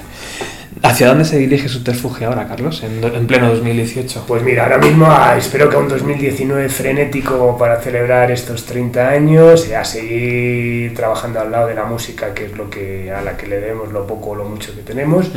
¿Hacia 0.83 1.09
dónde 1.09 1.25
se 1.25 1.37
dirige 1.37 1.67
Subterfuge 1.67 2.25
ahora, 2.25 2.47
Carlos, 2.47 2.81
en, 2.81 3.03
en 3.03 3.27
pleno 3.27 3.49
2018? 3.49 4.23
Pues 4.25 4.41
mira, 4.41 4.63
ahora 4.63 4.77
mismo 4.77 5.05
ah, 5.09 5.35
espero 5.37 5.69
que 5.69 5.75
a 5.75 5.79
un 5.79 5.87
2019 5.89 6.69
frenético 6.69 7.55
para 7.57 7.79
celebrar 7.81 8.31
estos 8.31 8.65
30 8.65 9.09
años, 9.09 9.67
y 9.69 9.73
a 9.73 9.83
seguir 9.83 10.95
trabajando 10.95 11.39
al 11.41 11.51
lado 11.51 11.67
de 11.67 11.75
la 11.75 11.83
música, 11.83 12.33
que 12.33 12.45
es 12.45 12.57
lo 12.57 12.69
que 12.69 13.11
a 13.11 13.21
la 13.21 13.35
que 13.37 13.47
le 13.47 13.59
debemos 13.59 13.91
lo 13.91 14.07
poco 14.07 14.31
o 14.31 14.35
lo 14.35 14.45
mucho 14.45 14.73
que 14.73 14.81
tenemos, 14.81 15.29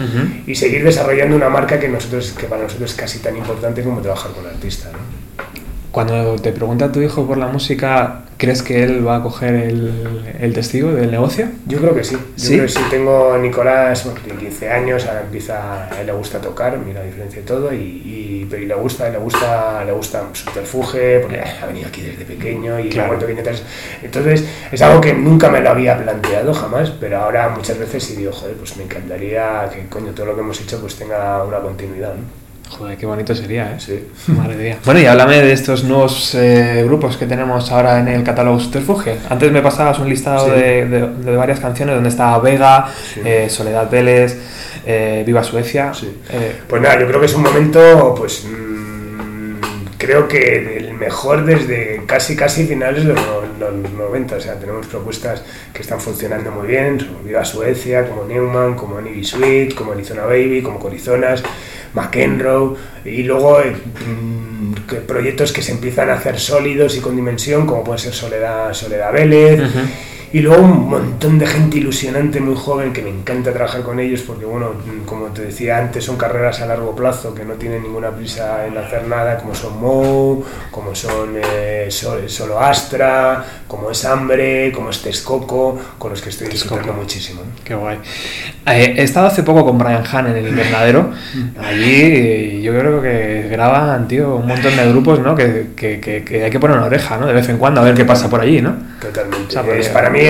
y 0.47 0.55
seguir 0.55 0.85
desarrollando 0.85 1.37
una 1.37 1.49
marca 1.51 1.79
que 1.79 1.89
nosotros 1.89 2.33
que 2.39 2.47
para 2.47 2.63
nosotros 2.63 2.93
es 2.93 2.97
casi 2.97 3.19
tan 3.19 3.37
importante 3.37 3.83
como 3.83 4.01
trabajar 4.01 4.31
con 4.33 4.47
artistas. 4.47 4.93
¿no? 4.93 4.99
Cuando 5.95 6.35
te 6.43 6.51
pregunta 6.51 6.91
tu 6.91 7.01
hijo 7.01 7.25
por 7.25 7.39
la 7.39 7.47
música, 7.47 8.23
¿crees 8.37 8.65
que 8.65 8.83
él 8.83 9.07
va 9.07 9.15
a 9.19 9.23
coger 9.23 9.55
el, 9.55 10.25
el 10.41 10.53
testigo 10.53 10.91
del 10.91 11.09
negocio? 11.13 11.47
Yo 11.69 11.79
creo 11.79 11.95
que 11.95 12.03
sí. 12.03 12.17
Yo 12.17 12.21
¿Sí? 12.35 12.55
creo 12.55 12.63
que 12.67 12.73
sí. 12.73 12.81
Tengo 12.91 13.33
a 13.35 13.39
Nicolás, 13.39 14.05
bueno, 14.05 14.19
tiene 14.25 14.41
15 14.41 14.71
años, 14.71 15.07
ahora 15.07 15.21
empieza, 15.21 15.85
a 15.89 16.01
él 16.01 16.07
le 16.09 16.13
gusta 16.13 16.41
tocar, 16.41 16.77
mira 16.79 16.99
la 16.99 17.07
diferencia 17.07 17.43
de 17.43 17.47
todo, 17.47 17.73
y, 17.73 17.77
y- 17.77 18.47
pero 18.51 18.61
y 18.65 18.67
le 18.67 18.75
gusta, 18.75 19.09
le 19.09 19.19
gusta, 19.19 19.85
le 19.85 19.93
gusta 19.93 20.25
subterfuge, 20.33 21.21
porque 21.21 21.41
ha 21.41 21.67
venido 21.67 21.87
aquí 21.87 22.03
desde 22.03 22.25
pequeño 22.25 22.81
y 22.81 22.89
Claro. 22.89 23.13
ha 23.13 23.17
vuelto 23.17 23.29
entonces, 23.29 23.63
entonces 24.03 24.45
es 24.73 24.83
algo 24.83 25.01
que 25.01 25.15
nunca 25.15 25.49
me 25.49 25.61
lo 25.61 25.71
había 25.71 25.97
planteado 25.97 26.53
jamás, 26.55 26.91
pero 26.91 27.19
ahora 27.21 27.51
muchas 27.51 27.79
veces 27.79 28.03
sí 28.03 28.17
digo, 28.17 28.33
joder, 28.33 28.57
pues 28.57 28.77
me 28.77 28.83
encantaría 28.83 29.71
que 29.73 29.87
coño 29.89 30.11
todo 30.11 30.27
lo 30.27 30.35
que 30.35 30.41
hemos 30.41 30.61
hecho 30.61 30.81
pues 30.81 30.97
tenga 30.97 31.45
una 31.45 31.59
continuidad, 31.61 32.15
¿no? 32.15 32.44
Joder, 32.79 32.97
qué 32.99 33.07
bonito 33.07 33.35
sería, 33.35 33.73
¿eh? 33.73 33.77
Sí. 33.79 34.09
Madre 34.29 34.57
mía. 34.57 34.79
Bueno, 34.85 35.01
y 35.01 35.07
háblame 35.07 35.37
de 35.41 35.53
estos 35.53 35.85
nuevos 35.85 36.35
eh, 36.35 36.83
grupos 36.85 37.17
que 37.17 37.27
tenemos 37.27 37.71
ahora 37.71 38.01
en 38.01 38.09
el 38.09 38.25
catálogo 38.25 38.59
Subterfuge. 38.59 39.17
Antes 39.31 39.53
me 39.53 39.63
pasabas 39.63 39.99
un 40.01 40.09
listado 40.09 40.47
Sí. 40.47 40.51
de, 40.61 40.87
de- 40.87 41.09
de 41.09 41.37
varias 41.37 41.61
canciones 41.61 41.95
donde 41.95 42.09
estaba 42.09 42.39
Vega, 42.41 42.87
Sí. 43.15 43.21
eh, 43.25 43.47
Soledad 43.49 43.89
Vélez, 43.89 44.37
eh, 44.87 45.23
Viva 45.25 45.45
Suecia. 45.45 45.95
Sí. 45.95 46.21
Eh, 46.31 46.57
Pues 46.69 46.83
nada, 46.83 46.99
yo 46.99 47.07
creo 47.07 47.21
que 47.21 47.27
es 47.27 47.35
un 47.35 47.43
momento, 47.45 48.15
pues 48.19 48.45
creo 50.05 50.29
que 50.29 50.77
el 50.77 50.95
mejor 50.95 51.45
desde 51.45 52.03
casi 52.07 52.37
casi 52.37 52.67
finales 52.67 53.05
de 53.05 53.15
los, 53.15 53.23
los 53.59 53.93
90. 53.93 54.37
O 54.37 54.41
sea, 54.41 54.59
tenemos 54.59 54.87
propuestas 54.87 55.43
que 55.73 55.83
están 55.83 56.01
funcionando 56.01 56.51
muy 56.51 56.69
bien, 56.69 56.99
como 56.99 57.21
Viva 57.21 57.45
Suecia, 57.45 58.09
como 58.09 58.25
Newman, 58.25 58.75
como 58.75 58.99
Annie 58.99 59.25
Sweet, 59.25 59.75
como 59.75 59.93
Arizona 59.93 60.25
Baby, 60.25 60.63
como 60.63 60.79
Corizonas, 60.79 61.43
McEnroe, 61.95 62.77
y 63.05 63.23
luego 63.23 63.61
eh, 63.61 63.75
mm, 63.75 64.75
que 64.89 64.97
proyectos 64.97 65.53
que 65.53 65.63
se 65.63 65.73
empiezan 65.73 66.11
a 66.11 66.15
hacer 66.15 66.39
sólidos 66.39 66.97
y 66.97 67.01
con 67.01 67.17
dimensión, 67.17 67.67
como 67.67 67.83
puede 67.83 67.99
ser 67.99 68.13
Soledad, 68.13 68.73
Soledad 68.75 69.13
Vélez. 69.13 69.61
Y 70.35 70.41
luego 70.41 70.65
un 70.65 70.89
montón 70.91 71.39
de 71.39 71.47
gente 71.47 71.79
ilusionante, 71.79 72.41
muy 72.41 72.57
joven, 72.57 72.93
que 72.93 73.03
me 73.03 73.11
encanta 73.11 73.53
trabajar 73.53 73.83
con 73.83 74.01
ellos 74.01 74.23
porque, 74.23 74.45
bueno, 74.45 74.71
mm, 74.85 75.05
como 75.07 75.27
te 75.27 75.43
decía 75.43 75.79
antes, 75.79 76.03
son 76.05 76.17
carreras 76.17 76.61
a 76.61 76.67
largo 76.67 76.97
plazo 76.97 77.33
que 77.33 77.45
no 77.45 77.55
tienen 77.55 77.85
ninguna 77.85 78.11
prisa 78.11 78.67
en 78.67 78.77
hacer 78.77 79.07
nada, 79.07 79.37
como 79.39 79.55
son 79.55 79.81
Mou, 79.81 80.45
como 80.73 80.93
son 80.93 81.37
eh, 81.41 81.87
Sol- 81.89 82.29
Solo 82.29 82.59
Astra, 82.59 83.45
como 83.69 83.93
es 83.93 84.05
Hambre, 84.05 84.73
como 84.73 84.91
es 84.91 85.03
Texcoco, 85.03 85.79
con 85.99 86.11
los 86.11 86.21
que 86.21 86.31
estoy 86.31 86.49
Texcoco. 86.49 86.75
disfrutando 86.79 87.01
muchísimo. 87.01 87.43
¿no? 87.43 87.53
Qué 87.63 87.75
guay. 87.77 87.99
Eh, 88.67 88.95
he 88.97 89.03
estado 89.05 89.29
hace 89.29 89.45
poco 89.45 89.65
con 89.65 89.79
Brian 89.79 90.03
Han 90.11 90.27
en 90.27 90.37
el 90.37 90.49
invernadero. 90.49 91.13
Allí 91.63 92.01
eh, 92.03 92.61
yo 92.61 92.73
creo 92.77 93.01
que 93.01 93.47
graban, 93.53 94.09
tío, 94.09 94.35
un 94.35 94.49
montón 94.49 94.77
de 94.77 94.89
grupos, 94.89 95.21
¿no? 95.21 95.37
Que, 95.37 95.69
que- 95.77 96.01
que- 96.01 96.25
que 96.25 96.43
hay 96.43 96.51
que 96.51 96.59
poner 96.59 96.77
una 96.77 96.87
oreja, 96.87 97.19
¿no? 97.19 97.27
De 97.29 97.33
vez 97.35 97.49
en 97.49 97.59
cuando, 97.59 97.81
a 97.81 97.85
ver 97.85 97.95
qué 97.95 98.05
pasa 98.05 98.29
por 98.29 98.41
allí, 98.41 98.61
¿no? 98.61 98.75
Totalmente. 99.01 99.47
O 99.47 99.51
sea, 99.51 99.63
porque- 99.63 99.79
Es- 99.81 99.89
para 99.91 100.11
mí 100.11 100.24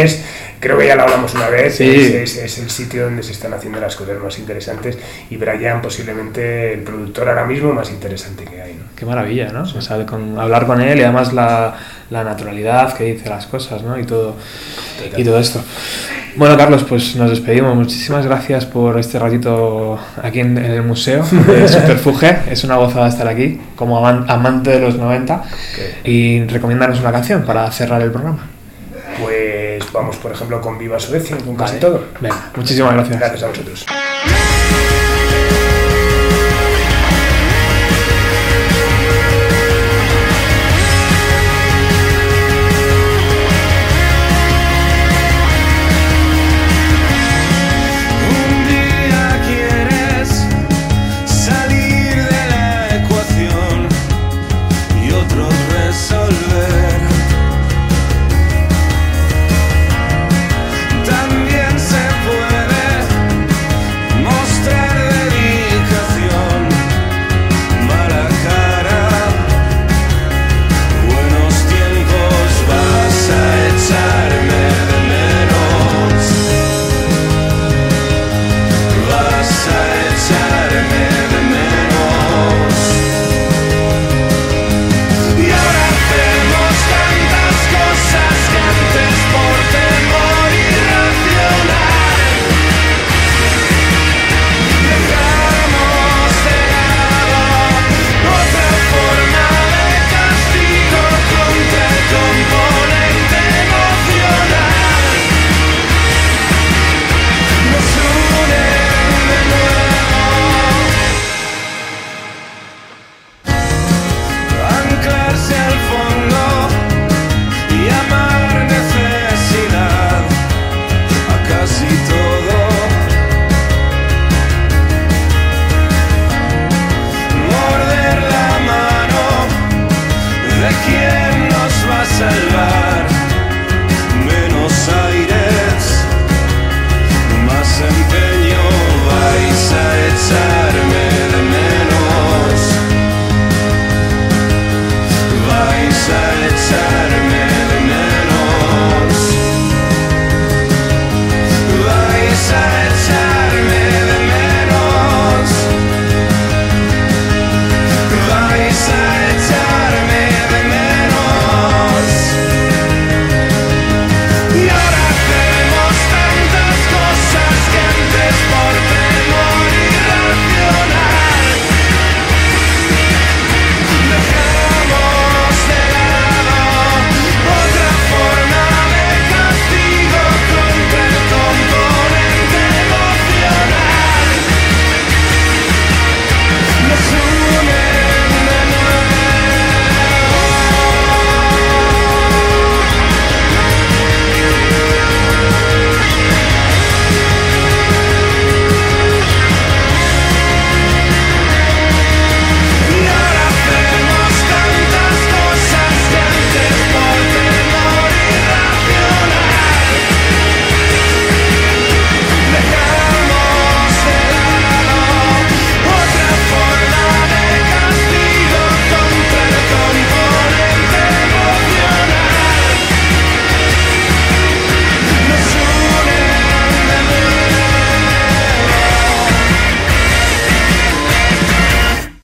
creo 0.61 0.79
que 0.79 0.87
ya 0.87 0.97
lo 0.97 1.03
hablamos 1.03 1.35
una 1.35 1.49
vez, 1.49 1.77
Sí. 1.77 1.89
es, 1.89 2.15
es- 2.15 2.37
es 2.39 2.59
el 2.59 2.71
sitio 2.71 3.05
donde 3.05 3.23
se 3.23 3.33
están 3.33 3.53
haciendo 3.55 3.81
las 3.81 3.97
cosas 3.97 4.19
más 4.23 4.39
interesantes 4.39 4.97
y 5.31 5.37
Brian 5.37 5.83
posiblemente 5.83 6.73
el 6.73 6.81
productor 6.81 7.29
ahora 7.29 7.45
mismo 7.45 7.73
más 7.73 7.91
interesante 7.91 8.45
que 8.45 8.63
hay. 8.63 8.75
¿no? 8.75 8.85
Qué 8.97 9.05
maravilla, 9.05 9.51
¿no? 9.53 9.63
O 9.63 9.81
sea, 9.83 10.07
con, 10.07 10.39
hablar 10.39 10.67
con 10.67 10.81
él 10.81 10.99
y 10.99 11.03
además 11.03 11.33
la, 11.33 11.75
la 12.11 12.25
naturalidad 12.25 12.95
que 12.97 13.05
dice 13.15 13.29
las 13.29 13.47
cosas, 13.47 13.83
¿no? 13.83 13.99
Y 13.99 14.05
todo, 14.05 14.37
y 15.17 15.25
todo 15.25 15.39
esto. 15.39 15.63
Bueno, 16.37 16.57
Carlos, 16.57 16.85
pues 16.89 17.15
nos 17.15 17.31
despedimos. 17.31 17.77
Muchísimas 17.77 18.27
gracias 18.27 18.67
por 18.67 18.99
este 18.99 19.19
ratito 19.21 19.99
aquí 20.23 20.41
en, 20.41 20.59
en 20.59 20.65
el 20.73 20.83
museo 20.83 21.25
de 21.25 21.69
Subterfuge. 21.69 22.39
Es 22.51 22.65
una 22.65 22.77
gozada 22.77 23.09
estar 23.09 23.29
aquí 23.29 23.61
como 23.77 23.99
aman- 24.05 24.25
amante 24.29 24.71
de 24.71 24.81
los 24.81 24.97
90 24.97 25.45
y 26.05 26.45
recomiendarnos 26.47 26.99
una 27.01 27.13
canción 27.13 27.45
para 27.45 27.71
cerrar 27.71 28.03
el 28.03 28.11
programa. 28.11 28.49
Vamos, 29.95 30.17
por 30.17 30.33
ejemplo, 30.33 30.61
con 30.61 30.77
Viva 30.77 30.99
Suecia, 30.99 31.37
con 31.39 31.55
casi 31.55 31.79
todo. 31.79 32.03
Venga, 32.21 32.51
muchísimas 32.57 32.95
gracias. 32.95 33.17
Gracias 33.17 33.43
a 33.45 33.47
vosotros. 33.47 33.87